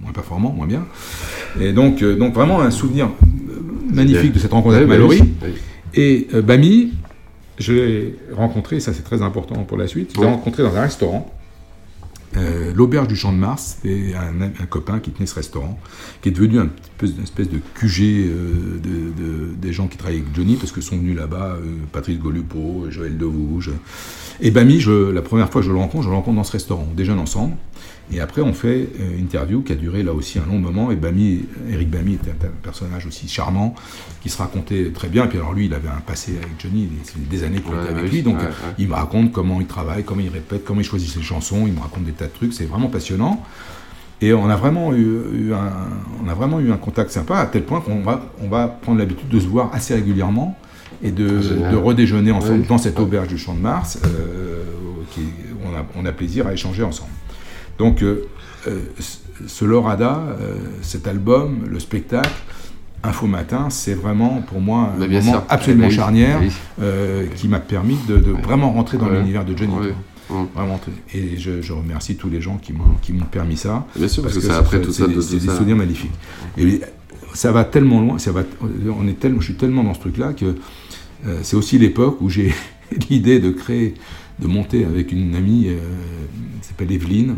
moins 0.00 0.12
performant, 0.12 0.50
moins 0.52 0.66
bien. 0.66 0.86
Et 1.60 1.72
donc, 1.72 2.02
euh, 2.02 2.16
donc 2.16 2.32
vraiment 2.32 2.60
un 2.62 2.70
souvenir 2.70 3.06
euh, 3.08 3.60
magnifique 3.92 4.32
de 4.32 4.38
cette 4.38 4.52
rencontre 4.52 4.76
avec 4.76 4.88
Ouais, 4.88 4.96
bah 4.96 5.02
Mallory. 5.02 5.20
oui. 5.42 5.48
Et 5.94 6.28
Bamy, 6.42 6.92
je 7.58 7.72
l'ai 7.72 8.16
rencontré, 8.32 8.80
ça 8.80 8.92
c'est 8.92 9.02
très 9.04 9.22
important 9.22 9.64
pour 9.64 9.76
la 9.78 9.86
suite, 9.86 10.12
je 10.14 10.20
l'ai 10.20 10.26
rencontré 10.26 10.62
dans 10.62 10.74
un 10.76 10.82
restaurant, 10.82 11.32
euh, 12.36 12.72
l'Auberge 12.74 13.08
du 13.08 13.16
Champ 13.16 13.32
de 13.32 13.38
Mars, 13.38 13.78
c'était 13.80 14.12
un, 14.14 14.42
un 14.42 14.66
copain 14.66 14.98
qui 14.98 15.10
tenait 15.10 15.26
ce 15.26 15.36
restaurant, 15.36 15.78
qui 16.20 16.28
est 16.28 16.32
devenu 16.32 16.58
un 16.58 16.66
petit 16.66 16.90
peu 16.98 17.06
une 17.06 17.22
espèce 17.22 17.48
de 17.48 17.58
QG 17.76 18.02
euh, 18.02 18.78
de, 18.82 18.88
de- 19.22 19.54
des 19.54 19.72
gens 19.72 19.86
qui 19.86 19.96
travaillent 19.96 20.18
avec 20.20 20.34
Johnny, 20.34 20.56
parce 20.56 20.70
que 20.70 20.82
sont 20.82 20.98
venus 20.98 21.16
là-bas 21.16 21.56
euh, 21.56 21.76
Patrice 21.92 22.18
Golupo, 22.18 22.86
Joël 22.90 23.16
Devouge. 23.16 23.70
Et 24.42 24.50
Bamy, 24.50 24.80
je, 24.80 25.10
la 25.10 25.22
première 25.22 25.48
fois 25.50 25.62
que 25.62 25.66
je 25.66 25.72
le 25.72 25.78
rencontre, 25.78 26.04
je 26.04 26.10
le 26.10 26.14
rencontre 26.14 26.36
dans 26.36 26.44
ce 26.44 26.52
restaurant, 26.52 26.86
on 26.90 26.94
déjeune 26.94 27.20
ensemble. 27.20 27.54
Et 28.12 28.20
après, 28.20 28.40
on 28.40 28.52
fait 28.52 28.88
euh, 29.00 29.18
une 29.18 29.24
interview 29.24 29.62
qui 29.62 29.72
a 29.72 29.74
duré 29.74 30.02
là 30.02 30.12
aussi 30.12 30.38
un 30.38 30.46
long 30.46 30.58
moment. 30.58 30.90
Et 30.90 30.96
Bamy, 30.96 31.44
Eric 31.68 31.90
Bamy 31.90 32.14
était 32.14 32.30
un, 32.30 32.48
personnage 32.62 33.06
aussi 33.06 33.28
charmant, 33.28 33.74
qui 34.22 34.28
se 34.28 34.38
racontait 34.38 34.90
très 34.94 35.08
bien. 35.08 35.24
Et 35.24 35.28
puis 35.28 35.38
alors 35.38 35.54
lui, 35.54 35.66
il 35.66 35.74
avait 35.74 35.88
un 35.88 36.00
passé 36.06 36.32
avec 36.36 36.52
Johnny, 36.58 36.88
fait 37.04 37.18
des 37.18 37.42
années 37.42 37.60
qu'il 37.60 37.72
Ouais, 37.74 37.82
était 37.82 37.92
avec 37.92 38.04
ouais, 38.04 38.10
lui. 38.10 38.22
Donc 38.22 38.38
ouais, 38.38 38.48
il 38.78 38.88
me 38.88 38.94
raconte 38.94 39.32
comment 39.32 39.60
il 39.60 39.66
travaille, 39.66 40.04
comment 40.04 40.20
il 40.20 40.28
répète, 40.28 40.64
comment 40.64 40.80
il 40.80 40.84
choisit 40.84 41.10
ses 41.10 41.22
chansons. 41.22 41.66
Il 41.66 41.72
me 41.72 41.80
raconte 41.80 42.04
des 42.04 42.12
tas 42.12 42.26
de 42.26 42.32
trucs. 42.32 42.52
C'est 42.52 42.66
vraiment 42.66 42.88
passionnant. 42.88 43.42
Et 44.22 44.32
on 44.32 44.48
a 44.48 44.56
vraiment 44.56 44.94
eu, 44.94 45.20
eu 45.34 45.52
un, 45.52 45.72
on 46.24 46.28
a 46.28 46.34
vraiment 46.34 46.60
eu 46.60 46.72
un 46.72 46.78
contact 46.78 47.10
sympa, 47.10 47.36
à 47.38 47.46
tel 47.46 47.64
point 47.64 47.80
qu'on 47.82 48.00
va, 48.00 48.32
on 48.40 48.48
va 48.48 48.66
prendre 48.66 48.98
l'habitude 48.98 49.28
de 49.28 49.38
se 49.40 49.46
voir 49.46 49.70
assez 49.74 49.94
régulièrement 49.94 50.56
et 51.02 51.10
de, 51.10 51.28
de 51.70 51.76
redéjeuner 51.76 52.30
ensemble 52.30 52.66
dans 52.66 52.78
cette 52.78 52.98
auberge 52.98 53.28
du 53.28 53.36
Champ 53.36 53.52
de 53.52 53.60
Mars. 53.60 53.98
euh, 54.06 54.62
qui, 55.10 55.22
on, 55.64 55.76
a, 55.76 55.84
on 55.96 56.06
a 56.06 56.12
plaisir 56.12 56.46
à 56.46 56.52
échanger 56.52 56.82
ensemble. 56.82 57.10
Donc, 57.78 58.02
euh, 58.02 58.26
euh, 58.68 58.80
ce- 59.46 59.64
Lorada, 59.64 60.22
euh, 60.40 60.54
cet 60.82 61.06
album, 61.06 61.66
le 61.68 61.78
spectacle, 61.78 62.30
Info 63.02 63.26
Matin, 63.26 63.68
c'est 63.70 63.94
vraiment 63.94 64.42
pour 64.48 64.60
moi 64.60 64.92
un 64.96 65.06
moment 65.06 65.22
sûr. 65.22 65.44
absolument 65.48 65.84
Eh 65.86 65.90
oui, 65.90 65.94
charnière 65.94 66.38
oui. 66.40 66.50
euh, 66.82 67.26
qui 67.36 67.46
m'a 67.48 67.60
permis 67.60 67.96
de, 68.08 68.16
de 68.16 68.30
vraiment 68.32 68.72
rentrer 68.72 68.98
dans 68.98 69.08
l'univers 69.08 69.44
de 69.44 69.56
Johnny. 69.56 69.74
Mm. 69.74 70.34
Vraiment. 70.56 70.80
Et 71.14 71.36
je, 71.36 71.62
je 71.62 71.72
remercie 71.72 72.16
tous 72.16 72.28
les 72.28 72.40
gens 72.40 72.58
qui 72.58 72.72
m'ont 72.72 73.24
permis 73.30 73.56
ça. 73.56 73.86
Bien 73.94 74.08
sûr, 74.08 74.24
parce 74.24 74.34
que 74.34 74.40
c'est 74.40 74.48
ça- 74.48 74.58
après 74.58 74.80
tout 74.80 74.90
ça, 74.92 75.06
des- 75.06 75.20
C'est 75.22 75.36
des 75.36 75.46
souvenirs 75.54 75.76
magnifiques. 75.76 76.10
Et 76.58 76.80
ça 77.34 77.52
va 77.52 77.62
tellement 77.64 78.00
loin, 78.00 78.18
ça 78.18 78.32
va, 78.32 78.42
on 78.98 79.06
est 79.06 79.20
tellement, 79.20 79.38
je 79.40 79.44
suis 79.44 79.54
tellement 79.54 79.84
dans 79.84 79.94
ce 79.94 80.00
truc-là 80.00 80.32
que 80.32 80.56
euh, 81.26 81.38
c'est 81.42 81.54
aussi 81.56 81.78
l'époque 81.78 82.16
où 82.22 82.28
j'ai 82.30 82.52
l'idée 83.10 83.38
de 83.38 83.50
créer, 83.50 83.94
de 84.38 84.46
monter 84.46 84.84
avec 84.84 85.12
une 85.12 85.34
amie 85.34 85.66
euh, 85.68 85.78
qui 86.60 86.68
s'appelle 86.68 86.92
Evelyne, 86.92 87.36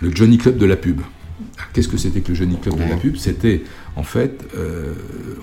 le 0.00 0.14
Johnny 0.14 0.38
Club 0.38 0.58
de 0.58 0.66
la 0.66 0.76
pub. 0.76 1.00
Alors, 1.56 1.68
Qu'est-ce 1.72 1.88
que 1.88 1.96
c'était 1.96 2.20
que 2.20 2.28
le 2.28 2.34
Johnny 2.34 2.56
Club 2.56 2.76
de 2.76 2.88
la 2.88 2.96
pub? 2.96 3.16
C'était 3.16 3.62
en 3.96 4.02
fait 4.04 4.44
euh, 4.56 4.94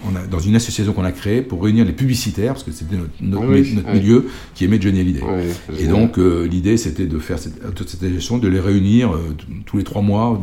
on 0.06 0.16
a, 0.16 0.26
dans 0.28 0.40
une 0.40 0.56
association 0.56 0.94
qu'on 0.94 1.04
a 1.04 1.12
créée 1.12 1.42
pour 1.42 1.62
réunir 1.64 1.84
les 1.84 1.92
publicitaires, 1.92 2.54
parce 2.54 2.64
que 2.64 2.72
c'était 2.72 2.96
notre, 2.96 3.10
notre, 3.22 3.48
Oui, 3.48 3.74
notre 3.76 3.90
oui. 3.92 4.00
milieu 4.00 4.26
qui 4.54 4.64
aimait 4.66 4.80
Johnny 4.80 5.02
Hallyday. 5.02 5.22
Oui, 5.24 5.76
Et 5.80 5.88
donc 5.88 6.18
euh, 6.18 6.48
l'idée 6.48 6.78
c'était 6.78 7.06
de 7.06 7.20
faire 7.20 7.38
cette, 7.40 7.74
toute 7.76 7.90
cette 7.90 8.04
association, 8.04 8.38
de 8.38 8.48
les 8.48 8.60
réunir 8.60 9.14
euh, 9.14 9.36
tous 9.66 9.78
les 9.78 9.84
trois 9.84 10.02
mois, 10.02 10.40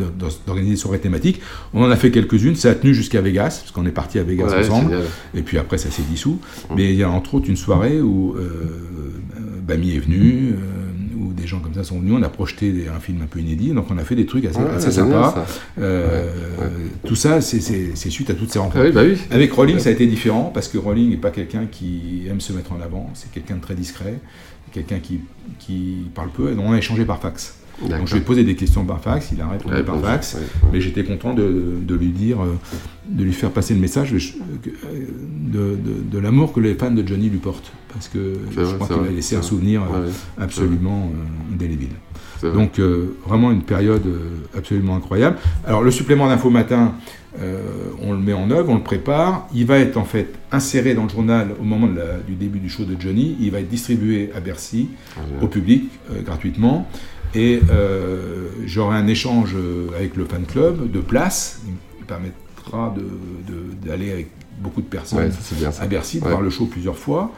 d'organiser 0.46 0.74
des 0.74 0.80
soirées 0.80 1.00
thématiques. 1.00 1.40
On 1.72 1.82
en 1.82 1.90
a 1.90 1.96
fait 1.96 2.10
quelques-unes, 2.10 2.56
ça 2.56 2.70
a 2.70 2.74
tenu 2.74 2.94
jusqu'à 2.94 3.20
Vegas, 3.22 3.60
parce 3.60 3.70
qu'on 3.72 3.86
est 3.86 3.92
parti 3.92 4.18
à 4.18 4.22
Vegas 4.24 4.54
ensemble. 4.58 4.94
Et 5.34 5.42
puis 5.42 5.58
après, 5.58 5.78
ça 5.78 5.90
s'est 5.90 6.02
dissous. 6.08 6.38
Mais 6.74 6.90
il 6.92 6.96
y 6.98 7.02
a 7.02 7.10
entre 7.10 7.34
autres 7.34 7.48
une 7.48 7.56
soirée 7.56 8.00
où 8.00 8.34
Bami 9.72 9.96
est 9.96 9.98
venu, 10.00 10.50
euh, 10.52 10.56
où 11.18 11.32
des 11.32 11.46
gens 11.46 11.60
comme 11.60 11.74
ça 11.74 11.84
sont 11.84 11.98
venus. 12.00 12.14
On 12.16 12.22
a 12.22 12.28
projeté 12.28 12.72
des- 12.72 12.88
un 12.88 13.00
film 13.00 13.20
un 13.22 13.26
peu 13.26 13.40
inédit. 13.40 13.70
Donc 13.72 13.86
on 13.90 13.98
a 13.98 14.04
fait 14.04 14.14
des 14.16 14.26
trucs 14.26 14.44
assez, 14.44 14.58
Ouais, 14.58 14.70
assez 14.70 14.90
c'est 14.90 15.00
génial, 15.02 15.24
sympas. 15.24 15.46
Euh, 15.80 16.28
Tout 17.06 17.14
ça, 17.14 17.40
c'est- 17.40 17.94
suite 18.10 18.30
à 18.30 18.34
toutes 18.34 18.50
ces 18.52 18.58
rencontres. 18.58 18.78
Ah 18.80 18.86
oui, 18.86 18.92
bah 18.92 19.02
oui. 19.04 19.16
Avec 19.30 19.52
Rolling, 19.52 19.78
ça 19.78 19.88
a 19.88 19.92
été 19.92 20.06
différent 20.06 20.50
parce 20.54 20.68
que 20.68 20.78
Rolling 20.78 21.10
n'est 21.10 21.16
pas 21.16 21.30
quelqu'un 21.30 21.66
qui 21.70 22.22
aime 22.28 22.40
se 22.40 22.52
mettre 22.52 22.72
en 22.72 22.80
avant. 22.80 23.10
C'est 23.14 23.30
quelqu'un 23.32 23.56
de 23.56 23.60
très 23.60 23.74
discret, 23.74 24.18
quelqu'un 24.72 24.98
qui, 24.98 25.20
qui 25.58 26.04
parle 26.14 26.30
peu. 26.30 26.52
Et 26.52 26.54
donc 26.54 26.64
on 26.66 26.72
a 26.72 26.78
échangé 26.78 27.04
par 27.04 27.20
fax. 27.20 27.54
Donc 27.80 28.06
je 28.06 28.12
lui 28.14 28.20
ai 28.20 28.24
posé 28.24 28.44
des 28.44 28.54
questions 28.54 28.84
par 28.84 29.00
fax, 29.00 29.30
il 29.32 29.40
a 29.40 29.48
répondu 29.48 29.74
Ouais, 29.74 29.82
par 29.82 29.96
bon, 29.96 30.02
fax, 30.02 30.34
ouais, 30.34 30.40
mais 30.72 30.80
j'étais 30.80 31.04
content 31.04 31.34
de, 31.34 31.78
de 31.80 31.94
lui 31.94 32.08
dire, 32.10 32.40
euh, 32.42 32.54
de 33.08 33.24
lui 33.24 33.32
faire 33.32 33.50
passer 33.50 33.74
le 33.74 33.80
message 33.80 34.12
de, 34.12 35.76
de, 36.10 36.18
l'amour 36.18 36.52
que 36.52 36.60
les 36.60 36.74
fans 36.74 36.90
de 36.90 37.06
Johnny 37.06 37.28
lui 37.28 37.38
portent, 37.38 37.72
parce 37.92 38.08
que 38.08 38.34
je 38.50 38.60
vrai, 38.60 38.74
crois 38.74 38.86
qu'il 38.86 38.96
a 38.96 39.00
vrai, 39.00 39.10
laissé 39.12 39.36
un 39.36 39.42
souvenir 39.42 39.82
euh, 39.82 40.08
absolument 40.38 41.10
euh, 41.12 41.54
indélébile. 41.54 41.90
Donc 42.54 42.80
euh, 42.80 43.14
vraiment 43.24 43.52
une 43.52 43.62
période 43.62 44.04
euh, 44.06 44.58
absolument 44.58 44.96
incroyable. 44.96 45.36
Alors 45.64 45.82
le 45.82 45.92
supplément 45.92 46.26
d'info 46.26 46.50
matin, 46.50 46.94
euh, 47.40 47.60
on 48.02 48.12
le 48.12 48.18
met 48.18 48.32
en 48.32 48.50
œuvre, 48.50 48.68
on 48.70 48.74
le 48.74 48.82
prépare. 48.82 49.46
Il 49.54 49.64
va 49.66 49.78
être 49.78 49.96
en 49.96 50.04
fait 50.04 50.34
inséré 50.50 50.94
dans 50.94 51.04
le 51.04 51.08
journal 51.08 51.50
au 51.60 51.62
moment 51.62 51.86
de 51.86 51.96
la- 51.98 52.18
du 52.18 52.34
début 52.34 52.58
du 52.58 52.68
show 52.68 52.84
de 52.84 53.00
Johnny. 53.00 53.36
Il 53.40 53.52
va 53.52 53.60
être 53.60 53.68
distribué 53.68 54.30
à 54.36 54.40
Bercy 54.40 54.88
au 55.40 55.46
public 55.46 55.84
euh, 56.10 56.20
gratuitement. 56.22 56.88
Et 57.34 57.60
euh, 57.70 58.48
j'aurai 58.66 58.96
un 58.96 59.06
échange 59.06 59.54
euh, 59.56 59.88
avec 59.96 60.16
le 60.16 60.24
fan 60.26 60.44
club 60.44 60.90
de 60.90 61.00
place. 61.00 61.60
Il 61.66 61.72
me 61.72 62.06
permettra 62.06 62.94
de- 62.96 63.02
de- 63.52 63.88
d'aller 63.88 64.12
avec 64.12 64.28
beaucoup 64.60 64.82
de 64.82 64.86
personnes 64.86 65.18
Ouais, 65.18 65.30
ça, 65.30 65.38
c'est 65.42 65.58
bien, 65.58 65.72
ça. 65.72 65.82
à 65.82 65.86
Bercy, 65.86 66.18
de 66.20 66.24
Ouais. 66.24 66.30
voir 66.30 66.42
le 66.42 66.50
show 66.50 66.66
plusieurs 66.66 66.98
fois. 66.98 67.32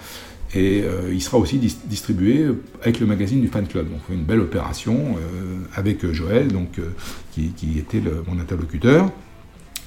Et 0.55 0.83
euh, 0.85 1.11
il 1.13 1.21
sera 1.23 1.39
aussi 1.39 1.59
dis- 1.59 1.79
distribué 1.87 2.47
avec 2.83 3.01
le 3.01 3.07
magazine 3.07 3.41
du 3.41 3.49
fan 3.49 3.67
club. 3.67 3.89
Donc 3.91 4.01
une 4.11 4.25
belle 4.25 4.41
opération 4.41 5.17
euh, 5.17 5.59
avec 5.75 6.11
Joël, 6.13 6.49
donc, 6.49 6.81
qui, 7.33 7.49
qui 7.51 7.79
était 7.79 8.01
le- 8.01 8.23
mon 8.29 8.41
interlocuteur. 8.41 9.11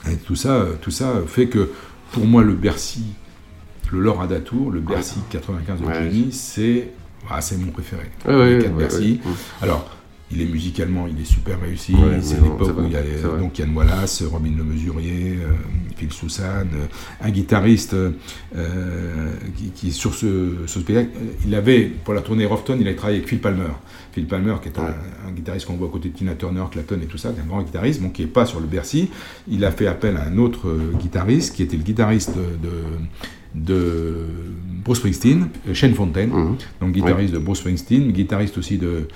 Et 0.09 0.15
tout 0.15 0.35
ça, 0.35 0.65
tout 0.81 0.91
ça 0.91 1.21
fait 1.27 1.47
que 1.47 1.69
pour 2.11 2.25
moi 2.25 2.43
le 2.43 2.53
Bercy, 2.53 3.03
le 3.91 3.99
Laura 3.99 4.27
Datour, 4.27 4.71
le 4.71 4.79
Bercy 4.79 5.19
95 5.29 5.81
de 5.81 5.85
Ouais. 5.85 5.93
Johnny, 5.95 6.29
c'est 6.31 6.89
ah, 7.29 7.41
c'est 7.41 7.57
mon 7.57 7.71
préféré. 7.71 8.03
Ouais, 8.25 8.35
ouais, 8.35 8.55
Les 8.57 8.63
quatre 8.63 8.73
ouais, 8.75 8.79
Bercy. 8.79 9.19
Alors, 9.61 9.89
il 10.31 10.41
est 10.41 10.45
musicalement, 10.45 11.07
il 11.07 11.21
est 11.21 11.25
super 11.25 11.59
réussi. 11.61 11.93
Ouais, 11.93 12.19
c'est 12.21 12.35
l'époque 12.43 12.77
où 12.79 12.85
il 12.87 12.91
y 12.91 12.95
a 12.97 13.01
les- 13.01 13.21
donc 13.39 13.57
Yann 13.59 13.73
Wallace, 13.73 14.23
Robin 14.23 14.51
Le 14.57 14.63
Mesurier, 14.63 15.37
euh, 15.41 15.51
Phil 15.95 16.11
Soussan, 16.11 16.43
euh, 16.73 16.85
un 17.21 17.29
guitariste 17.29 17.93
euh, 17.93 18.09
qui, 19.55 19.69
qui 19.73 19.87
est 19.87 19.91
sur 19.91 20.13
ce, 20.13 20.53
ce 20.65 20.79
spectacle. 20.81 21.09
Il 21.45 21.55
avait, 21.55 21.83
pour 22.03 22.13
la 22.13 22.21
tournée 22.21 22.45
Rofton, 22.45 22.77
il 22.79 22.87
a 22.87 22.93
travaillé 22.93 23.19
avec 23.19 23.29
Phil 23.29 23.39
Palmer. 23.39 23.71
Phil 24.11 24.25
Palmer, 24.27 24.55
qui 24.61 24.67
est 24.69 24.77
un, 24.79 24.93
un 25.27 25.31
guitariste 25.31 25.65
qu'on 25.65 25.75
voit 25.77 25.87
à 25.87 25.91
côté 25.91 26.09
de 26.09 26.13
Tina 26.17 26.35
Turner, 26.35 26.63
Clapton 26.71 26.99
et 27.01 27.05
tout 27.05 27.17
ça, 27.17 27.31
qui 27.31 27.39
est 27.39 27.43
un 27.43 27.45
grand 27.45 27.61
guitariste, 27.61 28.01
bon, 28.01 28.09
qui 28.09 28.23
n'est 28.23 28.27
pas 28.27 28.45
sur 28.45 28.59
le 28.59 28.65
Bercy. 28.67 29.09
Il 29.47 29.63
a 29.63 29.71
fait 29.71 29.87
appel 29.87 30.17
à 30.17 30.25
un 30.25 30.37
autre 30.37 30.75
guitariste, 30.99 31.55
qui 31.55 31.63
était 31.63 31.77
le 31.77 31.83
guitariste 31.83 32.31
de, 32.35 33.59
de 33.59 34.25
Bruce 34.83 34.97
Springsteen, 34.99 35.47
Shane 35.73 35.93
Fontaine, 35.93 36.31
donc 36.81 36.91
guitariste 36.93 37.33
de 37.33 37.39
Bruce 37.39 37.59
Springsteen, 37.59 38.11
guitariste 38.11 38.57
aussi 38.57 38.77
de 38.77 39.07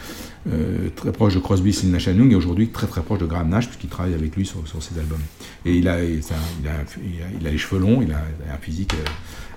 euh, 0.49 0.89
très 0.95 1.11
proche 1.11 1.35
de 1.35 1.39
Crosby, 1.39 1.71
Stills, 1.71 1.91
Nash 1.91 2.07
Young, 2.07 2.31
et 2.31 2.35
aujourd'hui 2.35 2.69
très 2.69 2.87
très 2.87 3.01
proche 3.01 3.19
de 3.19 3.25
Graham 3.25 3.49
Nash, 3.49 3.67
puisqu'il 3.67 3.89
travaille 3.89 4.13
avec 4.13 4.35
lui 4.35 4.45
sur, 4.45 4.67
sur 4.67 4.81
ses 4.81 4.97
albums. 4.99 5.21
Et 5.65 5.75
il 5.75 5.87
a, 5.87 6.03
et 6.03 6.13
il, 6.13 6.33
a, 6.33 6.37
il, 6.61 6.67
a, 6.67 7.25
il 7.39 7.47
a 7.47 7.51
les 7.51 7.57
cheveux 7.57 7.79
longs, 7.79 8.01
il 8.01 8.11
a, 8.11 8.21
un 8.51 8.57
physique 8.57 8.93
euh, 8.93 9.09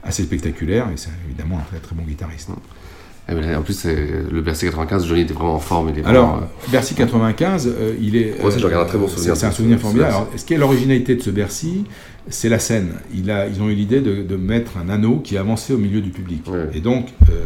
assez 0.02 0.24
spectaculaire, 0.24 0.88
et 0.92 0.96
c'est 0.96 1.10
évidemment 1.26 1.58
un 1.58 1.62
très 1.62 1.78
très 1.78 1.94
bon 1.94 2.02
guitariste. 2.02 2.50
Eh 3.26 3.34
ben, 3.34 3.56
en 3.56 3.62
plus, 3.62 3.86
le 3.86 4.40
Bercy 4.42 4.66
95, 4.66 5.06
Johnny 5.06 5.22
était 5.22 5.32
vraiment 5.32 5.54
en 5.54 5.60
forme. 5.60 5.88
Il 5.88 5.98
est 5.98 6.04
Alors, 6.04 6.32
vraiment, 6.32 6.48
Bercy 6.70 6.94
95, 6.94 7.66
euh, 7.66 7.94
il 7.98 8.16
est. 8.16 8.38
Moi 8.38 8.48
aussi, 8.48 8.60
je 8.60 8.66
regarde 8.66 8.84
un 8.84 8.88
très 8.88 8.98
bon 8.98 9.06
euh, 9.06 9.08
souvenir 9.08 9.34
C'est 9.36 9.46
un 9.46 9.50
souvenir 9.50 9.78
formidable. 9.78 10.10
Alors, 10.10 10.28
ce 10.36 10.44
qui 10.44 10.52
est 10.52 10.58
l'originalité 10.58 11.16
de 11.16 11.22
ce 11.22 11.30
Bercy, 11.30 11.84
c'est 12.28 12.50
la 12.50 12.58
scène. 12.58 12.92
Il 13.14 13.30
a, 13.30 13.46
ils 13.46 13.62
ont 13.62 13.70
eu 13.70 13.74
l'idée 13.74 14.02
de, 14.02 14.22
de 14.22 14.36
mettre 14.36 14.76
un 14.76 14.90
anneau 14.90 15.20
qui 15.20 15.38
avançait 15.38 15.72
au 15.72 15.78
milieu 15.78 16.02
du 16.02 16.10
public. 16.10 16.44
Et 16.74 16.80
donc, 16.80 17.08
euh, 17.30 17.44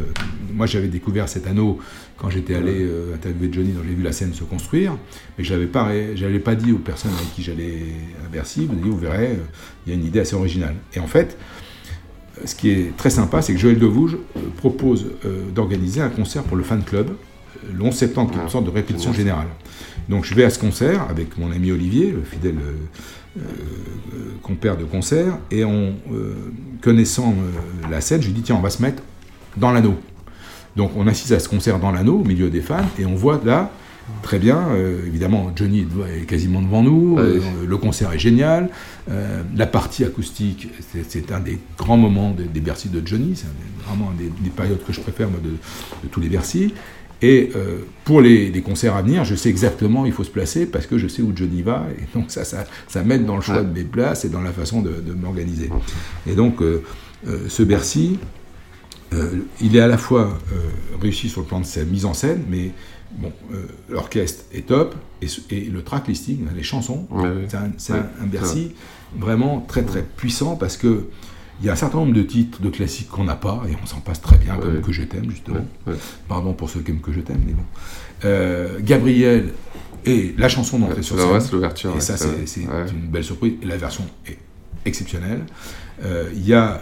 moi, 0.53 0.66
j'avais 0.66 0.89
découvert 0.89 1.28
cet 1.28 1.47
anneau 1.47 1.78
quand 2.18 2.30
j'étais 2.30 2.54
allé 2.54 2.78
euh, 2.80 3.14
interviewer 3.14 3.48
Johnny, 3.52 3.72
donc 3.72 3.84
j'ai 3.88 3.94
vu 3.94 4.02
la 4.02 4.12
scène 4.12 4.34
se 4.34 4.44
construire, 4.44 4.96
mais 5.36 5.44
je 5.44 5.52
n'avais 5.52 5.66
pas, 5.66 5.88
j'avais 6.14 6.40
pas 6.40 6.56
dit 6.56 6.72
aux 6.72 6.78
personnes 6.78 7.12
avec 7.14 7.32
qui 7.34 7.42
j'allais 7.42 7.82
à 8.24 8.28
Bercy, 8.28 8.66
vous 8.66 8.74
dit, 8.74 8.88
vous 8.88 8.98
verrez, 8.98 9.28
euh, 9.28 9.44
il 9.86 9.90
y 9.90 9.96
a 9.96 9.98
une 9.98 10.04
idée 10.04 10.20
assez 10.20 10.34
originale. 10.34 10.74
Et 10.94 11.00
en 11.00 11.06
fait, 11.06 11.38
ce 12.44 12.54
qui 12.54 12.70
est 12.70 12.96
très 12.96 13.10
sympa, 13.10 13.40
c'est 13.40 13.52
que 13.52 13.58
Joël 13.58 13.78
Devouge 13.78 14.16
euh, 14.36 14.40
propose 14.56 15.06
euh, 15.24 15.44
d'organiser 15.54 16.00
un 16.00 16.08
concert 16.08 16.42
pour 16.42 16.56
le 16.56 16.64
fan 16.64 16.82
club 16.82 17.10
le 17.72 17.82
11 17.82 17.94
septembre, 17.94 18.30
qui 18.30 18.38
est 18.38 18.42
une 18.42 18.48
sorte 18.48 18.66
de 18.66 18.70
répétition 18.70 19.12
générale. 19.12 19.48
Donc 20.08 20.24
je 20.24 20.34
vais 20.34 20.44
à 20.44 20.50
ce 20.50 20.58
concert 20.58 21.06
avec 21.10 21.36
mon 21.38 21.50
ami 21.50 21.72
Olivier, 21.72 22.12
le 22.12 22.22
fidèle 22.22 22.54
compère 24.42 24.76
de 24.76 24.84
concert, 24.84 25.38
et 25.50 25.64
en 25.64 25.92
connaissant 26.80 27.34
la 27.90 28.00
scène, 28.00 28.22
je 28.22 28.28
lui 28.28 28.34
dis 28.34 28.42
tiens, 28.42 28.54
on 28.56 28.60
va 28.60 28.70
se 28.70 28.80
mettre 28.80 29.02
dans 29.56 29.72
l'anneau. 29.72 29.96
Donc 30.79 30.93
on 30.97 31.07
assiste 31.09 31.33
à 31.33 31.41
ce 31.41 31.49
concert 31.49 31.79
dans 31.81 31.91
l'anneau, 31.91 32.20
au 32.20 32.24
milieu 32.24 32.49
des 32.51 32.61
fans, 32.62 32.89
et 33.01 33.05
on 33.05 33.14
voit 33.16 33.41
là, 33.45 33.70
très 34.22 34.39
bien, 34.39 34.68
euh, 34.70 35.05
évidemment, 35.07 35.53
Johnny 35.55 35.81
est 36.20 36.24
quasiment 36.24 36.62
devant 36.62 36.83
nous, 36.83 37.18
euh, 37.18 37.41
le 37.66 37.76
concert 37.76 38.12
est 38.12 38.18
génial, 38.18 38.70
euh, 39.11 39.43
la 39.57 39.66
partie 39.66 40.05
acoustique, 40.05 40.68
c'est- 41.09 41.33
un 41.33 41.41
des 41.41 41.59
grands 41.76 41.97
moments 41.99 42.31
des, 42.31 42.45
des 42.45 42.61
Bercy 42.61 42.89
de 42.89 43.03
Johnny, 43.07 43.33
c'est 43.35 43.49
vraiment 43.87 44.11
un 44.12 44.16
des, 44.16 44.31
des 44.41 44.51
périodes 44.51 44.83
que 44.87 44.93
je 44.93 45.01
préfère 45.01 45.29
moi, 45.29 45.41
de, 45.43 45.51
de 45.51 46.09
tous 46.11 46.20
les 46.20 46.29
Bercy. 46.29 46.72
Et 47.20 47.51
pour 48.05 48.20
les, 48.20 48.49
les 48.49 48.62
concerts 48.62 48.95
à 48.95 49.03
venir, 49.03 49.24
je 49.24 49.35
sais 49.35 49.49
exactement 49.49 50.03
où 50.03 50.07
il 50.07 50.12
faut 50.12 50.22
se 50.22 50.31
placer 50.31 50.66
parce 50.66 50.87
que 50.87 50.99
je 50.99 51.09
sais 51.09 51.20
où 51.20 51.33
Johnny 51.35 51.62
va. 51.62 51.85
Et 52.01 52.07
donc 52.16 52.26
ça, 52.31 52.45
ça, 52.45 52.64
ça 52.87 53.03
m'aide 53.03 53.26
dans 53.26 53.35
le 53.35 53.43
choix 53.43 53.64
de 53.64 53.72
mes 53.76 53.83
places 53.83 54.24
et 54.24 54.29
dans 54.29 54.41
la 54.41 54.53
façon 54.53 54.83
de, 54.83 54.91
de 55.05 55.12
m'organiser. 55.14 55.68
Et 56.29 56.35
donc 56.37 56.59
ce 57.49 57.62
Bercy, 57.64 58.20
euh, 59.12 59.40
il 59.61 59.76
est 59.76 59.80
à 59.80 59.86
la 59.86 59.98
fois 59.98 60.38
euh, 60.52 60.56
réussi 61.00 61.28
sur 61.28 61.40
le 61.42 61.46
plan 61.46 61.61
de 61.61 61.64
sa 61.66 61.84
mise 61.84 62.04
en 62.04 62.14
scène, 62.14 62.42
mais 62.48 62.72
bon, 63.18 63.32
euh, 63.52 63.66
l'orchestre 63.88 64.44
est 64.52 64.66
top 64.66 64.94
et, 65.22 65.26
et 65.50 65.64
le 65.64 65.82
track 65.82 66.09
listing, 66.09 66.46
les 66.54 66.62
chansons, 66.62 67.06
Ouais, 67.11 67.28
c'est 67.48 67.56
un, 67.56 67.62
Ouais, 67.96 68.02
un- 68.20 68.24
un 68.24 68.26
Bercy 68.26 68.72
vraiment 69.16 69.61
très 69.66 69.82
très 69.82 70.02
puissant 70.02 70.56
parce 70.56 70.76
que 70.76 71.04
il 71.61 71.66
y 71.66 71.70
a 71.70 71.72
un 71.72 71.76
certain 71.76 71.98
nombre 71.98 72.12
de 72.12 72.22
titres 72.22 72.61
de 72.62 72.68
classiques 72.70 73.09
qu'on 73.09 73.24
n'a 73.24 73.34
pas 73.34 73.64
et 73.68 73.74
on 73.82 73.86
s'en 73.86 73.98
passe 74.00 74.20
très 74.20 74.36
bien, 74.36 74.56
comme. 74.59 74.80
Que 74.80 74.92
je 74.92 75.02
t'aime 75.02 75.28
justement. 75.28 75.66
Pardon 76.28 76.52
pour 76.52 76.70
ceux 76.70 76.80
qui 76.80 76.92
aiment 76.92 77.00
Que 77.00 77.12
je 77.12 77.18
t'aime, 77.20 77.40
mais 77.44 77.52
bon. 77.54 77.64
Gabriel 78.84 79.48
et 80.04 80.34
la 80.38 80.48
chanson 80.48 80.78
d'entrée 80.78 81.02
sur 81.02 81.16
scène. 81.18 81.24
l'ouverture, 81.52 81.96
Et 81.96 82.00
ça, 82.00 82.16
c'est 82.16 82.61
une 82.62 83.09
belle 83.11 83.24
surprise. 83.24 83.54
Et 83.62 83.66
la 83.66 83.76
version 83.76 84.04
est 84.26 84.38
exceptionnelle. 84.84 85.44
Il 86.04 86.46
y 86.46 86.54
a 86.54 86.80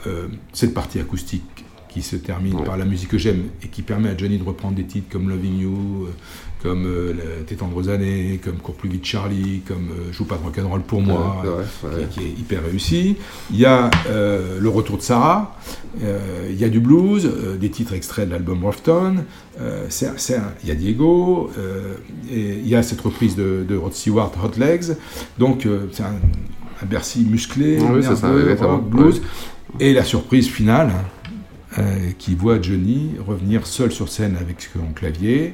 cette 0.52 0.74
partie 0.74 0.98
acoustique 1.00 1.64
qui 1.96 2.02
se 2.02 2.16
termine 2.16 2.62
par 2.62 2.76
la 2.76 2.84
musique 2.84 3.08
que 3.08 3.16
j'aime 3.16 3.44
et 3.64 3.68
qui 3.68 3.80
permet 3.80 4.10
à 4.10 4.16
Johnny 4.16 4.36
de 4.36 4.44
reprendre 4.44 4.74
des 4.74 4.84
titres 4.84 5.06
comme 5.10 5.30
Loving 5.30 5.58
You, 5.60 6.04
euh, 6.04 6.10
comme 6.62 6.84
euh, 6.84 7.14
Tes 7.46 7.54
tendres 7.56 7.88
années, 7.88 8.38
comme 8.44 8.56
Cours 8.56 8.74
plus 8.74 8.90
vite 8.90 9.04
Charlie, 9.06 9.62
comme 9.66 9.88
euh, 9.92 10.12
Joue 10.12 10.26
pas 10.26 10.36
de 10.36 10.42
rock'n'roll 10.42 10.82
pour 10.82 11.00
moi, 11.00 11.42
Ouais, 11.42 11.64
euh, 11.86 12.06
qui, 12.10 12.20
qui 12.20 12.26
est 12.26 12.30
hyper 12.38 12.62
réussi. 12.64 13.16
Il 13.50 13.56
y 13.58 13.64
a 13.64 13.90
euh, 14.08 14.58
le 14.60 14.68
retour 14.68 14.98
de 14.98 15.02
Sarah, 15.02 15.56
il 16.50 16.56
y 16.58 16.64
a 16.64 16.68
du 16.68 16.80
blues, 16.80 17.30
des 17.58 17.70
titres 17.70 17.94
extraits 17.94 18.26
de 18.26 18.32
l'album 18.32 18.62
un- 20.36 20.52
il 20.62 20.68
y 20.68 20.72
a 20.72 20.74
Diego, 20.74 21.50
et 22.30 22.58
il 22.62 22.68
y 22.68 22.74
a 22.74 22.82
cette 22.82 23.00
reprise 23.00 23.36
de, 23.36 23.64
de 23.66 23.74
Rod 23.74 23.94
Stewart, 23.94 24.30
Hot 24.44 24.58
Legs, 24.60 24.96
donc 25.38 25.66
c'est 25.92 26.02
un, 26.02 26.16
un 26.82 26.86
Bercy 26.86 27.24
musclé, 27.24 27.78
Oui, 27.80 28.02
ça, 28.02 28.10
exactement. 28.10 28.72
rock, 28.76 28.90
blues, 28.90 29.22
et 29.80 29.94
la 29.94 30.04
surprise 30.04 30.48
finale, 30.48 30.90
euh, 31.78 32.12
qui 32.16 32.34
voit 32.34 32.62
Johnny 32.62 33.16
revenir 33.18 33.66
seul 33.66 33.92
sur 33.92 34.08
scène 34.08 34.36
avec 34.40 34.62
son 34.62 34.92
clavier, 34.94 35.52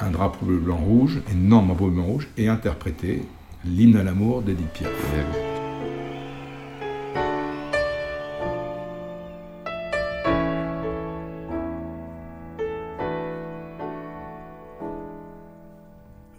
un 0.00 0.10
drapeau 0.10 0.46
blanc-rouge, 0.46 1.20
énorme 1.30 1.68
drapeau 1.68 1.88
blanc-rouge, 1.88 2.28
et 2.38 2.48
interpréter 2.48 3.24
l'hymne 3.66 3.96
à 3.96 4.02
l'amour 4.02 4.40
d'Edith 4.40 4.68
Piaf. 4.72 4.90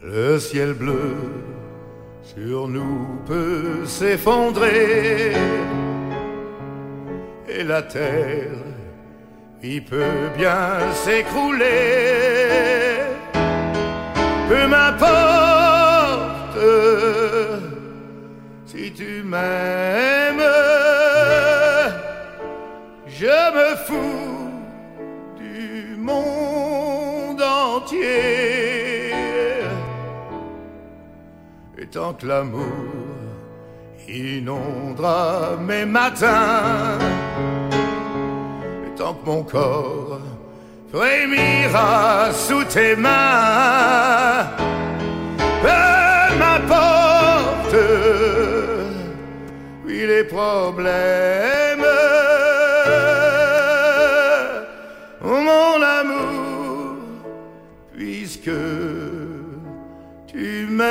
Le 0.02 0.40
ciel 0.40 0.74
bleu 0.74 1.16
sur 2.24 2.68
nous 2.68 3.06
peut 3.28 3.86
s'effondrer 3.86 5.34
et 7.48 7.64
la 7.64 7.84
terre 7.84 8.69
il 9.64 9.84
peut 9.84 10.30
bien 10.38 10.92
s'écrouler. 10.94 11.68
Peu 14.48 14.68
m'importe 14.68 16.40
si 18.66 18.92
tu 18.94 19.24
m'aimes, 19.24 20.42
je 23.08 23.26
me 23.58 23.76
fous 23.86 24.52
du 25.38 25.96
monde 25.98 27.42
entier. 27.42 29.14
Et 31.78 31.86
tant 31.92 32.14
que 32.14 32.26
l'amour 32.26 32.66
inondera 34.08 35.58
mes 35.60 35.86
matins, 35.86 36.98
tant 39.10 39.16
que 39.16 39.26
mon 39.26 39.44
corps 39.44 40.20
frémira 40.92 42.32
sous 42.32 42.64
tes 42.66 42.96
mains, 42.96 44.48
peu 45.62 46.38
m'importe, 46.38 47.76
oui 49.86 50.06
les 50.08 50.24
problèmes, 50.24 51.86
mon 55.24 55.82
amour, 55.82 56.98
puisque 57.96 58.52
tu 60.28 60.68
m'aimes. 60.70 60.90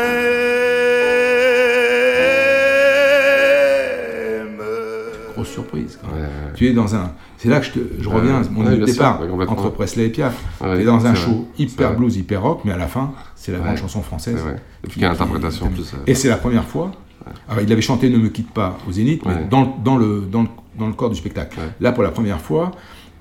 Grosse 5.35 5.49
surprise. 5.49 5.97
quoi. 6.01 6.11
Tu 6.55 6.69
es 6.69 6.73
dans 6.73 6.95
un. 6.95 7.13
C'est 7.39 7.49
là 7.49 7.61
que 7.61 7.67
je, 7.67 7.71
te- 7.71 7.79
je 8.03 8.09
reviens 8.09 8.41
à 8.41 8.43
mon 8.51 8.65
ouais, 8.67 8.77
bien 8.77 8.87
sûr, 8.87 8.95
départ 8.95 9.21
ouais, 9.23 9.29
complètement. 9.29 9.57
entre 9.57 9.71
Presley 9.71 10.07
et 10.07 10.09
Piaf. 10.11 10.35
Ouais, 10.61 10.75
tu 10.77 10.83
es 10.83 10.85
dans 10.85 11.07
un 11.07 11.13
vrai, 11.13 11.15
show 11.21 11.49
hyper 11.59 11.89
vrai. 11.91 11.97
blues, 11.97 12.17
hyper 12.17 12.43
rock, 12.43 12.61
mais 12.65 12.73
à 12.73 12.77
la 12.77 12.89
fin, 12.89 13.13
c'est 13.37 13.53
la 13.53 13.59
grande 13.59 13.71
Ouais, 13.73 13.77
chanson 13.77 14.03
française. 14.03 14.39
Et 14.85 14.89
puis 14.89 15.01
l'interprétation 15.01 15.67
en 15.67 15.71
plus, 15.71 15.93
euh. 15.95 15.99
Et 16.07 16.15
c'est 16.15 16.29
la 16.29 16.37
première 16.37 16.65
fois. 16.65 16.91
Alors, 17.49 17.63
il 17.63 17.71
avait 17.73 17.83
chanté 17.83 18.11
Ne 18.11 18.19
me 18.19 18.29
quitte 18.29 18.51
pas 18.53 18.77
au 18.89 18.93
Zénith, 18.93 19.23
mais 19.25 19.35
Ouais. 19.35 19.47
dans, 19.51 19.63
le- 19.63 19.69
dans, 19.85 19.97
le, 19.97 20.21
dans, 20.31 20.43
le, 20.43 20.49
dans 20.79 20.87
le 20.89 20.95
corps 20.95 21.11
du 21.11 21.17
spectacle. 21.17 21.59
Là, 21.81 21.93
pour 21.93 22.03
la 22.03 22.11
première 22.11 22.41
fois, 22.41 22.73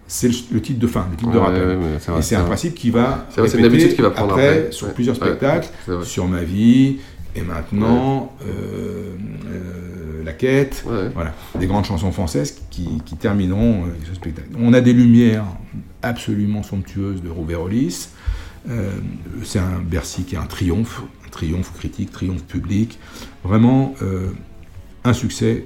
c'est 0.07 0.29
le, 0.51 0.61
titre 0.61 0.79
de 0.79 0.87
fin, 0.87 1.05
le 1.11 1.17
titre 1.17 1.31
de 1.31 1.37
Ouais, 1.37 1.43
rappel. 1.43 1.67
ouais, 1.67 1.75
ouais, 1.75 2.17
et 2.19 2.21
c'est 2.21 2.35
un 2.35 2.39
vrai. 2.39 2.47
principe 2.47 2.73
qui 2.75 2.89
va. 2.89 3.25
C'est 3.29 3.53
une 3.59 3.65
habitude 3.65 3.93
qu'il 3.93 4.03
va 4.03 4.09
prendre 4.11 4.31
après. 4.33 4.69
sur 4.71 4.87
Ouais. 4.87 4.93
plusieurs 4.93 5.19
Ouais, 5.21 5.27
spectacles, 5.27 5.67
sur 6.03 6.27
ma 6.27 6.41
vie, 6.41 6.97
et 7.35 7.41
maintenant, 7.41 8.31
euh, 8.47 9.11
euh, 9.51 10.06
La 10.27 10.33
Quête. 10.33 10.83
Voilà, 11.13 11.33
des 11.57 11.67
grandes 11.67 11.85
chansons 11.85 12.11
françaises 12.11 12.59
qui, 12.69 13.01
qui 13.05 13.15
termineront 13.15 13.85
euh, 13.85 13.87
ce 14.05 14.13
spectacle. 14.13 14.49
On 14.59 14.73
a 14.73 14.81
des 14.81 14.91
lumières 14.91 15.45
absolument 16.03 16.63
somptueuses 16.63 17.21
de 17.23 17.29
Rouvérolis. 17.29 18.09
Euh, 18.69 18.91
c'est 19.45 19.59
un 19.59 19.79
Bercy 19.79 20.25
qui 20.25 20.35
est 20.35 20.37
un 20.37 20.45
triomphe, 20.45 21.01
un 21.25 21.29
triomphe 21.29 21.71
critique, 21.73 22.11
triomphe 22.11 22.43
public. 22.43 22.99
Vraiment 23.45 23.95
euh, 24.01 24.31
un 25.05 25.13
succès, 25.13 25.63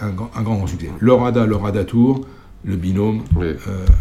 un, 0.00 0.10
grand, 0.10 0.30
un 0.36 0.42
grand, 0.42 0.54
grand 0.54 0.68
succès. 0.68 0.90
Lorada, 1.00 1.44
Lorada 1.44 1.84
Tour, 1.84 2.24
le 2.62 2.76
binôme, 2.76 3.22
euh, 3.40 3.54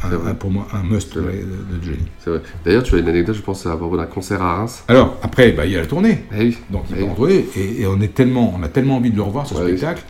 un- 0.04 0.28
un- 0.32 0.34
pour 0.34 0.52
moi, 0.52 0.68
un 0.74 0.84
must 0.84 1.16
de, 1.16 1.22
de 1.22 1.82
Johnny. 1.82 2.04
C'est 2.20 2.30
vrai. 2.30 2.42
D'ailleurs, 2.66 2.84
tu 2.84 2.94
as 2.96 2.98
une 2.98 3.08
anecdote, 3.08 3.36
je 3.36 3.42
pense, 3.42 3.66
à 3.66 3.78
propos 3.78 3.96
d'un 3.96 4.06
concert 4.06 4.42
à 4.42 4.58
Reims. 4.58 4.84
Alors, 4.90 5.18
après, 5.24 5.54
bah, 5.54 5.66
il 5.66 5.72
y 5.72 5.78
a 5.78 5.80
la 5.80 5.86
tournée. 5.86 6.26
Eh 6.38 6.54
Donc, 6.70 6.84
il 6.90 6.98
va 6.98 7.06
en 7.12 7.16
tournée. 7.16 7.46
Et, 7.56 7.82
et 7.82 7.88
on, 7.88 8.02
est 8.02 8.14
tellement, 8.14 8.54
on 8.60 8.62
a 8.62 8.68
tellement 8.68 8.98
envie 8.98 9.12
de 9.12 9.16
le 9.16 9.22
revoir, 9.22 9.48
ce 9.48 9.56
spectacle, 9.56 10.04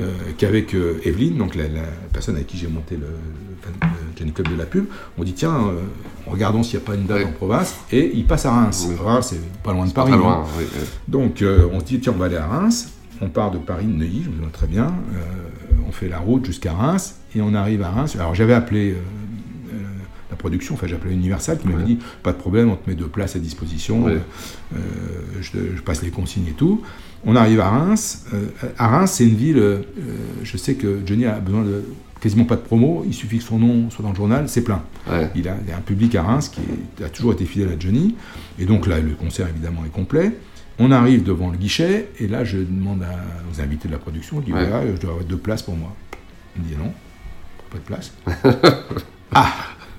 euh, 0.00 0.10
qu'avec 0.36 0.74
euh, 0.74 1.00
Evelyne, 1.04 1.36
donc 1.36 1.54
la, 1.54 1.64
la 1.68 1.82
personne 2.12 2.34
avec 2.34 2.48
qui 2.48 2.56
j'ai 2.58 2.66
monté 2.66 2.96
le, 2.96 3.02
le- 3.06 3.88
Johnny 4.18 4.32
Club 4.32 4.48
de 4.48 4.56
la 4.58 4.66
pub, 4.66 4.86
on 5.16 5.22
dit 5.22 5.32
tiens, 5.34 5.54
euh, 5.54 5.80
regardons 6.26 6.64
s'il 6.64 6.78
n'y 6.80 6.84
a 6.84 6.86
pas 6.86 6.94
une 6.96 7.06
date 7.06 7.24
en 7.26 7.30
province. 7.32 7.76
Et 7.92 8.10
il 8.14 8.24
passe 8.26 8.46
à 8.46 8.50
Reims. 8.52 8.88
Reims, 9.00 9.28
c'est 9.30 9.62
pas 9.62 9.72
loin 9.72 9.84
de 9.84 9.88
C'est 9.90 9.94
pas 9.94 10.02
Paris. 10.02 10.12
très 10.14 10.20
loin, 10.20 10.42
hein. 10.44 10.50
oui, 10.58 10.64
oui. 10.74 10.80
Donc, 11.06 11.44
on 11.72 11.78
se 11.78 11.84
dit 11.84 12.00
tiens, 12.00 12.12
on 12.16 12.18
va 12.18 12.26
aller 12.26 12.36
à 12.36 12.46
Reims. 12.48 12.92
On 13.22 13.28
part 13.28 13.52
de 13.52 13.58
Paris, 13.58 13.86
de 13.86 13.92
Neuilly, 13.92 14.22
je 14.24 14.30
me 14.30 14.34
souviens 14.34 14.50
très 14.52 14.66
bien. 14.66 14.86
Euh, 15.14 15.20
on 15.88 15.92
fait 15.92 16.08
la 16.08 16.18
route 16.18 16.44
jusqu'à 16.44 16.72
Reims. 16.72 17.16
Et 17.36 17.40
on 17.40 17.54
arrive 17.54 17.82
à 17.82 17.90
Reims. 17.90 18.16
Alors, 18.16 18.34
j'avais 18.34 18.52
appelé. 18.52 18.90
euh, 18.90 18.94
euh, 19.72 19.76
la 20.30 20.36
production, 20.36 20.74
enfin 20.74 20.86
j'ai 20.86 20.94
appelé 20.96 21.14
Universal 21.14 21.58
qui 21.58 21.68
m'avait 21.68 21.84
dit 21.84 21.98
pas 22.22 22.32
de 22.32 22.38
problème, 22.38 22.70
on 22.70 22.76
te 22.76 22.88
met 22.90 22.96
deux 22.96 23.06
places 23.06 23.36
à 23.36 23.38
disposition, 23.38 24.04
Ouais. 24.04 24.18
euh, 24.74 24.78
je, 25.42 25.76
je 25.76 25.82
passe 25.82 26.02
les 26.02 26.10
consignes 26.10 26.46
et 26.48 26.52
tout. 26.52 26.80
On 27.24 27.36
arrive 27.36 27.60
à 27.60 27.68
Reims. 27.68 28.24
À 28.78 28.88
Reims, 28.88 29.12
c'est 29.16 29.24
une 29.28 29.34
ville, 29.36 29.62
je 30.42 30.56
sais 30.56 30.74
que 30.74 31.00
Johnny 31.06 31.26
a 31.26 31.38
besoin 31.38 31.62
de 31.64 31.84
quasiment 32.20 32.44
pas 32.46 32.56
de 32.56 32.62
promo, 32.62 33.04
il 33.06 33.12
suffit 33.14 33.38
que 33.38 33.44
son 33.44 33.58
nom 33.58 33.90
soit 33.90 34.02
dans 34.02 34.10
le 34.10 34.16
journal, 34.16 34.48
c'est 34.48 34.62
plein. 34.64 34.82
Il, 35.34 35.46
a, 35.48 35.56
il 35.66 35.72
a 35.72 35.76
un 35.76 35.80
public 35.80 36.14
à 36.14 36.22
Reims 36.22 36.48
qui 36.48 36.60
est- 36.62 37.04
a 37.04 37.08
toujours 37.10 37.34
été 37.34 37.44
fidèle 37.44 37.68
à 37.68 37.78
Johnny, 37.78 38.14
et 38.58 38.64
donc 38.64 38.86
là, 38.86 39.00
le 39.00 39.10
concert 39.14 39.46
évidemment 39.48 39.84
est 39.84 39.90
complet. 39.92 40.32
On 40.78 40.90
arrive 40.90 41.22
devant 41.22 41.50
le 41.50 41.58
guichet, 41.58 42.08
et 42.18 42.26
là, 42.26 42.44
je 42.44 42.58
demande 42.58 43.02
à- 43.02 43.16
aux 43.52 43.60
invités 43.60 43.88
de 43.88 43.92
la 43.92 43.98
production, 43.98 44.40
je 44.40 44.46
dis 44.46 44.52
Ouais. 44.52 44.66
voilà, 44.66 44.86
je 44.94 45.00
dois 45.00 45.10
avoir 45.10 45.24
deux 45.24 45.36
places 45.36 45.62
pour 45.62 45.76
moi. 45.76 45.94
Il 46.56 46.62
me 46.62 46.68
dit 46.68 46.76
non, 46.76 46.92
pas 47.70 47.78
de 47.78 47.82
place. 47.84 48.12
ah, 49.34 49.52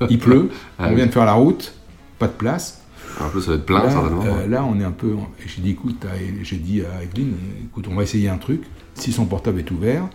il 0.10 0.20
pleut, 0.20 0.50
Ah 0.80 0.86
on 0.86 0.90
oui. 0.90 0.96
vient 0.96 1.06
de 1.06 1.12
faire 1.12 1.26
la 1.26 1.34
route, 1.34 1.74
pas 2.20 2.28
de 2.28 2.34
place. 2.34 2.82
En 3.22 3.30
plus, 3.30 3.42
ça 3.42 3.52
va 3.52 3.58
être 3.58 3.66
plein, 3.66 3.84
là, 3.84 3.90
certainement. 3.92 4.24
euh, 4.26 4.48
là, 4.48 4.64
on 4.66 4.80
est 4.80 4.84
un 4.84 4.92
peu. 4.92 5.12
et 5.44 5.48
J'ai 5.48 5.62
dit, 5.62 5.72
écoute, 5.72 6.04
à- 6.06 6.18
j'ai 6.44 6.58
dit 6.58 6.82
à 6.82 7.04
Evelyne, 7.04 7.36
écoute, 7.66 7.88
on 7.90 7.96
va 7.96 8.04
essayer 8.04 8.28
un 8.28 8.38
truc. 8.40 8.64
Si 8.96 9.12
son 9.12 9.26
portable 9.26 9.60
est 9.60 9.70
ouvert, 9.72 10.10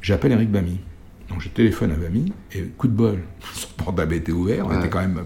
j'appelle 0.00 0.32
Eric 0.32 0.50
Bamy. 0.50 0.78
Donc 1.28 1.40
je 1.40 1.48
téléphone 1.48 1.90
à 1.92 1.94
Bamy, 1.96 2.32
et 2.52 2.62
coup 2.76 2.86
de 2.88 2.92
bol, 2.92 3.18
son 3.54 3.68
portable 3.76 4.14
était 4.14 4.32
ouvert, 4.32 4.66
on 4.66 4.70
Ouais. 4.70 4.78
était 4.78 4.88
quand 4.88 5.00
même. 5.00 5.24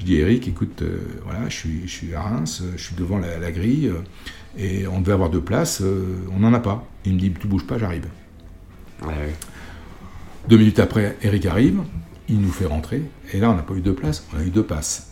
Je 0.00 0.04
dis, 0.04 0.16
Eric, 0.16 0.48
écoute, 0.48 0.82
euh, 0.82 0.98
voilà, 1.24 1.48
je 1.48 1.54
suis, 1.54 1.82
je 1.86 1.90
suis 1.92 2.14
à 2.14 2.22
Reims, 2.22 2.60
euh, 2.62 2.72
je 2.76 2.82
suis 2.82 2.94
devant 2.96 3.18
la, 3.18 3.38
la 3.38 3.52
grille, 3.52 3.88
euh, 3.88 4.02
et 4.58 4.86
on 4.86 5.00
devait 5.00 5.12
avoir 5.12 5.30
deux 5.30 5.40
places, 5.40 5.80
euh, 5.82 6.16
on 6.34 6.40
n'en 6.40 6.52
a 6.52 6.60
pas. 6.60 6.86
Il 7.04 7.14
me 7.14 7.18
dit, 7.18 7.32
tu 7.32 7.46
bouges 7.46 7.66
pas, 7.66 7.78
j'arrive. 7.78 8.06
Deux 10.48 10.58
minutes 10.58 10.78
après, 10.78 11.16
Eric 11.22 11.46
arrive, 11.46 11.80
il 12.28 12.40
nous 12.40 12.50
fait 12.52 12.66
rentrer, 12.66 13.02
et 13.32 13.38
là, 13.40 13.50
on 13.50 13.54
n'a 13.54 13.62
pas 13.62 13.74
eu 13.74 13.80
deux 13.80 13.94
places, 13.94 14.26
on 14.34 14.38
a 14.38 14.42
eu 14.44 14.50
deux 14.50 14.62
passes. 14.62 15.10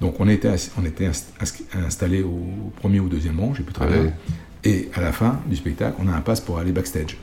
Donc 0.00 0.18
on 0.18 0.28
était, 0.28 0.50
on 0.78 0.84
était 0.84 1.08
inst- 1.08 1.28
inst- 1.40 1.62
installé 1.86 2.22
au 2.22 2.72
premier 2.76 3.00
ou 3.00 3.08
deuxième 3.08 3.38
rang, 3.38 3.52
j'ai 3.54 3.62
plus 3.62 3.74
très 3.74 3.86
Ouais. 3.86 4.02
bien. 4.02 4.12
Et 4.64 4.90
à 4.94 5.00
la 5.00 5.12
fin 5.12 5.40
du 5.46 5.56
spectacle, 5.56 5.96
on 6.00 6.08
a 6.08 6.12
un 6.12 6.20
pass 6.20 6.40
pour 6.40 6.58
aller 6.58 6.72
backstage. 6.72 7.16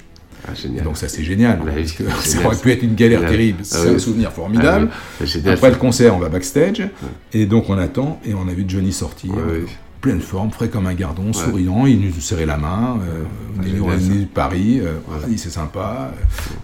Ah. 0.48 0.52
Donc 0.84 0.98
ça 0.98 1.08
c'est 1.08 1.24
génial, 1.24 1.60
Ouais, 1.62 1.72
parce 1.76 1.92
que 1.94 2.04
ça 2.24 2.46
aurait 2.46 2.56
pu 2.58 2.72
être 2.72 2.84
une 2.84 2.96
galère 2.96 3.20
Génial. 3.20 3.36
terrible. 3.36 3.60
Ah 3.62 3.66
C'est 3.66 3.90
oui. 3.90 3.96
un 3.96 4.00
souvenir 4.00 4.32
formidable. 4.32 4.90
Ah 4.92 4.96
oui, 5.22 5.28
c'est 5.28 5.40
génial, 5.40 5.54
Après 5.56 5.70
le 5.70 5.76
concert, 5.78 6.16
on 6.16 6.20
va 6.20 6.30
backstage, 6.30 6.84
et 7.34 7.46
donc 7.46 7.70
on 7.70 7.78
attend, 7.78 8.20
et 8.26 8.34
on 8.34 8.48
a 8.48 8.54
vu 8.54 8.66
Johnny 8.68 8.92
sortir, 8.94 9.32
pleine 10.00 10.22
forme, 10.22 10.52
frais 10.52 10.70
comme 10.70 10.86
un 10.88 10.94
gardon, 10.94 11.34
souriant, 11.34 11.86
il 11.88 12.00
nous 12.00 12.14
serrait 12.22 12.46
la 12.46 12.56
main, 12.58 12.98
euh, 13.02 13.24
on 13.60 13.64
est 13.64 13.98
venu 13.98 14.20
de 14.22 14.26
Paris, 14.26 14.80
euh, 14.80 14.94
dit 15.28 15.38
c'est 15.40 15.50
sympa, 15.50 16.12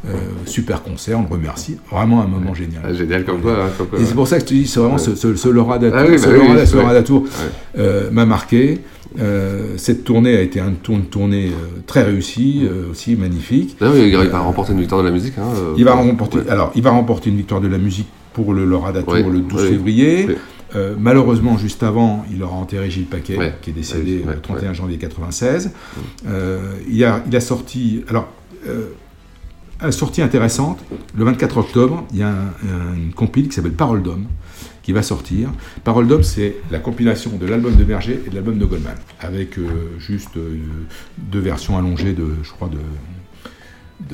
euh, 0.08 0.12
euh, 0.14 0.18
super 0.46 0.84
concert, 0.84 1.18
on 1.20 1.24
le 1.24 1.28
remercie, 1.28 1.78
vraiment 1.92 2.22
un 2.22 2.28
moment 2.28 2.54
génial. 2.54 2.84
Ah, 2.86 2.94
génial 2.94 3.26
comme 3.26 3.42
quoi. 3.42 3.66
hein, 3.66 3.70
quoi, 3.90 4.00
Et 4.00 4.06
c'est 4.06 4.14
pour 4.14 4.28
ça 4.28 4.36
que 4.38 4.44
je 4.44 4.48
te 4.48 4.54
dis, 4.54 4.68
c'est 4.68 4.80
vraiment 4.80 5.00
ce, 5.00 5.16
ce, 5.16 5.36
ce 5.36 5.50
Laura 5.50 5.80
Datour, 5.80 6.00
Ah 6.00 7.42
bah 7.74 7.80
euh, 7.80 8.12
m'a 8.12 8.26
marqué. 8.26 8.82
Euh, 9.20 9.74
cette 9.78 10.04
tournée 10.04 10.36
a 10.36 10.42
été 10.42 10.60
une 10.60 10.76
tour- 10.78 10.96
une 10.96 11.06
tournée 11.06 11.48
euh, 11.50 11.80
très 11.86 12.04
réussie, 12.04 12.62
euh, 12.64 12.90
aussi 12.92 13.16
magnifique. 13.16 13.78
D'ailleurs, 13.80 14.24
il 14.24 14.30
va 14.30 14.40
remporter 14.40 14.74
une 14.74 14.80
victoire 14.80 15.02
de 15.02 15.08
la 15.08 15.14
musique. 15.14 15.38
hein, 15.38 15.44
il 15.78 15.84
va 15.86 15.96
ouais. 15.96 16.02
remporter. 16.10 16.40
Alors, 16.50 16.72
il 16.76 16.82
va 16.82 16.92
remporter 16.92 17.30
une 17.30 17.38
victoire 17.38 17.62
de 17.62 17.68
la 17.68 17.78
musique 17.78 18.08
pour 18.34 18.54
le 18.54 18.66
Laura 18.66 18.92
Datour 18.92 19.14
Ouais, 19.14 19.22
le 19.24 19.40
12 19.40 19.62
ouais, 19.62 19.70
février. 19.70 20.28
malheureusement, 21.00 21.58
juste 21.58 21.84
avant, 21.84 22.26
il 22.34 22.42
aura 22.42 22.56
enterré 22.56 22.90
Gilles 22.90 23.06
Paquet, 23.06 23.38
qui 23.62 23.70
est 23.70 23.74
décédé 23.74 24.24
le 24.28 24.40
31 24.40 24.74
janvier 24.74 24.98
96. 24.98 25.72
Euh, 26.28 26.60
il, 26.90 27.04
a, 27.04 27.24
il 27.28 27.36
a 27.36 27.40
sorti. 27.42 28.04
Alors. 28.10 28.28
Sortie 29.92 30.22
intéressante, 30.22 30.80
le 31.16 31.24
24 31.26 31.58
octobre, 31.58 32.06
il 32.12 32.20
y 32.20 32.24
a 32.24 32.30
un- 32.30 32.34
un- 32.70 32.96
une 32.96 33.14
compile 33.14 33.48
qui 33.48 33.56
s'appelle 33.56 33.74
Parole 33.74 34.02
d'homme 34.04 34.26
qui 34.82 34.92
va 34.92 35.02
sortir. 35.02 35.50
Parole 35.84 36.08
d'homme, 36.08 36.24
c'est 36.24 36.56
la 36.72 36.80
compilation 36.80 37.32
de 37.38 37.46
l'album 37.46 37.76
de 37.76 37.84
Berger 37.84 38.22
et 38.26 38.30
de 38.30 38.36
l'album 38.36 38.58
de 38.58 38.66
Goldman, 38.66 38.96
avec 39.22 39.58
euh, 39.58 39.98
juste 39.98 40.36
euh, 40.38 40.58
deux 41.18 41.40
versions 41.40 41.78
allongées 41.78 42.14
de, 42.14 42.26
je 42.44 42.52
crois, 42.52 42.70
de, 42.70 42.80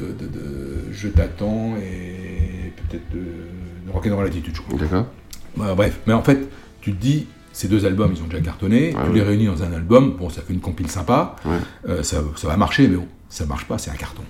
de, 0.01 0.07
de- 0.07 0.27
de 0.27 0.91
Je 0.91 1.07
t'attends 1.07 1.75
et 1.77 2.71
peut-être 2.89 3.09
de, 3.11 3.19
de 3.87 3.91
Rock'n'Roll 3.91 4.27
Attitude, 4.27 4.55
je 4.55 4.61
crois. 4.61 4.77
D'accord. 4.79 5.07
Bah, 5.57 5.73
bref, 5.75 5.99
mais 6.05 6.13
en 6.13 6.21
fait, 6.21 6.47
tu 6.81 6.93
te 6.93 7.01
dis, 7.01 7.25
ces 7.51 7.67
deux 7.67 7.85
albums, 7.85 8.13
ils 8.15 8.21
ont 8.21 8.27
déjà 8.27 8.41
cartonné, 8.41 8.93
Ah 8.95 9.01
tu 9.05 9.09
oui. 9.11 9.15
les 9.17 9.23
réunis 9.23 9.47
dans 9.47 9.63
un 9.63 9.73
album, 9.73 10.15
bon, 10.19 10.29
ça 10.29 10.41
fait 10.41 10.53
une 10.53 10.59
compile 10.61 10.89
sympa, 10.89 11.35
Ouais. 11.45 11.57
euh, 11.89 12.03
ça, 12.03 12.17
ça 12.35 12.47
va 12.47 12.57
marcher, 12.57 12.87
mais 12.87 12.97
bon, 12.97 13.07
ça 13.29 13.45
marche 13.47 13.65
pas, 13.65 13.77
c'est 13.79 13.89
un 13.91 13.95
carton. 13.95 14.21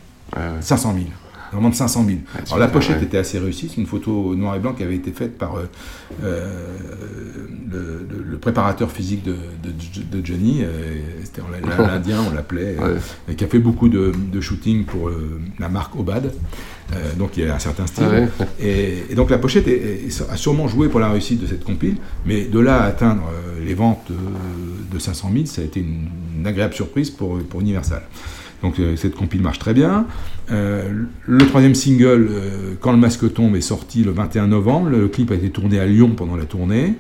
500 0.62 0.94
000. 0.94 1.06
Vraiment 1.52 1.70
de 1.70 1.76
500 1.76 2.06
000. 2.06 2.18
Ouais, 2.18 2.42
Alors 2.48 2.60
la 2.60 2.68
pochette 2.68 3.02
était 3.02 3.18
assez 3.18 3.40
réussie, 3.40 3.70
c'est 3.70 3.82
une 3.82 3.88
photo 3.88 4.36
noir 4.36 4.56
et 4.56 4.60
blanc 4.60 4.74
qui 4.74 4.84
avait 4.84 4.96
été 4.96 5.12
faite 5.12 5.38
par 5.38 5.56
euh, 5.58 5.66
euh, 6.24 7.48
le, 7.72 8.38
préparateur 8.38 8.90
physique 8.92 9.24
de, 9.24 9.34
de- 9.34 10.18
de 10.20 10.26
Johnny, 10.26 10.60
euh, 10.62 11.00
l'Indien, 11.80 12.20
on 12.30 12.34
l'appelait, 12.34 12.78
euh, 12.80 12.98
Ouais. 13.28 13.36
qui 13.36 13.44
a 13.44 13.48
fait 13.48 13.60
beaucoup 13.60 13.90
de, 13.90 14.12
de 14.32 14.42
shooting 14.42 14.86
pour 14.86 15.12
la 15.60 15.70
marque 15.70 15.96
Obad. 15.98 16.32
Donc 17.18 17.38
il 17.38 17.44
y 17.44 17.48
a 17.48 17.54
un 17.56 17.60
certain 17.60 17.86
style. 17.86 18.06
Ah 18.08 18.12
ouais. 18.12 18.30
et, 18.60 19.04
et 19.12 19.16
donc 19.16 19.30
la 19.30 19.38
pochette 19.38 19.68
est- 19.68 20.08
est- 20.08 20.24
a 20.32 20.38
sûrement 20.38 20.68
joué 20.68 20.88
pour 20.90 21.00
la 21.00 21.10
réussite 21.12 21.40
de 21.42 21.48
cette 21.48 21.64
compile, 21.64 21.98
mais 22.26 22.46
de 22.46 22.60
là 22.60 22.82
à 22.82 22.86
atteindre 22.86 23.24
les 23.64 23.74
ventes 23.76 24.12
de 24.92 24.98
500 25.00 25.30
000, 25.34 25.46
ça 25.46 25.62
a 25.62 25.66
été 25.66 25.82
une, 25.82 26.08
une 26.40 26.48
agréable 26.48 26.74
surprise 26.74 27.10
pour, 27.12 27.38
pour 27.44 27.60
Universal. 27.62 28.02
Donc 28.62 28.80
euh, 28.80 28.96
cette 28.96 29.16
compile 29.16 29.42
marche 29.42 29.60
très 29.60 29.74
bien. 29.74 30.06
Euh, 30.52 30.90
le 31.26 31.48
troisième 31.48 31.76
single, 31.76 32.28
euh, 32.30 32.74
Quand 32.80 32.92
le 32.92 32.98
masque 32.98 33.34
tombe, 33.34 33.56
est 33.56 33.62
sorti 33.62 34.04
le 34.04 34.12
21 34.12 34.48
novembre. 34.48 34.90
Le 34.90 35.08
clip 35.08 35.32
a 35.32 35.36
été 35.36 35.50
tourné 35.50 35.80
à 35.80 35.86
Lyon 35.86 36.12
pendant 36.16 36.36
la 36.36 36.46
tournée. 36.46 36.96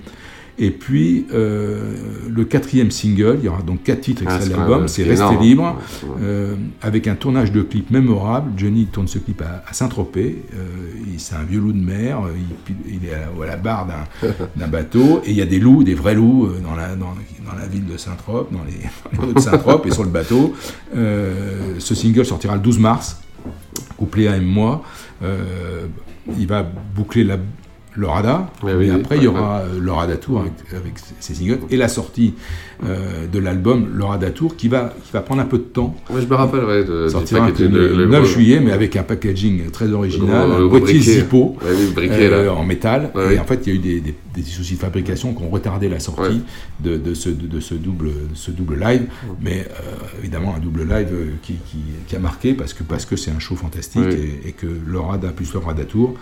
Et 0.61 0.71
puis 0.71 1.25
euh, 1.33 1.95
le 2.29 2.43
quatrième 2.43 2.91
single, 2.91 3.37
il 3.39 3.45
y 3.45 3.47
aura 3.47 3.61
donc 3.61 3.83
quatre 3.83 4.01
titres 4.01 4.23
Ah, 4.25 4.35
extraits 4.35 4.43
c'est 4.49 4.53
de 4.53 4.59
l'album, 4.59 4.87
c'est 4.87 5.03
Rester 5.03 5.37
libre, 5.37 5.77
Ouais, 6.03 6.09
euh, 6.21 6.55
avec 6.81 7.07
un 7.07 7.15
tournage 7.15 7.51
de 7.51 7.61
clip 7.61 7.89
mémorable. 7.91 8.51
Johnny 8.57 8.85
tourne 8.85 9.07
ce 9.07 9.19
clip 9.19 9.41
à, 9.41 9.63
à 9.67 9.73
Saint-Tropez. 9.73 10.43
Euh, 10.53 10.57
c'est 11.17 11.35
un 11.35 11.43
vieux 11.43 11.59
loup 11.59 11.71
de 11.71 11.79
mer. 11.79 12.19
Il, 12.67 12.75
il 13.01 13.05
est 13.07 13.13
à 13.13 13.19
la, 13.19 13.43
à 13.43 13.47
la 13.47 13.55
barre 13.55 13.87
d'un, 14.55 14.67
bateau 14.67 15.21
et 15.25 15.31
il 15.31 15.37
y 15.37 15.41
a 15.41 15.45
des 15.45 15.59
loups, 15.59 15.83
des 15.83 15.95
vrais 15.95 16.15
loups 16.15 16.49
dans 16.61 16.75
la, 16.75 16.95
dans, 16.95 17.15
dans 17.45 17.57
la 17.57 17.65
ville 17.67 17.85
de 17.85 17.97
Saint-Trope, 17.97 18.51
dans 18.51 18.63
les, 18.63 19.17
dans 19.17 19.27
les 19.27 19.33
de 19.33 19.39
Saint-Trope 19.39 19.85
et 19.85 19.91
sur 19.91 20.03
le 20.03 20.09
bateau. 20.09 20.53
Ce 20.93 21.95
single 21.95 22.25
sortira 22.25 22.55
le 22.55 22.61
12 22.61 22.79
mars, 22.79 23.21
couplé 23.97 24.27
à 24.27 24.37
moi. 24.39 24.83
Euh, 25.23 25.87
il 26.37 26.47
va 26.47 26.63
boucler 26.95 27.23
la, 27.23 27.37
le 27.99 28.07
Rada, 28.07 28.49
oui, 28.63 28.89
après 28.89 29.15
oui, 29.15 29.21
il 29.21 29.23
y 29.25 29.27
aura 29.27 29.59
euh, 29.59 29.79
le 29.79 29.91
Rada 29.91 30.15
Tour 30.15 30.39
avec, 30.41 30.53
avec 30.73 30.93
ses 31.19 31.33
singles 31.33 31.59
et 31.69 31.75
la 31.75 31.87
sortie 31.89 32.33
euh, 32.85 33.27
de 33.27 33.39
l'album 33.39 33.89
Le 33.93 34.05
Rada 34.05 34.29
Tour 34.29 34.55
qui 34.55 34.69
va, 34.69 34.93
qui 35.03 35.11
va 35.11 35.19
prendre 35.21 35.41
un 35.41 35.45
peu 35.45 35.57
de 35.57 35.63
temps. 35.63 35.95
Ouais, 36.09 36.21
je 36.21 36.27
me 36.27 36.35
rappelle, 36.35 36.63
ouais, 36.63 36.85
de, 36.85 37.09
sortira 37.09 37.49
le, 37.49 37.67
le- 37.67 37.95
le 37.97 38.05
9 38.05 38.21
gros- 38.21 38.31
juillet, 38.31 38.61
mais 38.61 38.71
avec 38.71 38.95
un 38.95 39.03
packaging 39.03 39.69
très 39.71 39.91
original, 39.91 40.49
un 40.49 40.65
boîtier. 40.65 40.99
Zippo 41.01 41.57
Ouais, 41.61 41.71
oui, 41.77 41.85
le 41.87 41.91
briquet, 41.93 42.27
euh, 42.31 42.53
en 42.53 42.63
métal. 42.63 43.11
Ouais, 43.15 43.25
et 43.25 43.27
oui. 43.31 43.39
en 43.39 43.43
fait, 43.43 43.67
il 43.67 43.69
y 43.69 43.71
a 43.73 43.75
eu 43.75 43.79
des, 43.79 43.99
des- 43.99 44.43
soucis 44.43 44.75
de 44.75 44.79
fabrication 44.79 45.33
qui 45.33 45.43
ont 45.43 45.49
retardé 45.49 45.89
la 45.89 45.99
sortie 45.99 46.41
de, 46.79 46.95
de 46.95 47.13
ce, 47.13 47.27
de, 47.27 47.59
ce 47.59 47.73
double, 47.73 48.07
de 48.07 48.35
ce 48.35 48.51
double 48.51 48.79
live. 48.79 49.07
Mais 49.41 49.67
euh, 49.69 50.19
évidemment, 50.21 50.55
un 50.55 50.59
double 50.59 50.83
live 50.83 51.09
qui, 51.41 51.55
qui- 51.69 51.77
qui 52.07 52.15
a 52.15 52.19
marqué 52.19 52.53
parce 52.53 52.73
que 52.73 52.83
parce 52.83 53.03
que 53.05 53.17
c'est 53.17 53.31
un 53.31 53.39
show 53.39 53.57
fantastique 53.57 54.01
Oui. 54.09 54.31
et, 54.45 54.49
et 54.49 54.51
que 54.53 54.67
le 54.87 54.99
Rada 55.01 55.27
plus 55.29 55.51
le 55.53 55.59
Rada 55.59 55.83
Tour, 55.83 56.13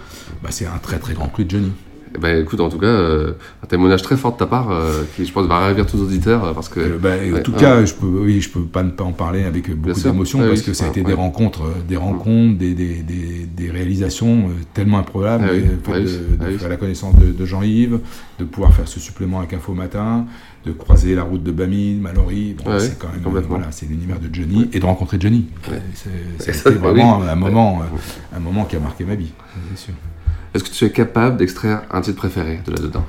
bah, 0.42 0.50
c'est 0.50 0.66
un 0.66 0.80
très 0.82 0.98
très 0.98 1.14
grand 1.14 1.28
cru 1.28 1.46
de 1.46 1.52
Johnny. 1.52 1.67
Eh 2.18 2.22
ben, 2.22 2.42
écoute, 2.42 2.60
en 2.60 2.70
tout 2.70 2.80
cas, 2.80 2.88
euh, 2.88 3.34
un 3.64 3.68
témoignage 3.68 4.02
très 4.02 4.18
fort 4.18 4.34
de 4.34 4.38
ta 4.38 4.48
part 4.48 4.72
euh, 4.72 5.04
qui, 5.16 5.26
je 5.26 5.32
pense, 5.32 5.46
va 5.46 5.60
ravir 5.60 5.86
tous 5.86 5.98
nos 5.98 6.06
auditeurs 6.06 6.44
euh, 6.46 6.54
parce 6.54 6.68
que. 6.68 6.80
Euh, 6.80 6.98
bah, 7.00 7.12
en 7.38 7.42
tout 7.44 7.52
ouais. 7.52 7.60
cas, 7.60 7.86
je 7.86 7.94
peux, 7.94 8.08
oui, 8.08 8.42
je 8.42 8.50
peux 8.50 8.62
pas 8.62 8.82
ne 8.82 8.90
pas 8.90 9.04
en 9.04 9.12
parler 9.12 9.44
avec 9.44 9.70
beaucoup 9.76 10.00
d'émotion 10.00 10.40
Ouais, 10.40 10.48
parce 10.48 10.62
oui, 10.62 10.66
que 10.66 10.74
ça 10.74 10.86
a 10.86 10.88
été 10.88 11.04
des 11.04 11.14
rencontres, 11.14 11.62
des 11.88 11.98
rencontres, 11.98 12.58
des, 12.58 12.74
des, 12.74 13.04
des, 13.04 13.46
des 13.46 13.70
réalisations 13.70 14.50
tellement 14.74 14.98
improbables. 14.98 15.46
Ah 15.48 15.54
oui, 15.54 15.64
ah 15.68 15.92
oui, 15.94 16.04
de, 16.06 16.38
ah 16.42 16.58
faire 16.58 16.70
la 16.70 16.78
connaissance 16.78 17.16
de, 17.16 17.32
de 17.32 17.46
Jean-Yves, 17.46 18.00
de 18.40 18.46
pouvoir 18.46 18.74
faire 18.74 18.88
ce 18.88 19.00
supplément 19.00 19.40
avec 19.40 19.54
Info 19.54 19.74
Matin, 19.74 20.26
de 20.66 20.72
croiser 20.72 21.14
la 21.14 21.24
route 21.24 21.44
de 21.44 21.52
Bami, 21.52 21.96
de 21.96 22.02
Mallory. 22.02 22.56
Bon, 22.64 22.72
Ouais, 22.72 22.80
c'est 22.80 22.98
quand 22.98 23.10
même, 23.10 23.44
voilà, 23.48 23.68
c'est 23.72 23.86
l'univers 23.86 24.20
de 24.20 24.34
Johnny 24.34 24.68
et 24.74 24.80
de 24.80 24.86
rencontrer 24.86 25.18
Johnny. 25.20 25.46
Ouais. 25.70 25.82
C'est, 26.40 26.68
vraiment 26.80 27.22
un 27.22 27.36
moment, 27.36 27.84
un 28.36 28.40
moment 28.40 28.66
qui 28.66 28.76
a 28.76 28.80
marqué 28.80 29.06
ma 29.06 29.14
vie. 29.14 29.32
c'est 29.76 29.86
sûr. 29.86 29.94
Est-ce 30.54 30.64
que 30.64 30.70
tu 30.70 30.86
es 30.86 30.92
capable 30.92 31.38
d'extraire 31.38 31.84
un 31.92 32.02
titre 32.02 32.18
préféré 32.18 32.60
de 32.66 32.72
là-dedans? 32.72 33.06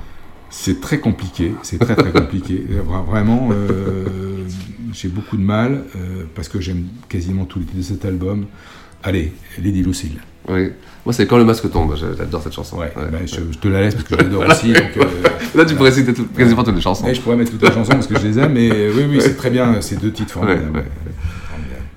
C'est 0.51 0.81
très 0.81 0.99
compliqué, 0.99 1.53
c'est 1.61 1.77
très 1.79 1.95
très 1.95 2.11
compliqué. 2.11 2.65
Vra- 2.87 3.05
Vraiment, 3.05 3.49
euh, 3.51 4.05
j'ai 4.93 5.07
beaucoup 5.07 5.37
de 5.37 5.43
mal 5.43 5.83
euh, 5.95 6.23
parce 6.35 6.49
que 6.49 6.59
j'aime 6.59 6.85
quasiment 7.07 7.45
tous 7.45 7.59
les 7.59 7.65
titres 7.65 7.77
de 7.77 7.83
cet 7.83 8.05
album. 8.05 8.45
Allez, 9.03 9.31
Lady 9.61 9.83
Lucille. 9.83 10.17
Oui. 10.49 10.69
Moi, 11.05 11.13
c'est 11.13 11.27
Quand 11.27 11.37
le 11.37 11.45
masque 11.45 11.69
tombe. 11.71 11.95
J'adore 12.17 12.41
cette 12.41 12.53
chanson. 12.53 12.77
Ouais, 12.79 12.91
ben, 12.95 13.19
je, 13.25 13.35
je 13.51 13.57
te 13.59 13.67
la 13.67 13.81
laisse 13.81 13.93
parce 13.95 14.07
que 14.07 14.15
je 14.17 14.21
l'adore 14.23 14.39
Voilà. 14.43 14.55
aussi. 14.55 14.73
donc, 14.73 14.97
euh, 14.97 15.03
Là, 15.55 15.65
tu 15.65 15.75
pourrais 15.75 15.91
citer 15.91 16.13
tout- 16.13 16.25
quasiment 16.35 16.63
toutes 16.63 16.75
les 16.75 16.81
chansons. 16.81 17.07
Et 17.07 17.13
je 17.13 17.21
pourrais 17.21 17.35
mettre 17.37 17.51
toutes 17.51 17.61
les 17.61 17.71
chansons 17.71 17.91
parce 17.91 18.07
que 18.07 18.17
je 18.19 18.25
les 18.27 18.39
aime, 18.39 18.53
mais 18.53 18.69
oui, 18.89 19.03
oui, 19.09 19.17
c'est 19.21 19.37
très 19.37 19.51
bien, 19.51 19.79
ces 19.81 19.95
deux 19.97 20.11
titres 20.11 20.31
formidables. 20.33 20.83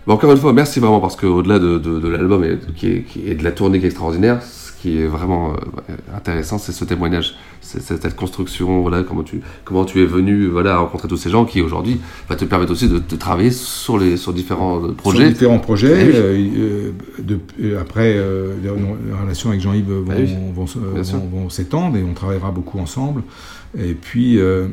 Bon, 0.06 0.14
encore 0.14 0.32
une 0.32 0.38
fois, 0.38 0.52
merci 0.52 0.78
vraiment 0.80 1.00
parce 1.00 1.16
qu'au-delà 1.16 1.58
de, 1.58 1.78
de, 1.78 1.98
de 2.00 2.08
l'album 2.08 2.44
et, 2.44 2.50
de- 2.50 2.72
qui 2.76 2.88
est- 2.88 3.02
qui 3.02 3.26
est 3.28 3.34
de 3.34 3.44
la 3.44 3.52
tournée 3.52 3.78
qui 3.78 3.84
est 3.84 3.88
extraordinaire, 3.88 4.40
qui 4.82 4.98
est 5.00 5.06
vraiment 5.06 5.52
euh, 5.52 5.56
intéressant, 6.12 6.58
c'est 6.58 6.72
ce 6.72 6.84
témoignage, 6.84 7.36
cette 7.62 8.14
construction, 8.16 8.82
voilà, 8.82 9.02
comment 9.02 9.22
tu, 9.22 9.40
comment 9.64 9.84
tu 9.84 10.02
es 10.02 10.06
venu 10.06 10.46
voilà, 10.48 10.78
rencontrer 10.78 11.08
tous 11.08 11.16
ces 11.16 11.30
gens 11.30 11.44
qui 11.44 11.62
aujourd'hui 11.62 12.00
va 12.28 12.36
te 12.36 12.44
permettre 12.44 12.72
aussi 12.72 12.88
de, 12.88 12.98
de 12.98 13.16
travailler 13.16 13.50
sur, 13.50 13.98
les, 13.98 14.16
sur 14.16 14.32
différents 14.32 14.84
euh, 14.84 14.92
projets. 14.92 15.20
Sur 15.26 15.28
différents 15.32 15.58
projets. 15.58 15.96
Eh 16.00 16.04
oui. 16.08 16.12
euh, 16.14 16.90
euh, 17.20 17.22
de- 17.22 17.76
après, 17.76 18.14
euh, 18.16 18.54
les, 18.62 18.68
les 18.68 19.14
relations 19.20 19.48
avec 19.50 19.60
Jean-Yves 19.62 19.90
vont, 19.90 20.14
oui, 20.16 20.34
vont 20.54 20.64
vont- 20.64 21.28
vont 21.42 21.48
s'étendre 21.50 21.96
et 21.96 22.02
on 22.02 22.12
travaillera 22.14 22.50
beaucoup 22.50 22.78
ensemble. 22.78 23.22
Et 23.78 23.94
puis, 23.94 24.38
euh, 24.38 24.66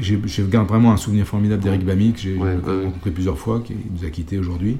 je 0.00 0.42
garde 0.44 0.68
vraiment 0.68 0.92
un 0.92 0.96
souvenir 0.96 1.26
formidable 1.26 1.62
d'Eric 1.62 1.84
Bamy, 1.84 2.12
que 2.12 2.20
j'ai 2.20 2.34
Ouais, 2.36 2.54
ouais, 2.54 2.72
ouais. 2.72 2.84
rencontré 2.84 3.10
plusieurs 3.10 3.38
fois, 3.38 3.60
qui 3.64 3.74
nous 3.74 4.06
a 4.06 4.10
quittés 4.10 4.38
aujourd'hui, 4.38 4.76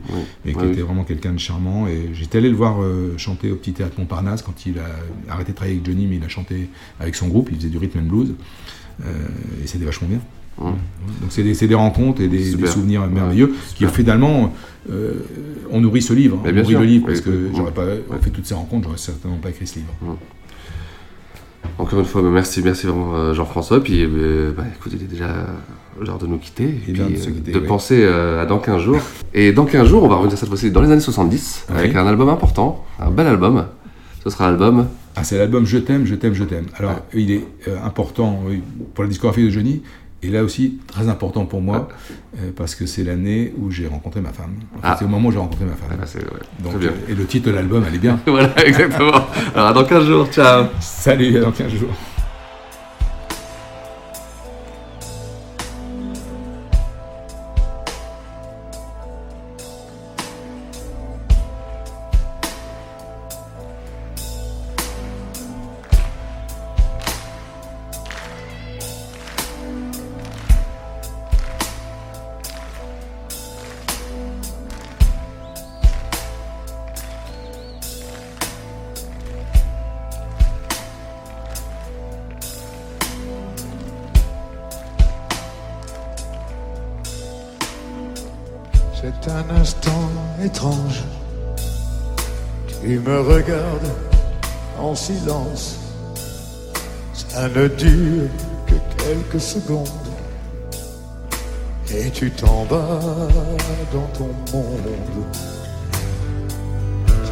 et 0.47 0.53
qui 0.55 0.64
était 0.64 0.82
vraiment 0.82 1.05
quelqu'un 1.05 1.32
de 1.32 1.39
charmant. 1.39 1.89
Et 1.89 2.11
j'étais 2.12 2.39
allé 2.39 2.51
le 2.51 2.57
voir 2.57 2.76
chanter 3.16 3.51
au 3.51 3.57
Petit 3.57 3.72
Théâtre 3.72 3.95
Montparnasse 3.99 4.43
quand 4.43 4.66
il 4.66 4.74
a 4.78 5.32
arrêté 5.32 5.53
de 5.53 5.57
travailler 5.57 5.76
avec 5.78 5.87
Johnny, 5.87 6.07
mais 6.07 6.16
il 6.16 6.24
a 6.24 6.28
chanté 6.28 6.68
avec 7.00 7.14
son 7.14 7.28
groupe, 7.28 7.48
il 7.50 7.56
faisait 7.58 7.68
du 7.68 7.78
rhythm 7.78 8.00
and 8.00 8.02
blues. 8.02 8.34
Euh, 9.04 9.06
et 9.62 9.66
c'était 9.66 9.84
vachement 9.84 10.08
bien. 10.08 10.20
Donc 10.60 11.30
c'est 11.30 11.42
des, 11.42 11.54
des 11.66 11.74
rencontres 11.74 12.20
et 12.22 12.28
des, 12.28 12.52
souvenirs 12.66 13.02
Ouais, 13.02 13.08
merveilleux 13.08 13.54
qui 13.74 13.84
finalement 13.86 14.52
euh, 14.88 15.14
on 15.72 15.80
nourrit 15.80 16.00
ce 16.00 16.12
livre, 16.12 16.38
on 16.40 16.44
bien 16.44 16.52
nourrit 16.52 16.68
sûr. 16.68 16.80
le 16.80 16.86
livre 16.86 17.04
Oui, 17.08 17.12
parce 17.12 17.20
que 17.22 17.30
oui. 17.30 17.50
j'aurais 17.56 17.72
pas 17.72 17.86
fait 18.22 18.30
toutes 18.30 18.46
ces 18.46 18.54
rencontres, 18.54 18.84
j'aurais 18.86 18.98
certainement 18.98 19.38
pas 19.38 19.50
écrit 19.50 19.66
ce 19.66 19.80
livre. 19.80 19.92
Encore 21.78 21.98
une 21.98 22.04
fois, 22.04 22.22
bah, 22.22 22.28
merci, 22.30 22.62
merci 22.62 22.86
vraiment 22.86 23.14
euh, 23.14 23.34
Jean-François. 23.34 23.82
Puis, 23.82 24.04
euh, 24.04 24.52
bah, 24.56 24.62
écoute, 24.74 24.92
il 24.94 25.02
est 25.02 25.06
déjà 25.06 25.28
l'heure 26.00 26.18
de 26.18 26.26
nous 26.26 26.38
quitter. 26.38 26.64
Et 26.68 26.92
puis, 26.92 26.92
de 26.92 27.08
quitter, 27.08 27.60
penser 27.60 28.02
euh, 28.02 28.42
à 28.42 28.46
dans 28.46 28.58
15 28.58 28.80
jours. 28.80 29.00
Et 29.32 29.52
dans 29.52 29.64
15 29.64 29.88
jours, 29.88 30.04
on 30.04 30.08
va 30.08 30.16
revenir 30.16 30.38
cette 30.38 30.48
fois-ci 30.48 30.70
dans 30.70 30.82
les 30.82 30.90
années 30.90 31.00
70 31.00 31.66
Oui. 31.70 31.76
avec 31.76 31.96
un 31.96 32.06
album 32.06 32.28
important, 32.28 32.84
un 33.00 33.10
bel 33.10 33.26
album. 33.26 33.66
Ce 34.22 34.30
sera 34.30 34.50
l'album. 34.50 34.86
Ah, 35.16 35.22
c'est 35.24 35.38
l'album 35.38 35.64
Je 35.66 35.78
t'aime, 35.78 36.06
je 36.06 36.14
t'aime, 36.14 36.34
je 36.34 36.44
t'aime. 36.44 36.66
Alors 36.76 37.00
il 37.14 37.30
est 37.30 37.44
euh, 37.68 37.76
important 37.84 38.40
oui, 38.46 38.62
pour 38.94 39.04
la 39.04 39.08
discographie 39.10 39.44
de 39.44 39.50
Johnny. 39.50 39.82
Et 40.22 40.28
là 40.30 40.42
aussi, 40.42 40.78
très 40.86 41.08
important 41.08 41.44
pour 41.44 41.60
moi, 41.60 41.86
euh, 42.38 42.50
parce 42.56 42.74
que 42.74 42.86
c'est 42.86 43.04
l'année 43.04 43.52
où 43.58 43.70
j'ai 43.70 43.86
rencontré 43.86 44.22
ma 44.22 44.30
femme. 44.32 44.54
En 44.72 44.76
fait, 44.76 44.82
Ah. 44.82 44.96
C'est 44.98 45.04
au 45.04 45.08
moment 45.08 45.28
où 45.28 45.32
j'ai 45.32 45.38
rencontré 45.38 45.66
ma 45.66 45.74
femme. 45.74 45.98
Ah, 46.00 46.06
c'est- 46.06 46.18
ouais, 46.20 46.40
Donc, 46.60 46.72
très 46.72 46.80
bien. 46.80 46.92
et 47.10 47.14
le 47.14 47.26
titre 47.26 47.48
de 47.50 47.54
l'album, 47.54 47.84
elle 47.86 47.94
est 47.94 47.98
bien. 47.98 48.18
voilà, 48.26 48.54
exactement. 48.66 49.12
Alors, 49.54 49.66
à 49.68 49.72
dans 49.74 49.84
15 49.84 50.06
jours, 50.06 50.26
ciao. 50.28 50.64
Salut, 50.80 51.32
dans 51.38 51.52
15 51.52 51.72
jours. 51.74 51.90
Un 89.28 89.60
instant 89.60 90.10
étrange. 90.42 91.02
Tu 92.82 92.98
me 92.98 93.20
regardes 93.20 93.92
en 94.78 94.94
silence. 94.94 95.78
Ça 97.14 97.48
ne 97.48 97.68
dure 97.68 98.28
que 98.66 98.74
quelques 99.02 99.40
secondes. 99.40 99.88
Et 101.90 102.10
tu 102.10 102.30
t'en 102.30 102.64
vas 102.64 103.00
dans 103.92 104.08
ton 104.18 104.30
monde. 104.52 105.24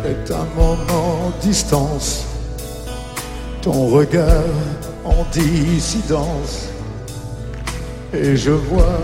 C'est 0.03 0.35
un 0.35 0.47
moment 0.57 1.33
distance. 1.41 2.25
Ton 3.61 3.89
regard 3.89 4.45
en 5.05 5.25
dissidence. 5.33 6.69
Et 8.15 8.37
je 8.37 8.51
vois 8.51 9.01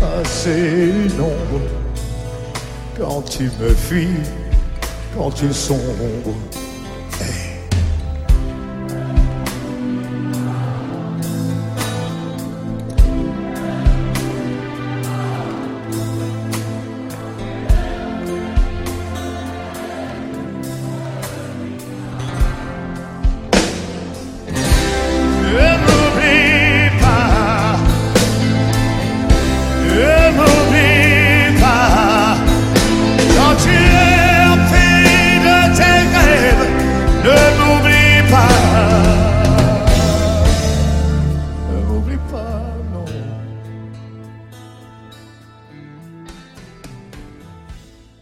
passer 0.00 0.90
une 1.06 1.20
ombre 1.20 1.85
quand 2.98 3.22
tu 3.22 3.44
me 3.60 3.68
fuis 3.74 4.08
quand 5.16 5.30
ils 5.42 5.54
sont 5.54 5.78